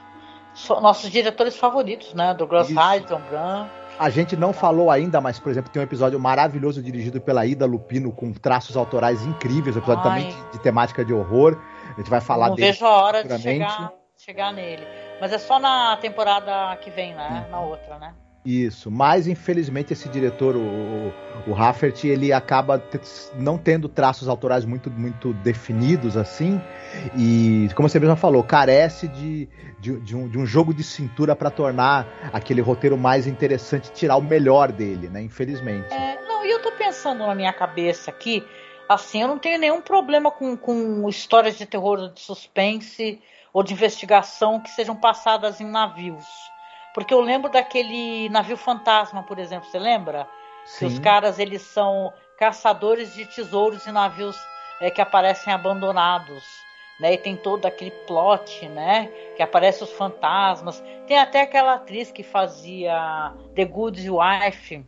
nossos 0.68 1.10
diretores 1.10 1.56
favoritos, 1.56 2.14
né? 2.14 2.34
Douglas 2.34 2.70
Hyde, 2.70 3.06
John 3.06 3.20
Brown. 3.28 3.66
A 3.98 4.08
gente 4.08 4.34
não 4.34 4.52
falou 4.52 4.90
ainda, 4.90 5.20
mas, 5.20 5.38
por 5.38 5.50
exemplo, 5.50 5.70
tem 5.70 5.80
um 5.80 5.84
episódio 5.84 6.18
maravilhoso 6.18 6.82
dirigido 6.82 7.20
pela 7.20 7.44
Ida 7.44 7.66
Lupino 7.66 8.10
com 8.10 8.32
traços 8.32 8.74
autorais 8.74 9.26
incríveis, 9.26 9.76
um 9.76 9.78
episódio 9.78 10.02
Ai. 10.08 10.22
também 10.22 10.44
de, 10.44 10.52
de, 10.52 10.58
temática 10.60 11.04
de 11.04 11.12
horror. 11.12 11.58
A 11.92 12.00
gente 12.00 12.08
vai 12.08 12.20
falar 12.20 12.48
não 12.48 12.54
dele. 12.54 12.68
Não 12.68 12.72
vejo 12.72 12.86
a 12.86 13.02
hora 13.02 13.22
de 13.22 13.38
chegar, 13.38 13.92
chegar 14.16 14.52
nele. 14.54 14.86
Mas 15.20 15.32
é 15.32 15.38
só 15.38 15.58
na 15.58 15.98
temporada 15.98 16.74
que 16.76 16.88
vem, 16.90 17.14
né? 17.14 17.46
Na 17.50 17.60
outra, 17.60 17.98
né? 17.98 18.14
Isso, 18.44 18.90
mas 18.90 19.26
infelizmente 19.26 19.92
esse 19.92 20.08
diretor, 20.08 20.56
o, 20.56 21.12
o 21.46 22.06
ele 22.06 22.32
acaba 22.32 22.82
não 23.34 23.58
tendo 23.58 23.86
traços 23.86 24.28
autorais 24.28 24.64
muito, 24.64 24.90
muito 24.90 25.34
definidos 25.34 26.16
assim, 26.16 26.58
e 27.14 27.68
como 27.74 27.86
você 27.86 28.00
mesmo 28.00 28.16
falou, 28.16 28.42
carece 28.42 29.08
de, 29.08 29.46
de, 29.78 30.00
de, 30.00 30.16
um, 30.16 30.26
de 30.26 30.38
um 30.38 30.46
jogo 30.46 30.72
de 30.72 30.82
cintura 30.82 31.36
para 31.36 31.50
tornar 31.50 32.30
aquele 32.32 32.62
roteiro 32.62 32.96
mais 32.96 33.26
interessante, 33.26 33.92
tirar 33.92 34.16
o 34.16 34.22
melhor 34.22 34.72
dele, 34.72 35.10
né? 35.10 35.20
Infelizmente. 35.20 35.92
É, 35.92 36.22
não, 36.26 36.42
e 36.42 36.50
eu 36.50 36.62
tô 36.62 36.72
pensando 36.72 37.26
na 37.26 37.34
minha 37.34 37.52
cabeça 37.52 38.10
aqui, 38.10 38.42
assim, 38.88 39.20
eu 39.20 39.28
não 39.28 39.38
tenho 39.38 39.58
nenhum 39.58 39.82
problema 39.82 40.30
com, 40.30 40.56
com 40.56 41.06
histórias 41.10 41.58
de 41.58 41.66
terror, 41.66 42.10
de 42.10 42.20
suspense 42.20 43.20
ou 43.52 43.62
de 43.62 43.74
investigação 43.74 44.60
que 44.60 44.70
sejam 44.70 44.96
passadas 44.96 45.60
em 45.60 45.66
navios 45.66 46.24
porque 46.94 47.14
eu 47.14 47.20
lembro 47.20 47.50
daquele 47.50 48.28
navio 48.28 48.56
fantasma, 48.56 49.22
por 49.22 49.38
exemplo, 49.38 49.68
você 49.68 49.78
lembra? 49.78 50.28
Sim. 50.64 50.78
Que 50.78 50.84
os 50.86 50.98
caras 50.98 51.38
eles 51.38 51.62
são 51.62 52.12
caçadores 52.38 53.14
de 53.14 53.26
tesouros 53.26 53.86
e 53.86 53.92
navios 53.92 54.36
é, 54.80 54.90
que 54.90 55.00
aparecem 55.00 55.52
abandonados. 55.52 56.44
Né, 56.98 57.14
e 57.14 57.16
tem 57.16 57.34
todo 57.34 57.64
aquele 57.64 57.92
plot, 58.06 58.68
né? 58.68 59.06
Que 59.34 59.42
aparece 59.42 59.82
os 59.82 59.90
fantasmas. 59.90 60.84
Tem 61.06 61.18
até 61.18 61.40
aquela 61.40 61.76
atriz 61.76 62.12
que 62.12 62.22
fazia 62.22 63.32
The 63.54 63.64
Good 63.64 64.10
Wife. 64.10 64.84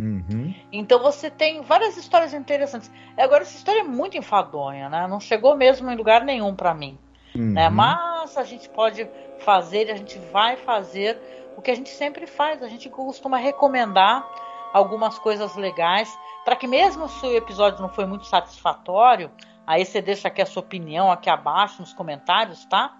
Uhum. 0.00 0.54
Então 0.72 0.98
você 0.98 1.30
tem 1.30 1.60
várias 1.60 1.98
histórias 1.98 2.32
interessantes. 2.32 2.90
Agora 3.14 3.42
essa 3.42 3.58
história 3.58 3.80
é 3.80 3.84
muito 3.84 4.16
enfadonha, 4.16 4.88
né? 4.88 5.06
Não 5.06 5.20
chegou 5.20 5.54
mesmo 5.54 5.90
em 5.90 5.96
lugar 5.96 6.24
nenhum 6.24 6.56
para 6.56 6.72
mim. 6.72 6.98
Né? 7.34 7.42
Uhum. 7.42 7.52
Né? 7.52 7.68
Mas 7.68 8.38
a 8.38 8.44
gente 8.44 8.66
pode 8.70 9.06
fazer, 9.40 9.90
a 9.90 9.96
gente 9.96 10.18
vai 10.32 10.56
fazer 10.56 11.18
o 11.56 11.62
que 11.62 11.70
a 11.70 11.74
gente 11.74 11.90
sempre 11.90 12.26
faz, 12.26 12.62
a 12.62 12.68
gente 12.68 12.88
costuma 12.88 13.36
recomendar 13.36 14.26
algumas 14.72 15.18
coisas 15.18 15.56
legais, 15.56 16.16
para 16.44 16.56
que 16.56 16.66
mesmo 16.66 17.08
se 17.08 17.26
o 17.26 17.36
episódio 17.36 17.82
não 17.82 17.88
foi 17.88 18.06
muito 18.06 18.26
satisfatório, 18.26 19.30
aí 19.66 19.84
você 19.84 20.00
deixa 20.00 20.28
aqui 20.28 20.40
a 20.40 20.46
sua 20.46 20.62
opinião 20.62 21.10
aqui 21.10 21.28
abaixo 21.28 21.80
nos 21.80 21.92
comentários, 21.92 22.64
tá? 22.66 22.96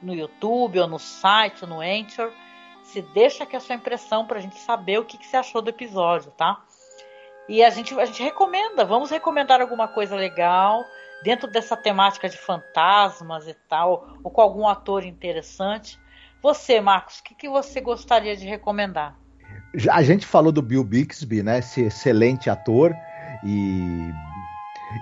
No 0.00 0.14
YouTube, 0.14 0.80
ou 0.80 0.88
no 0.88 0.98
site, 0.98 1.64
ou 1.64 1.68
no 1.68 1.80
Anchor. 1.80 2.32
Se 2.82 3.02
deixa 3.02 3.44
aqui 3.44 3.54
a 3.56 3.60
sua 3.60 3.74
impressão 3.74 4.26
para 4.26 4.38
a 4.38 4.40
gente 4.40 4.58
saber 4.58 4.98
o 4.98 5.04
que, 5.04 5.18
que 5.18 5.26
você 5.26 5.36
achou 5.36 5.60
do 5.60 5.70
episódio, 5.70 6.30
tá? 6.32 6.62
E 7.48 7.62
a 7.62 7.70
gente, 7.70 7.98
a 7.98 8.04
gente 8.04 8.22
recomenda, 8.22 8.84
vamos 8.84 9.10
recomendar 9.10 9.60
alguma 9.60 9.88
coisa 9.88 10.14
legal 10.14 10.84
dentro 11.22 11.50
dessa 11.50 11.76
temática 11.76 12.28
de 12.28 12.36
fantasmas 12.36 13.46
e 13.46 13.54
tal, 13.68 14.06
ou 14.22 14.30
com 14.30 14.40
algum 14.40 14.66
ator 14.66 15.04
interessante. 15.04 15.98
Você, 16.42 16.80
Marcos, 16.80 17.18
o 17.18 17.24
que, 17.24 17.34
que 17.34 17.48
você 17.48 17.80
gostaria 17.80 18.36
de 18.36 18.46
recomendar? 18.46 19.16
A 19.90 20.02
gente 20.02 20.26
falou 20.26 20.50
do 20.50 20.62
Bill 20.62 20.82
Bixby, 20.82 21.42
né? 21.42 21.58
Esse 21.58 21.82
excelente 21.82 22.48
ator. 22.50 22.94
E 23.44 24.10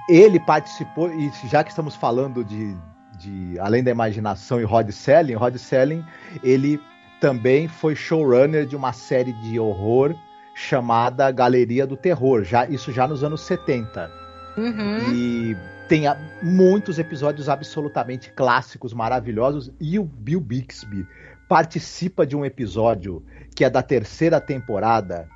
ele 0.08 0.38
participou, 0.40 1.10
e 1.12 1.30
já 1.48 1.64
que 1.64 1.70
estamos 1.70 1.94
falando 1.94 2.44
de, 2.44 2.76
de 3.18 3.58
Além 3.58 3.82
da 3.82 3.90
Imaginação 3.90 4.60
e 4.60 4.64
Rod 4.64 4.90
Selling, 4.90 5.34
Rod 5.34 5.56
Selling, 5.56 6.04
ele 6.42 6.80
também 7.20 7.68
foi 7.68 7.96
showrunner 7.96 8.66
de 8.66 8.76
uma 8.76 8.92
série 8.92 9.32
de 9.32 9.58
horror 9.58 10.14
chamada 10.54 11.30
Galeria 11.30 11.86
do 11.86 11.96
Terror, 11.96 12.42
já, 12.42 12.66
isso 12.66 12.92
já 12.92 13.06
nos 13.06 13.22
anos 13.22 13.40
70. 13.42 14.10
Uhum. 14.56 15.12
E 15.12 15.56
tem 15.88 16.04
muitos 16.42 16.98
episódios 16.98 17.48
absolutamente 17.48 18.30
clássicos, 18.32 18.92
maravilhosos, 18.92 19.72
e 19.80 19.98
o 19.98 20.04
Bill 20.04 20.40
Bixby 20.40 21.06
participa 21.48 22.26
de 22.26 22.36
um 22.36 22.44
episódio 22.44 23.24
que 23.56 23.64
é 23.64 23.70
da 23.70 23.82
terceira 23.82 24.40
temporada, 24.40 25.26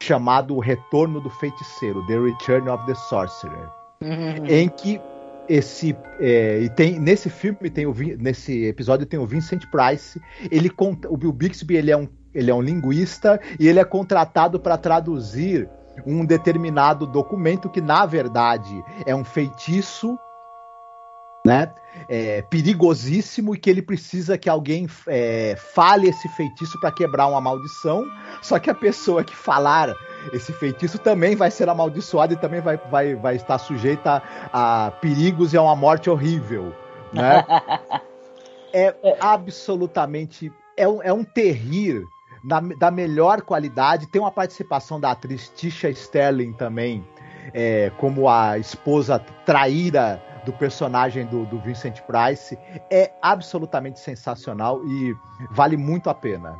chamado 0.00 0.54
O 0.54 0.60
Retorno 0.60 1.20
do 1.20 1.28
Feiticeiro, 1.28 2.06
The 2.06 2.18
Return 2.18 2.68
of 2.68 2.86
the 2.86 2.94
Sorcerer, 2.94 3.68
uhum. 4.00 4.46
em 4.46 4.68
que 4.68 5.00
esse 5.48 5.96
é, 6.20 6.60
e 6.60 6.68
tem 6.68 6.98
nesse 6.98 7.30
filme 7.30 7.70
tem 7.70 7.86
o 7.86 7.94
nesse 8.18 8.64
episódio 8.64 9.06
tem 9.06 9.16
o 9.16 9.24
Vincent 9.24 9.64
Price 9.70 10.20
ele 10.50 10.68
o 11.08 11.16
Bill 11.16 11.32
Bixby 11.32 11.76
ele 11.76 11.92
é 11.92 11.96
um 11.96 12.08
ele 12.34 12.50
é 12.50 12.54
um 12.54 12.60
linguista 12.60 13.40
e 13.56 13.68
ele 13.68 13.78
é 13.78 13.84
contratado 13.84 14.58
para 14.58 14.76
traduzir 14.76 15.68
um 16.04 16.24
determinado 16.24 17.06
documento 17.06 17.68
que 17.68 17.80
na 17.80 18.04
verdade 18.04 18.84
é 19.04 19.14
um 19.14 19.24
feitiço 19.24 20.18
né? 21.46 21.72
É, 22.08 22.42
perigosíssimo 22.42 23.54
e 23.54 23.58
que 23.58 23.70
ele 23.70 23.80
precisa 23.80 24.36
que 24.36 24.50
alguém 24.50 24.88
é, 25.06 25.54
fale 25.56 26.08
esse 26.08 26.28
feitiço 26.30 26.78
para 26.80 26.90
quebrar 26.90 27.28
uma 27.28 27.40
maldição. 27.40 28.04
Só 28.42 28.58
que 28.58 28.68
a 28.68 28.74
pessoa 28.74 29.22
que 29.22 29.34
falar 29.34 29.94
esse 30.32 30.52
feitiço 30.52 30.98
também 30.98 31.36
vai 31.36 31.50
ser 31.52 31.68
amaldiçoada 31.68 32.32
e 32.32 32.36
também 32.36 32.60
vai, 32.60 32.76
vai, 32.76 33.14
vai 33.14 33.36
estar 33.36 33.58
sujeita 33.58 34.20
a, 34.52 34.86
a 34.86 34.90
perigos 34.90 35.54
e 35.54 35.56
a 35.56 35.62
uma 35.62 35.76
morte 35.76 36.10
horrível. 36.10 36.74
Né? 37.12 37.44
é 38.74 38.94
absolutamente. 39.20 40.52
É 40.76 40.88
um, 40.88 41.00
é 41.00 41.12
um 41.12 41.22
terrir 41.22 42.02
na, 42.46 42.60
da 42.60 42.90
melhor 42.90 43.42
qualidade. 43.42 44.06
Tem 44.06 44.20
uma 44.20 44.30
participação 44.30 45.00
da 45.00 45.10
atriz 45.10 45.48
Tisha 45.48 45.90
Sterling 45.90 46.52
também, 46.52 47.04
é, 47.52 47.90
como 47.98 48.28
a 48.28 48.56
esposa 48.56 49.18
traíra 49.44 50.22
do 50.44 50.52
personagem 50.52 51.26
do, 51.26 51.44
do 51.46 51.58
Vincent 51.58 52.00
Price 52.02 52.56
é 52.88 53.10
absolutamente 53.20 53.98
sensacional 53.98 54.80
e 54.86 55.16
vale 55.50 55.76
muito 55.76 56.08
a 56.08 56.14
pena. 56.14 56.56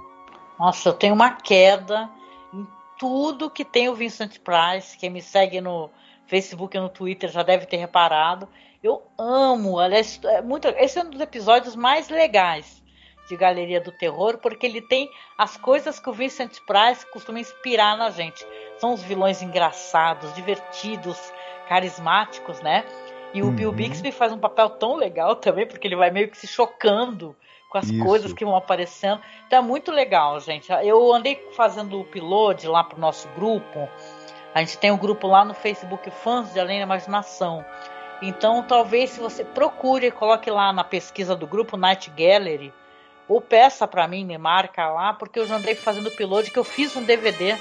Nossa, 0.58 0.88
eu 0.88 0.92
tenho 0.92 1.14
uma 1.14 1.30
queda 1.30 2.10
em 2.52 2.66
tudo 2.98 3.48
que 3.48 3.64
tem 3.64 3.88
o 3.88 3.94
Vincent 3.94 4.40
Price. 4.40 4.98
Quem 4.98 5.08
me 5.08 5.22
segue 5.22 5.60
no 5.60 5.88
Facebook 6.26 6.76
e 6.76 6.80
no 6.80 6.88
Twitter 6.88 7.30
já 7.30 7.44
deve 7.44 7.66
ter 7.66 7.76
reparado. 7.76 8.48
Eu 8.82 9.02
amo, 9.16 9.78
aliás, 9.78 10.18
é 10.24 10.42
muito, 10.42 10.66
esse 10.66 10.98
é 10.98 11.02
um 11.04 11.10
dos 11.10 11.20
episódios 11.20 11.76
mais 11.76 12.08
legais 12.08 12.82
de 13.26 13.36
Galeria 13.36 13.80
do 13.80 13.92
Terror, 13.92 14.38
porque 14.38 14.66
ele 14.66 14.80
tem 14.80 15.10
as 15.36 15.56
coisas 15.56 15.98
que 15.98 16.08
o 16.08 16.12
Vincent 16.12 16.58
Price 16.66 17.04
costuma 17.10 17.40
inspirar 17.40 17.96
na 17.96 18.10
gente. 18.10 18.46
São 18.78 18.94
os 18.94 19.02
vilões 19.02 19.42
engraçados, 19.42 20.32
divertidos, 20.34 21.32
carismáticos, 21.68 22.60
né? 22.60 22.84
E 23.34 23.42
o 23.42 23.46
uhum. 23.46 23.52
Bill 23.52 23.72
Bixby 23.72 24.12
faz 24.12 24.32
um 24.32 24.38
papel 24.38 24.70
tão 24.70 24.94
legal 24.94 25.36
também, 25.36 25.66
porque 25.66 25.86
ele 25.86 25.96
vai 25.96 26.10
meio 26.10 26.28
que 26.28 26.38
se 26.38 26.46
chocando 26.46 27.36
com 27.68 27.78
as 27.78 27.88
Isso. 27.88 28.04
coisas 28.04 28.32
que 28.32 28.44
vão 28.44 28.56
aparecendo. 28.56 29.20
Então 29.46 29.58
é 29.58 29.62
muito 29.62 29.90
legal, 29.90 30.40
gente. 30.40 30.70
Eu 30.82 31.12
andei 31.12 31.36
fazendo 31.52 31.96
o 31.96 32.00
upload 32.00 32.66
lá 32.66 32.84
pro 32.84 32.98
nosso 32.98 33.28
grupo. 33.30 33.88
A 34.54 34.60
gente 34.60 34.78
tem 34.78 34.90
um 34.90 34.96
grupo 34.96 35.26
lá 35.26 35.44
no 35.44 35.52
Facebook 35.52 36.10
Fãs 36.10 36.52
de 36.52 36.60
Além 36.60 36.78
da 36.78 36.84
Imaginação. 36.84 37.64
Então, 38.22 38.62
talvez 38.62 39.10
se 39.10 39.20
você 39.20 39.44
procure, 39.44 40.10
coloque 40.10 40.50
lá 40.50 40.72
na 40.72 40.82
pesquisa 40.82 41.36
do 41.36 41.46
grupo 41.46 41.76
Night 41.76 42.10
Gallery, 42.10 42.72
ou 43.28 43.40
peça 43.40 43.86
para 43.86 44.06
mim, 44.06 44.24
me 44.24 44.38
marca 44.38 44.88
lá, 44.88 45.12
porque 45.12 45.38
eu 45.38 45.46
já 45.46 45.56
andei 45.56 45.74
fazendo 45.74 46.08
upload 46.08 46.50
que 46.50 46.58
eu 46.58 46.64
fiz 46.64 46.94
um 46.96 47.02
DVD 47.02 47.56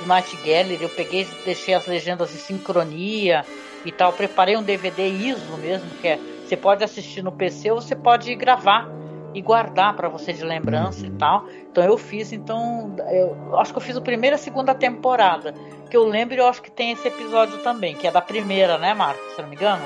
do 0.00 0.06
Night 0.06 0.36
Gallery, 0.36 0.82
eu 0.82 0.88
peguei, 0.88 1.26
deixei 1.44 1.74
as 1.74 1.86
legendas 1.86 2.34
em 2.34 2.38
sincronia, 2.38 3.44
e 3.84 3.92
tal. 3.92 4.12
Preparei 4.12 4.56
um 4.56 4.62
DVD 4.62 5.08
ISO 5.08 5.56
mesmo, 5.58 5.88
que 6.00 6.08
é 6.08 6.18
você 6.44 6.56
pode 6.56 6.82
assistir 6.82 7.22
no 7.22 7.30
PC 7.30 7.70
ou 7.70 7.80
você 7.80 7.94
pode 7.94 8.34
gravar 8.34 8.88
e 9.32 9.40
guardar 9.40 9.94
para 9.94 10.08
você 10.08 10.32
de 10.32 10.44
lembrança 10.44 11.06
e 11.06 11.10
tal. 11.10 11.46
Então 11.70 11.84
eu 11.84 11.96
fiz, 11.96 12.32
então 12.32 12.96
eu 13.08 13.58
acho 13.60 13.72
que 13.72 13.78
eu 13.78 13.82
fiz 13.82 13.96
a 13.96 14.00
primeira 14.00 14.34
e 14.34 14.38
a 14.38 14.38
segunda 14.38 14.74
temporada. 14.74 15.54
Que 15.88 15.96
eu 15.96 16.04
lembro, 16.04 16.34
eu 16.34 16.46
acho 16.48 16.60
que 16.60 16.70
tem 16.70 16.90
esse 16.90 17.06
episódio 17.06 17.58
também, 17.58 17.94
que 17.94 18.06
é 18.06 18.10
da 18.10 18.20
primeira, 18.20 18.78
né, 18.78 18.94
Marcos? 18.94 19.34
Se 19.34 19.42
não 19.42 19.48
me 19.48 19.54
engano. 19.54 19.82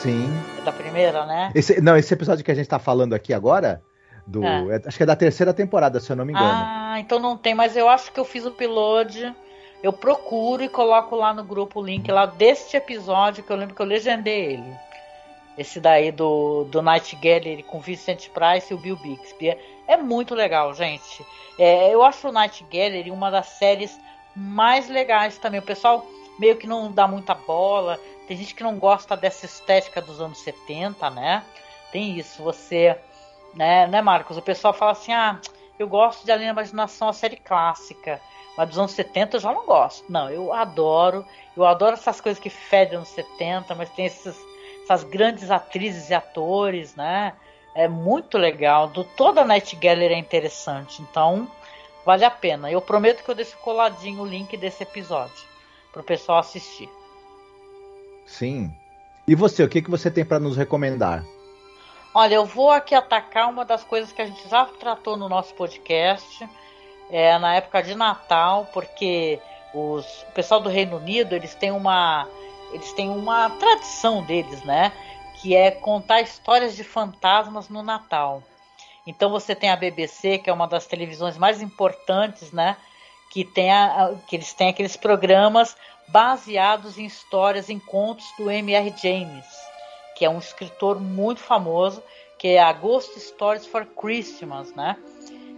Sim. 0.00 0.30
É 0.58 0.64
da 0.64 0.72
primeira, 0.72 1.26
né? 1.26 1.50
Esse, 1.54 1.80
não, 1.80 1.96
esse 1.96 2.14
episódio 2.14 2.44
que 2.44 2.50
a 2.50 2.54
gente 2.54 2.68
tá 2.68 2.78
falando 2.78 3.12
aqui 3.12 3.34
agora, 3.34 3.82
do, 4.28 4.44
é. 4.44 4.76
É, 4.76 4.88
acho 4.88 4.96
que 4.96 5.02
é 5.02 5.06
da 5.06 5.16
terceira 5.16 5.52
temporada, 5.54 5.98
se 6.00 6.10
eu 6.10 6.16
não 6.16 6.24
me 6.24 6.32
engano. 6.32 6.48
Ah, 6.50 6.96
então 7.00 7.18
não 7.18 7.36
tem, 7.36 7.54
mas 7.54 7.76
eu 7.76 7.88
acho 7.88 8.12
que 8.12 8.20
eu 8.20 8.24
fiz 8.24 8.44
o 8.44 8.50
piloto 8.50 9.34
eu 9.82 9.92
procuro 9.92 10.62
e 10.62 10.68
coloco 10.68 11.14
lá 11.14 11.32
no 11.32 11.44
grupo 11.44 11.80
o 11.80 11.84
link 11.84 12.10
lá 12.10 12.26
deste 12.26 12.76
episódio 12.76 13.44
que 13.44 13.50
eu 13.50 13.56
lembro 13.56 13.74
que 13.76 13.82
eu 13.82 13.86
legendei 13.86 14.54
ele. 14.54 14.76
Esse 15.56 15.80
daí 15.80 16.10
do, 16.10 16.64
do 16.64 16.82
Night 16.82 17.14
Gallery 17.16 17.62
com 17.62 17.80
Vincent 17.80 18.28
Price 18.28 18.72
e 18.72 18.74
o 18.74 18.78
Bill 18.78 18.96
Bixby. 18.96 19.50
É, 19.50 19.58
é 19.86 19.96
muito 19.96 20.34
legal, 20.34 20.74
gente. 20.74 21.24
É, 21.58 21.92
eu 21.92 22.02
acho 22.02 22.28
o 22.28 22.32
Night 22.32 22.64
Gallery 22.64 23.10
uma 23.10 23.30
das 23.30 23.46
séries 23.46 23.98
mais 24.34 24.88
legais 24.88 25.38
também. 25.38 25.60
O 25.60 25.64
pessoal 25.64 26.04
meio 26.38 26.56
que 26.56 26.66
não 26.66 26.90
dá 26.90 27.06
muita 27.06 27.34
bola. 27.34 27.98
Tem 28.26 28.36
gente 28.36 28.54
que 28.54 28.62
não 28.62 28.78
gosta 28.78 29.16
dessa 29.16 29.46
estética 29.46 30.00
dos 30.00 30.20
anos 30.20 30.38
70, 30.38 31.10
né? 31.10 31.44
Tem 31.92 32.18
isso. 32.18 32.42
Você, 32.42 32.96
né, 33.54 33.86
né 33.86 34.02
Marcos? 34.02 34.36
O 34.36 34.42
pessoal 34.42 34.72
fala 34.72 34.92
assim: 34.92 35.12
ah, 35.12 35.40
eu 35.78 35.88
gosto 35.88 36.24
de 36.24 36.32
Além 36.32 36.46
da 36.46 36.52
Imaginação, 36.52 37.08
a 37.08 37.12
série 37.12 37.36
clássica. 37.36 38.20
Mas 38.56 38.68
dos 38.70 38.78
anos 38.78 38.90
70 38.92 39.36
eu 39.36 39.40
já 39.40 39.52
não 39.52 39.64
gosto. 39.64 40.04
Não, 40.10 40.28
eu 40.28 40.52
adoro. 40.52 41.24
Eu 41.56 41.64
adoro 41.64 41.94
essas 41.94 42.20
coisas 42.20 42.42
que 42.42 42.50
fedem 42.50 42.96
anos 42.96 43.08
70, 43.10 43.74
mas 43.74 43.88
tem 43.90 44.06
esses, 44.06 44.36
essas 44.82 45.04
grandes 45.04 45.50
atrizes 45.50 46.10
e 46.10 46.14
atores, 46.14 46.96
né? 46.96 47.34
É 47.74 47.86
muito 47.86 48.36
legal. 48.36 48.88
Do, 48.88 49.04
toda 49.04 49.42
a 49.42 49.44
Night 49.44 49.76
Gallery 49.76 50.14
é 50.14 50.18
interessante. 50.18 51.00
Então, 51.02 51.48
vale 52.04 52.24
a 52.24 52.30
pena. 52.30 52.70
Eu 52.70 52.80
prometo 52.80 53.22
que 53.22 53.30
eu 53.30 53.34
deixo 53.34 53.56
coladinho 53.58 54.22
o 54.22 54.26
link 54.26 54.56
desse 54.56 54.82
episódio 54.82 55.46
para 55.92 56.00
o 56.00 56.04
pessoal 56.04 56.38
assistir. 56.38 56.88
Sim. 58.26 58.74
E 59.26 59.34
você, 59.34 59.62
o 59.62 59.68
que, 59.68 59.82
que 59.82 59.90
você 59.90 60.10
tem 60.10 60.24
para 60.24 60.40
nos 60.40 60.56
recomendar? 60.56 61.24
Olha, 62.20 62.34
eu 62.34 62.44
vou 62.44 62.72
aqui 62.72 62.96
atacar 62.96 63.48
uma 63.48 63.64
das 63.64 63.84
coisas 63.84 64.10
que 64.10 64.20
a 64.20 64.26
gente 64.26 64.48
já 64.48 64.64
tratou 64.64 65.16
no 65.16 65.28
nosso 65.28 65.54
podcast, 65.54 66.48
é, 67.08 67.38
na 67.38 67.54
época 67.54 67.80
de 67.80 67.94
Natal, 67.94 68.68
porque 68.72 69.40
os, 69.72 70.04
o 70.22 70.32
pessoal 70.32 70.60
do 70.60 70.68
Reino 70.68 70.96
Unido 70.96 71.36
eles 71.36 71.54
têm 71.54 71.70
uma 71.70 72.26
eles 72.72 72.92
têm 72.92 73.08
uma 73.08 73.50
tradição 73.50 74.24
deles, 74.24 74.64
né? 74.64 74.90
Que 75.40 75.54
é 75.54 75.70
contar 75.70 76.20
histórias 76.20 76.74
de 76.74 76.82
fantasmas 76.82 77.68
no 77.68 77.84
Natal. 77.84 78.42
Então 79.06 79.30
você 79.30 79.54
tem 79.54 79.70
a 79.70 79.76
BBC, 79.76 80.38
que 80.38 80.50
é 80.50 80.52
uma 80.52 80.66
das 80.66 80.88
televisões 80.88 81.38
mais 81.38 81.62
importantes, 81.62 82.50
né? 82.50 82.76
Que, 83.30 83.44
tem 83.44 83.70
a, 83.70 84.16
que 84.26 84.34
eles 84.34 84.52
têm 84.52 84.70
aqueles 84.70 84.96
programas 84.96 85.76
baseados 86.08 86.98
em 86.98 87.04
histórias, 87.04 87.70
em 87.70 87.78
contos 87.78 88.26
do 88.36 88.50
M.R. 88.50 88.92
James, 89.00 89.67
que 90.18 90.24
é 90.24 90.30
um 90.30 90.38
escritor 90.38 91.00
muito 91.00 91.40
famoso, 91.40 92.02
que 92.36 92.48
é 92.48 92.58
a 92.60 92.72
Ghost 92.72 93.18
Stories 93.20 93.64
for 93.64 93.86
Christmas, 93.86 94.74
né? 94.74 94.96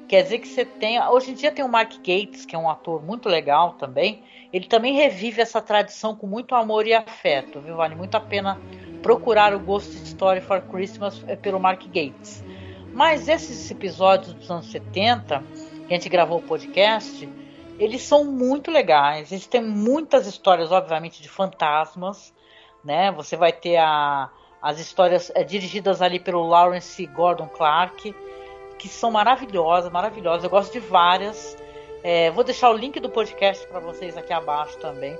Quer 0.06 0.22
dizer 0.22 0.38
que 0.40 0.48
você 0.48 0.66
tem. 0.66 1.00
Hoje 1.02 1.30
em 1.30 1.34
dia 1.34 1.50
tem 1.50 1.64
o 1.64 1.68
Mark 1.68 1.92
Gates, 1.96 2.44
que 2.44 2.54
é 2.54 2.58
um 2.58 2.68
ator 2.68 3.02
muito 3.02 3.26
legal 3.26 3.74
também. 3.74 4.22
Ele 4.52 4.66
também 4.66 4.92
revive 4.92 5.40
essa 5.40 5.62
tradição 5.62 6.14
com 6.14 6.26
muito 6.26 6.54
amor 6.54 6.86
e 6.86 6.92
afeto, 6.92 7.60
viu? 7.60 7.76
Vale 7.76 7.94
muito 7.94 8.16
a 8.16 8.20
pena 8.20 8.60
procurar 9.02 9.54
o 9.54 9.60
Ghost 9.60 9.94
Story 10.04 10.42
for 10.42 10.60
Christmas 10.60 11.24
é, 11.26 11.36
pelo 11.36 11.58
Mark 11.58 11.82
Gates. 11.86 12.44
Mas 12.92 13.28
esses 13.28 13.70
episódios 13.70 14.34
dos 14.34 14.50
anos 14.50 14.70
70, 14.70 15.42
que 15.88 15.94
a 15.94 15.96
gente 15.96 16.08
gravou 16.10 16.38
o 16.38 16.42
podcast, 16.42 17.26
eles 17.78 18.02
são 18.02 18.24
muito 18.24 18.70
legais. 18.70 19.32
Eles 19.32 19.46
têm 19.46 19.62
muitas 19.62 20.26
histórias, 20.26 20.70
obviamente, 20.70 21.22
de 21.22 21.30
fantasmas, 21.30 22.34
né? 22.84 23.10
Você 23.12 23.36
vai 23.36 23.52
ter 23.52 23.76
a, 23.76 24.28
as 24.62 24.78
histórias 24.78 25.30
é, 25.34 25.42
dirigidas 25.42 26.02
ali 26.02 26.18
pelo 26.18 26.46
Lawrence 26.46 27.04
Gordon 27.06 27.48
Clark, 27.48 28.14
que 28.78 28.88
são 28.88 29.10
maravilhosas, 29.10 29.90
maravilhosas. 29.90 30.44
Eu 30.44 30.50
gosto 30.50 30.72
de 30.72 30.80
várias. 30.80 31.56
É, 32.02 32.30
vou 32.30 32.44
deixar 32.44 32.70
o 32.70 32.76
link 32.76 32.98
do 32.98 33.10
podcast 33.10 33.66
para 33.66 33.80
vocês 33.80 34.16
aqui 34.16 34.32
abaixo 34.32 34.78
também. 34.78 35.18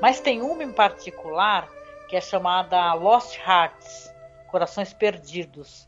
Mas 0.00 0.20
tem 0.20 0.42
uma 0.42 0.62
em 0.64 0.72
particular 0.72 1.68
que 2.08 2.16
é 2.16 2.20
chamada 2.20 2.92
Lost 2.94 3.38
Hearts, 3.38 4.12
Corações 4.48 4.92
Perdidos, 4.92 5.86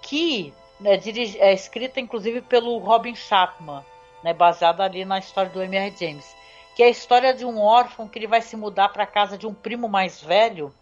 que 0.00 0.54
é, 0.84 1.48
é 1.48 1.52
escrita 1.52 2.00
inclusive 2.00 2.40
pelo 2.40 2.78
Robin 2.78 3.14
Chapman, 3.14 3.84
né, 4.22 4.32
baseada 4.32 4.84
ali 4.84 5.04
na 5.04 5.18
história 5.18 5.50
do 5.50 5.62
M.R. 5.62 5.94
James, 5.98 6.34
que 6.74 6.82
é 6.82 6.86
a 6.86 6.90
história 6.90 7.34
de 7.34 7.44
um 7.44 7.60
órfão 7.60 8.08
que 8.08 8.18
ele 8.18 8.26
vai 8.26 8.40
se 8.40 8.56
mudar 8.56 8.88
para 8.88 9.02
a 9.04 9.06
casa 9.06 9.36
de 9.36 9.46
um 9.46 9.52
primo 9.52 9.88
mais 9.88 10.20
velho, 10.22 10.72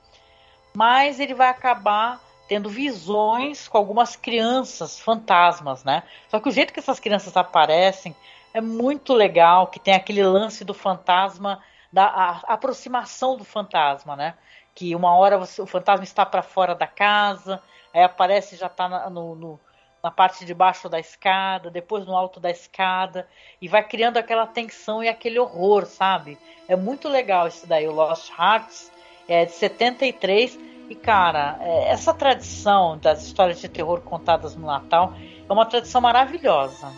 mas 0.74 1.20
ele 1.20 1.34
vai 1.34 1.48
acabar 1.48 2.20
tendo 2.48 2.68
visões 2.68 3.68
com 3.68 3.78
algumas 3.78 4.16
crianças 4.16 4.98
fantasmas, 4.98 5.84
né? 5.84 6.02
Só 6.28 6.40
que 6.40 6.48
o 6.48 6.52
jeito 6.52 6.72
que 6.72 6.80
essas 6.80 6.98
crianças 6.98 7.36
aparecem 7.36 8.14
é 8.52 8.60
muito 8.60 9.14
legal, 9.14 9.68
que 9.68 9.78
tem 9.78 9.94
aquele 9.94 10.24
lance 10.24 10.64
do 10.64 10.74
fantasma, 10.74 11.62
da 11.92 12.40
aproximação 12.46 13.36
do 13.36 13.44
fantasma, 13.44 14.16
né? 14.16 14.34
Que 14.74 14.96
uma 14.96 15.14
hora 15.14 15.38
você, 15.38 15.62
o 15.62 15.66
fantasma 15.66 16.02
está 16.02 16.26
para 16.26 16.42
fora 16.42 16.74
da 16.74 16.86
casa, 16.86 17.62
aí 17.94 18.02
aparece 18.02 18.56
já 18.56 18.66
está 18.66 19.08
no, 19.08 19.34
no, 19.34 19.60
na 20.02 20.10
parte 20.10 20.44
de 20.44 20.54
baixo 20.54 20.88
da 20.88 20.98
escada, 20.98 21.70
depois 21.70 22.06
no 22.06 22.16
alto 22.16 22.40
da 22.40 22.50
escada, 22.50 23.28
e 23.60 23.68
vai 23.68 23.84
criando 23.84 24.16
aquela 24.16 24.46
tensão 24.46 25.04
e 25.04 25.08
aquele 25.08 25.38
horror, 25.38 25.86
sabe? 25.86 26.38
É 26.66 26.74
muito 26.74 27.08
legal 27.08 27.46
isso 27.46 27.66
daí, 27.66 27.86
o 27.86 27.92
Lost 27.92 28.30
Hearts, 28.36 28.90
é 29.32 29.44
de 29.44 29.52
73, 29.52 30.58
e 30.88 30.94
cara, 30.94 31.56
é, 31.60 31.88
essa 31.90 32.12
tradição 32.12 32.98
das 32.98 33.22
histórias 33.24 33.60
de 33.60 33.68
terror 33.68 34.00
contadas 34.00 34.56
no 34.56 34.66
Natal 34.66 35.14
é 35.48 35.52
uma 35.52 35.66
tradição 35.66 36.00
maravilhosa. 36.00 36.92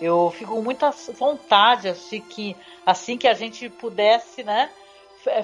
Eu 0.00 0.32
fico 0.36 0.54
com 0.54 0.62
muita 0.62 0.90
vontade 1.16 1.88
assim 1.88 2.20
que 2.20 2.56
assim 2.84 3.16
que 3.16 3.28
a 3.28 3.34
gente 3.34 3.68
pudesse, 3.68 4.42
né, 4.42 4.70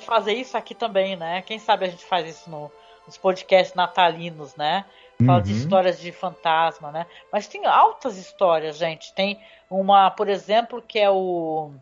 fazer 0.00 0.34
isso 0.34 0.56
aqui 0.56 0.74
também, 0.74 1.16
né? 1.16 1.42
Quem 1.42 1.58
sabe 1.58 1.86
a 1.86 1.88
gente 1.88 2.04
faz 2.04 2.28
isso 2.28 2.50
no, 2.50 2.70
nos 3.06 3.16
podcasts 3.16 3.74
natalinos, 3.74 4.54
né? 4.56 4.84
Fala 5.24 5.38
uhum. 5.38 5.42
de 5.42 5.52
histórias 5.52 6.00
de 6.00 6.12
fantasma, 6.12 6.90
né? 6.90 7.06
Mas 7.30 7.46
tem 7.46 7.66
altas 7.66 8.16
histórias, 8.16 8.78
gente. 8.78 9.12
Tem 9.12 9.38
uma, 9.68 10.10
por 10.10 10.28
exemplo, 10.28 10.82
que 10.82 10.98
é 10.98 11.10
o 11.10 11.72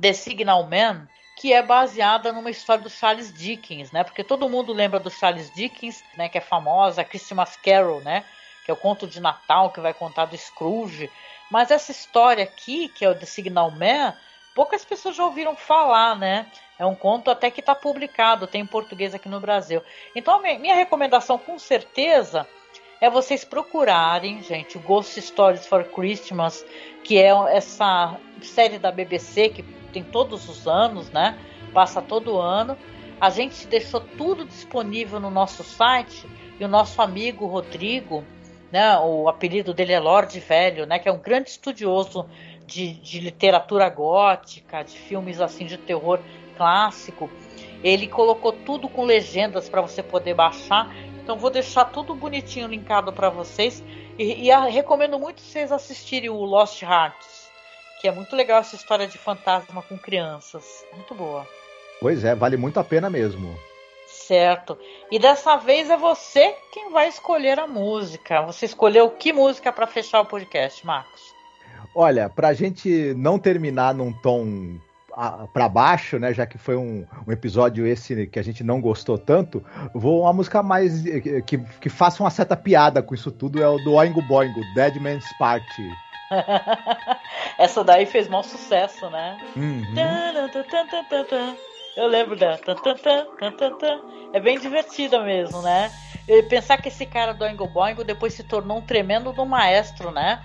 The 0.00 0.12
Signal 0.12 0.66
Man, 0.66 1.06
que 1.38 1.52
é 1.52 1.62
baseada 1.62 2.32
numa 2.32 2.50
história 2.50 2.82
do 2.82 2.90
Charles 2.90 3.32
Dickens, 3.32 3.92
né? 3.92 4.02
Porque 4.02 4.24
todo 4.24 4.48
mundo 4.48 4.72
lembra 4.72 4.98
do 4.98 5.08
Charles 5.08 5.52
Dickens, 5.54 6.02
né? 6.16 6.28
Que 6.28 6.38
é 6.38 6.40
famosa, 6.40 7.04
Christmas 7.04 7.56
Carol, 7.56 8.00
né? 8.00 8.24
Que 8.64 8.72
é 8.72 8.74
o 8.74 8.76
conto 8.76 9.06
de 9.06 9.20
Natal 9.20 9.70
que 9.70 9.80
vai 9.80 9.94
contar 9.94 10.24
do 10.24 10.36
Scrooge. 10.36 11.08
Mas 11.48 11.70
essa 11.70 11.92
história 11.92 12.42
aqui, 12.42 12.88
que 12.88 13.04
é 13.04 13.08
o 13.08 13.14
The 13.14 13.24
Signal 13.24 13.70
Man, 13.70 14.16
poucas 14.52 14.84
pessoas 14.84 15.14
já 15.14 15.24
ouviram 15.24 15.54
falar, 15.54 16.16
né? 16.18 16.46
É 16.76 16.84
um 16.84 16.94
conto 16.96 17.30
até 17.30 17.52
que 17.52 17.60
está 17.60 17.72
publicado, 17.72 18.48
tem 18.48 18.62
em 18.62 18.66
português 18.66 19.14
aqui 19.14 19.28
no 19.28 19.38
Brasil. 19.38 19.80
Então, 20.16 20.42
minha 20.42 20.74
recomendação, 20.74 21.38
com 21.38 21.56
certeza, 21.56 22.48
é 23.00 23.08
vocês 23.08 23.44
procurarem, 23.44 24.42
gente, 24.42 24.76
o 24.76 24.80
Ghost 24.80 25.22
Stories 25.22 25.68
for 25.68 25.84
Christmas, 25.84 26.66
que 27.04 27.16
é 27.16 27.28
essa 27.56 28.16
série 28.42 28.76
da 28.76 28.90
BBC 28.90 29.50
que 29.50 29.62
tem 29.98 30.04
todos 30.04 30.48
os 30.48 30.66
anos, 30.66 31.10
né? 31.10 31.38
Passa 31.72 32.00
todo 32.00 32.38
ano. 32.38 32.76
A 33.20 33.30
gente 33.30 33.66
deixou 33.66 34.00
tudo 34.00 34.44
disponível 34.44 35.18
no 35.18 35.30
nosso 35.30 35.64
site 35.64 36.26
e 36.58 36.64
o 36.64 36.68
nosso 36.68 37.02
amigo 37.02 37.46
Rodrigo, 37.46 38.24
né? 38.70 38.96
O 38.98 39.28
apelido 39.28 39.74
dele 39.74 39.92
é 39.92 39.98
Lorde 39.98 40.38
Velho, 40.38 40.86
né? 40.86 40.98
Que 40.98 41.08
é 41.08 41.12
um 41.12 41.18
grande 41.18 41.50
estudioso 41.50 42.26
de, 42.66 42.94
de 42.94 43.20
literatura 43.20 43.88
gótica, 43.88 44.82
de 44.82 44.96
filmes 44.96 45.40
assim 45.40 45.66
de 45.66 45.76
terror 45.76 46.20
clássico. 46.56 47.28
Ele 47.82 48.06
colocou 48.06 48.52
tudo 48.52 48.88
com 48.88 49.04
legendas 49.04 49.68
para 49.68 49.80
você 49.80 50.02
poder 50.02 50.34
baixar 50.34 50.92
então 51.28 51.36
vou 51.36 51.50
deixar 51.50 51.84
tudo 51.84 52.14
bonitinho 52.14 52.66
linkado 52.66 53.12
para 53.12 53.28
vocês 53.28 53.84
e, 54.18 54.44
e 54.46 54.50
a, 54.50 54.64
recomendo 54.64 55.18
muito 55.18 55.42
vocês 55.42 55.70
assistirem 55.70 56.30
o 56.30 56.42
Lost 56.42 56.80
Hearts, 56.80 57.47
que 58.00 58.08
é 58.08 58.12
muito 58.12 58.34
legal 58.34 58.60
essa 58.60 58.76
história 58.76 59.06
de 59.06 59.18
fantasma 59.18 59.82
com 59.82 59.98
crianças, 59.98 60.84
muito 60.92 61.14
boa. 61.14 61.46
Pois 62.00 62.24
é, 62.24 62.34
vale 62.34 62.56
muito 62.56 62.78
a 62.78 62.84
pena 62.84 63.10
mesmo. 63.10 63.58
Certo. 64.06 64.78
E 65.10 65.18
dessa 65.18 65.56
vez 65.56 65.90
é 65.90 65.96
você 65.96 66.54
quem 66.72 66.90
vai 66.90 67.08
escolher 67.08 67.58
a 67.58 67.66
música. 67.66 68.42
Você 68.42 68.66
escolheu 68.66 69.10
que 69.10 69.32
música 69.32 69.72
para 69.72 69.86
fechar 69.86 70.20
o 70.20 70.26
podcast, 70.26 70.86
Marcos? 70.86 71.34
Olha, 71.94 72.28
para 72.28 72.48
a 72.48 72.54
gente 72.54 73.14
não 73.16 73.38
terminar 73.38 73.94
num 73.94 74.12
tom 74.12 74.78
para 75.52 75.68
baixo, 75.68 76.18
né? 76.18 76.32
Já 76.32 76.46
que 76.46 76.56
foi 76.56 76.76
um, 76.76 77.04
um, 77.26 77.32
episódio 77.32 77.86
esse 77.86 78.26
que 78.28 78.38
a 78.38 78.42
gente 78.42 78.62
não 78.62 78.80
gostou 78.80 79.18
tanto, 79.18 79.64
vou 79.92 80.22
uma 80.22 80.32
música 80.32 80.62
mais 80.62 81.02
que, 81.44 81.58
que 81.58 81.88
faça 81.88 82.22
uma 82.22 82.30
certa 82.30 82.56
piada 82.56 83.02
com 83.02 83.14
isso 83.14 83.32
tudo 83.32 83.60
é 83.60 83.68
o 83.68 83.78
do 83.78 83.94
Oingo 83.94 84.22
Boingo, 84.22 84.60
Dead 84.74 84.96
Man's 84.96 85.26
Party. 85.38 85.90
Essa 87.58 87.82
daí 87.82 88.06
fez 88.06 88.28
mau 88.28 88.42
sucesso, 88.42 89.08
né? 89.10 89.38
Uhum. 89.56 89.94
Eu 91.96 92.06
lembro 92.06 92.36
dela. 92.36 92.58
É 94.32 94.40
bem 94.40 94.58
divertida 94.58 95.22
mesmo, 95.22 95.62
né? 95.62 95.90
Pensar 96.48 96.76
que 96.76 96.88
esse 96.88 97.06
cara 97.06 97.32
do 97.32 97.44
Oingo 97.44 97.66
Boingo 97.66 98.04
depois 98.04 98.34
se 98.34 98.44
tornou 98.44 98.78
um 98.78 98.82
tremendo 98.82 99.32
do 99.32 99.44
maestro, 99.46 100.10
né? 100.10 100.40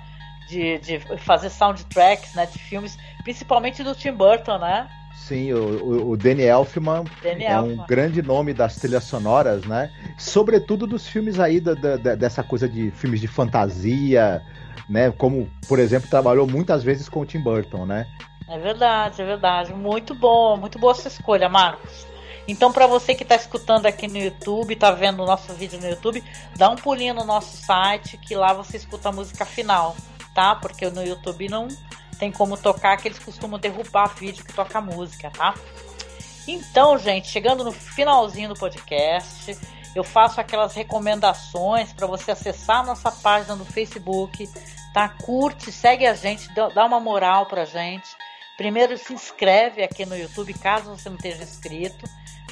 De, 0.47 0.77
de 0.79 0.99
fazer 1.19 1.49
soundtracks, 1.49 2.34
né? 2.34 2.45
De 2.45 2.57
filmes 2.57 2.97
Principalmente 3.23 3.84
do 3.84 3.95
Tim 3.95 4.11
Burton, 4.11 4.57
né? 4.57 4.89
Sim, 5.16 5.53
o, 5.53 6.09
o 6.09 6.18
Danny 6.18 6.43
Elfman 6.43 7.05
Danny 7.22 7.45
é 7.45 7.51
Elfman. 7.53 7.74
um 7.74 7.86
grande 7.88 8.22
nome 8.22 8.53
das 8.53 8.76
trilhas 8.76 9.05
sonoras, 9.05 9.64
né? 9.64 9.89
Sobretudo 10.18 10.86
dos 10.86 11.07
filmes 11.07 11.39
aí 11.39 11.61
da, 11.61 11.74
da, 11.74 12.16
dessa 12.16 12.43
coisa 12.43 12.68
de 12.68 12.91
filmes 12.91 13.22
de 13.22 13.28
fantasia, 13.28 14.41
né? 14.89 15.11
Como, 15.11 15.49
por 15.68 15.80
exemplo, 15.80 16.09
trabalhou 16.09 16.45
muitas 16.45 16.84
vezes 16.84 17.07
com 17.07 17.22
o 17.22 17.26
Tim 17.26 17.39
Burton, 17.39 17.86
né? 17.86 18.07
É 18.49 18.59
verdade, 18.59 19.22
é 19.22 19.26
verdade. 19.26 19.74
Muito 19.74 20.14
bom, 20.14 20.57
muito 20.57 20.78
boa 20.78 20.91
essa 20.91 21.07
escolha, 21.07 21.47
Marcos. 21.47 22.05
Então, 22.47 22.74
para 22.74 22.86
você 22.86 23.16
que 23.16 23.24
está 23.24 23.36
escutando 23.36 23.86
aqui 23.86 24.07
no 24.07 24.18
YouTube, 24.18 24.74
está 24.74 24.91
vendo 24.91 25.24
o 25.24 25.26
nosso 25.26 25.53
vídeo 25.53 25.80
no 25.80 25.88
YouTube, 25.88 26.22
dá 26.57 26.70
um 26.70 26.76
pulinho 26.76 27.14
no 27.14 27.24
nosso 27.24 27.55
site, 27.55 28.18
que 28.18 28.36
lá 28.36 28.51
você 28.51 28.76
escuta 28.76 29.09
a 29.09 29.11
música 29.14 29.45
final, 29.45 29.95
tá? 30.36 30.53
Porque 30.55 30.89
no 30.89 31.01
YouTube 31.01 31.47
não 31.47 31.70
tem 32.16 32.32
como 32.32 32.57
tocar, 32.57 32.97
que 32.97 33.07
eles 33.07 33.20
costumam 33.20 33.59
derrubar 33.59 34.16
vídeo 34.16 34.43
que 34.43 34.53
toca 34.53 34.80
música, 34.82 35.30
tá? 35.32 35.53
Então, 36.47 36.97
gente, 36.97 37.30
chegando 37.30 37.64
no 37.64 37.72
finalzinho 37.72 38.49
do 38.49 38.55
podcast, 38.55 39.57
eu 39.95 40.03
faço 40.03 40.41
aquelas 40.41 40.74
recomendações 40.74 41.93
para 41.93 42.07
você 42.07 42.32
acessar 42.32 42.80
a 42.80 42.84
nossa 42.84 43.11
página 43.11 43.55
no 43.55 43.66
Facebook, 43.66 44.49
tá? 44.93 45.09
Curte, 45.09 45.72
segue 45.72 46.05
a 46.05 46.14
gente, 46.14 46.49
dá 46.53 46.86
uma 46.86 46.99
moral 46.99 47.45
pra 47.45 47.64
gente. 47.66 48.07
Primeiro 48.57 48.97
se 48.97 49.14
inscreve 49.14 49.84
aqui 49.84 50.05
no 50.05 50.18
YouTube, 50.18 50.53
caso 50.55 50.95
você 50.95 51.09
não 51.09 51.16
esteja 51.16 51.43
inscrito. 51.43 52.05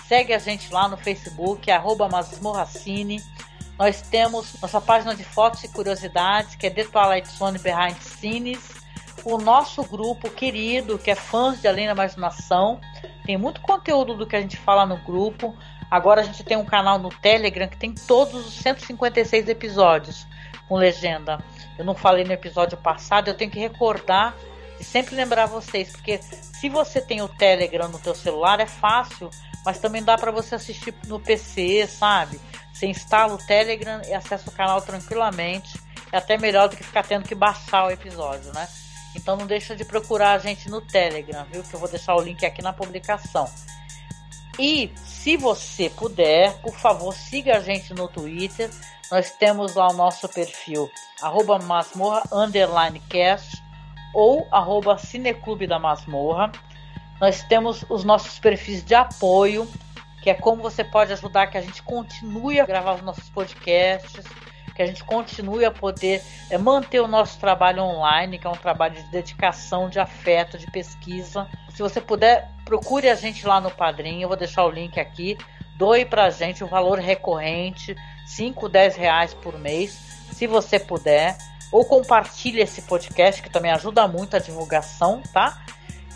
Segue 0.07 0.34
a 0.34 0.39
gente 0.39 0.72
lá 0.72 0.88
no 0.88 0.97
Facebook, 0.97 1.70
arroba 1.70 2.07
Masmorracine. 2.09 3.22
Nós 3.78 4.01
temos 4.01 4.53
nossa 4.62 4.80
página 4.80 5.16
de 5.16 5.24
fotos 5.24 5.64
e 5.64 5.68
curiosidades, 5.68 6.55
que 6.55 6.68
é 6.68 6.70
The 6.70 6.86
Twilight 6.86 7.30
Zone 7.30 7.59
Behind 7.59 7.97
Scenes 7.99 8.80
o 9.24 9.38
nosso 9.38 9.84
grupo 9.84 10.30
querido, 10.30 10.97
que 10.97 11.11
é 11.11 11.15
fãs 11.15 11.61
de 11.61 11.67
Além 11.67 11.86
da 11.86 11.93
Imaginação. 11.93 12.80
Tem 13.26 13.38
muito 13.38 13.61
conteúdo 13.61 14.15
do 14.15 14.26
que 14.26 14.36
a 14.36 14.41
gente 14.41 14.57
fala 14.57 14.86
no 14.86 14.97
grupo. 14.97 15.55
Agora 15.89 16.22
a 16.22 16.24
gente 16.24 16.43
tem 16.43 16.57
um 16.57 16.65
canal 16.65 16.97
no 16.97 17.09
Telegram 17.09 17.67
que 17.67 17.78
tem 17.78 17.93
todos 17.93 18.47
os 18.47 18.53
156 18.55 19.49
episódios 19.49 20.26
com 20.67 20.76
legenda. 20.76 21.38
Eu 21.78 21.86
não 21.86 21.93
falei 21.93 22.24
no 22.24 22.32
episódio 22.32 22.78
passado, 22.78 23.28
eu 23.28 23.34
tenho 23.34 23.51
que 23.51 23.59
recordar 23.59 24.36
e 24.80 24.84
sempre 24.84 25.15
lembrar 25.15 25.45
vocês, 25.45 25.91
porque 25.91 26.19
se 26.22 26.69
você 26.69 27.01
tem 27.01 27.22
o 27.22 27.28
Telegram 27.28 27.88
no 27.89 27.99
teu 27.99 28.15
celular 28.15 28.59
é 28.59 28.65
fácil, 28.65 29.30
mas 29.65 29.80
também 29.80 30.03
dá 30.03 30.17
para 30.17 30.32
você 30.32 30.55
assistir 30.55 30.93
no 31.07 31.19
PC, 31.19 31.86
sabe? 31.88 32.39
Você 32.74 32.88
instala 32.88 33.34
o 33.34 33.38
Telegram 33.38 34.01
e 34.07 34.13
acessa 34.13 34.49
o 34.49 34.53
canal 34.53 34.82
tranquilamente. 34.82 35.80
É 36.11 36.17
até 36.17 36.38
melhor 36.38 36.67
do 36.67 36.76
que 36.76 36.84
ficar 36.84 37.03
tendo 37.03 37.28
que 37.28 37.36
baixar 37.36 37.86
o 37.86 37.91
episódio, 37.91 38.51
né? 38.53 38.67
Então 39.16 39.36
não 39.36 39.45
deixa 39.45 39.76
de 39.76 39.84
procurar 39.84 40.34
a 40.34 40.38
gente 40.38 40.70
no 40.70 40.82
Telegram, 40.82 41.45
viu? 41.51 41.64
Que 41.64 41.74
eu 41.74 41.80
vou 41.80 41.89
deixar 41.89 42.16
o 42.16 42.22
link 42.22 42.45
aqui 42.45 42.62
na 42.62 42.74
publicação. 42.74 43.49
E 44.59 44.91
se 44.95 45.38
você 45.38 45.89
puder, 45.89 46.53
por 46.62 46.76
favor, 46.76 47.14
siga 47.14 47.57
a 47.57 47.59
gente 47.59 47.93
no 47.93 48.07
Twitter. 48.07 48.70
Nós 49.09 49.32
temos 49.32 49.76
lá 49.76 49.89
o 49.89 49.93
nosso 49.93 50.30
perfil, 50.30 50.89
arroba 51.22 51.59
masmorra, 51.59 52.24
cast, 53.09 53.62
ou 54.14 54.47
arroba 54.51 54.97
Cineclube 54.97 55.68
da 55.68 55.80
Masmorra. 55.80 56.51
Nós 57.20 57.43
temos 57.43 57.86
os 57.89 58.03
nossos 58.03 58.39
perfis 58.39 58.84
de 58.84 58.95
apoio, 58.95 59.70
que 60.22 60.30
é 60.30 60.34
como 60.34 60.62
você 60.62 60.84
pode 60.84 61.12
ajudar 61.14 61.47
que 61.47 61.57
a 61.57 61.62
gente 61.62 61.82
continue 61.84 62.59
a 62.59 62.66
gravar 62.66 62.95
os 62.95 63.01
nossos 63.01 63.30
podcasts, 63.30 64.26
que 64.82 64.84
a 64.84 64.88
gente 64.88 65.03
continue 65.03 65.63
a 65.63 65.71
poder 65.71 66.23
é, 66.49 66.57
manter 66.57 66.99
o 66.99 67.07
nosso 67.07 67.39
trabalho 67.39 67.84
online, 67.84 68.39
que 68.39 68.47
é 68.47 68.49
um 68.49 68.53
trabalho 68.53 68.95
de 68.95 69.03
dedicação, 69.11 69.89
de 69.89 69.99
afeto, 69.99 70.57
de 70.57 70.65
pesquisa. 70.71 71.47
Se 71.69 71.82
você 71.82 72.01
puder, 72.01 72.49
procure 72.65 73.07
a 73.07 73.15
gente 73.15 73.45
lá 73.45 73.61
no 73.61 73.69
Padrinho, 73.69 74.23
eu 74.23 74.27
vou 74.27 74.38
deixar 74.38 74.65
o 74.65 74.71
link 74.71 74.99
aqui. 74.99 75.38
Doe 75.77 76.05
pra 76.05 76.29
gente 76.29 76.63
o 76.63 76.67
valor 76.67 76.99
recorrente, 76.99 77.95
5, 78.25 78.67
10 78.67 78.95
reais 78.95 79.34
por 79.36 79.57
mês, 79.59 79.91
se 80.34 80.47
você 80.47 80.79
puder. 80.79 81.38
Ou 81.71 81.86
compartilhe 81.86 82.59
esse 82.59 82.82
podcast, 82.82 83.41
que 83.41 83.49
também 83.49 83.71
ajuda 83.71 84.07
muito 84.07 84.36
a 84.36 84.39
divulgação, 84.39 85.21
tá? 85.32 85.63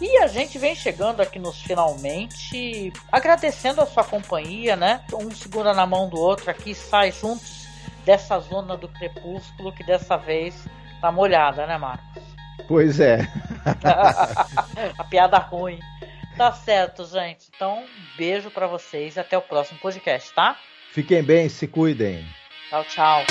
E 0.01 0.17
a 0.17 0.27
gente 0.27 0.57
vem 0.57 0.75
chegando 0.75 1.21
aqui 1.21 1.39
nos 1.39 1.61
finalmente, 1.61 2.91
agradecendo 3.09 3.79
a 3.79 3.85
sua 3.85 4.03
companhia, 4.03 4.75
né? 4.75 5.01
Um 5.13 5.31
segura 5.31 5.73
na 5.73 5.85
mão 5.85 6.09
do 6.09 6.19
outro 6.19 6.51
aqui, 6.51 6.75
sai 6.75 7.13
juntos 7.13 7.64
dessa 8.05 8.39
zona 8.39 8.77
do 8.77 8.87
crepúsculo 8.87 9.73
que 9.73 9.83
dessa 9.83 10.15
vez 10.15 10.67
tá 11.01 11.11
molhada, 11.11 11.65
né, 11.65 11.77
Marcos? 11.77 12.23
Pois 12.67 12.99
é. 12.99 13.27
a 14.97 15.03
piada 15.03 15.37
ruim. 15.37 15.79
Tá 16.37 16.51
certo, 16.51 17.05
gente. 17.05 17.49
Então, 17.55 17.79
um 17.79 18.17
beijo 18.17 18.49
para 18.51 18.67
vocês 18.67 19.15
e 19.15 19.19
até 19.19 19.37
o 19.37 19.41
próximo 19.41 19.79
podcast, 19.79 20.33
tá? 20.33 20.57
Fiquem 20.91 21.23
bem, 21.23 21.49
se 21.49 21.67
cuidem. 21.67 22.25
Tchau, 22.69 22.83
tchau. 22.85 23.23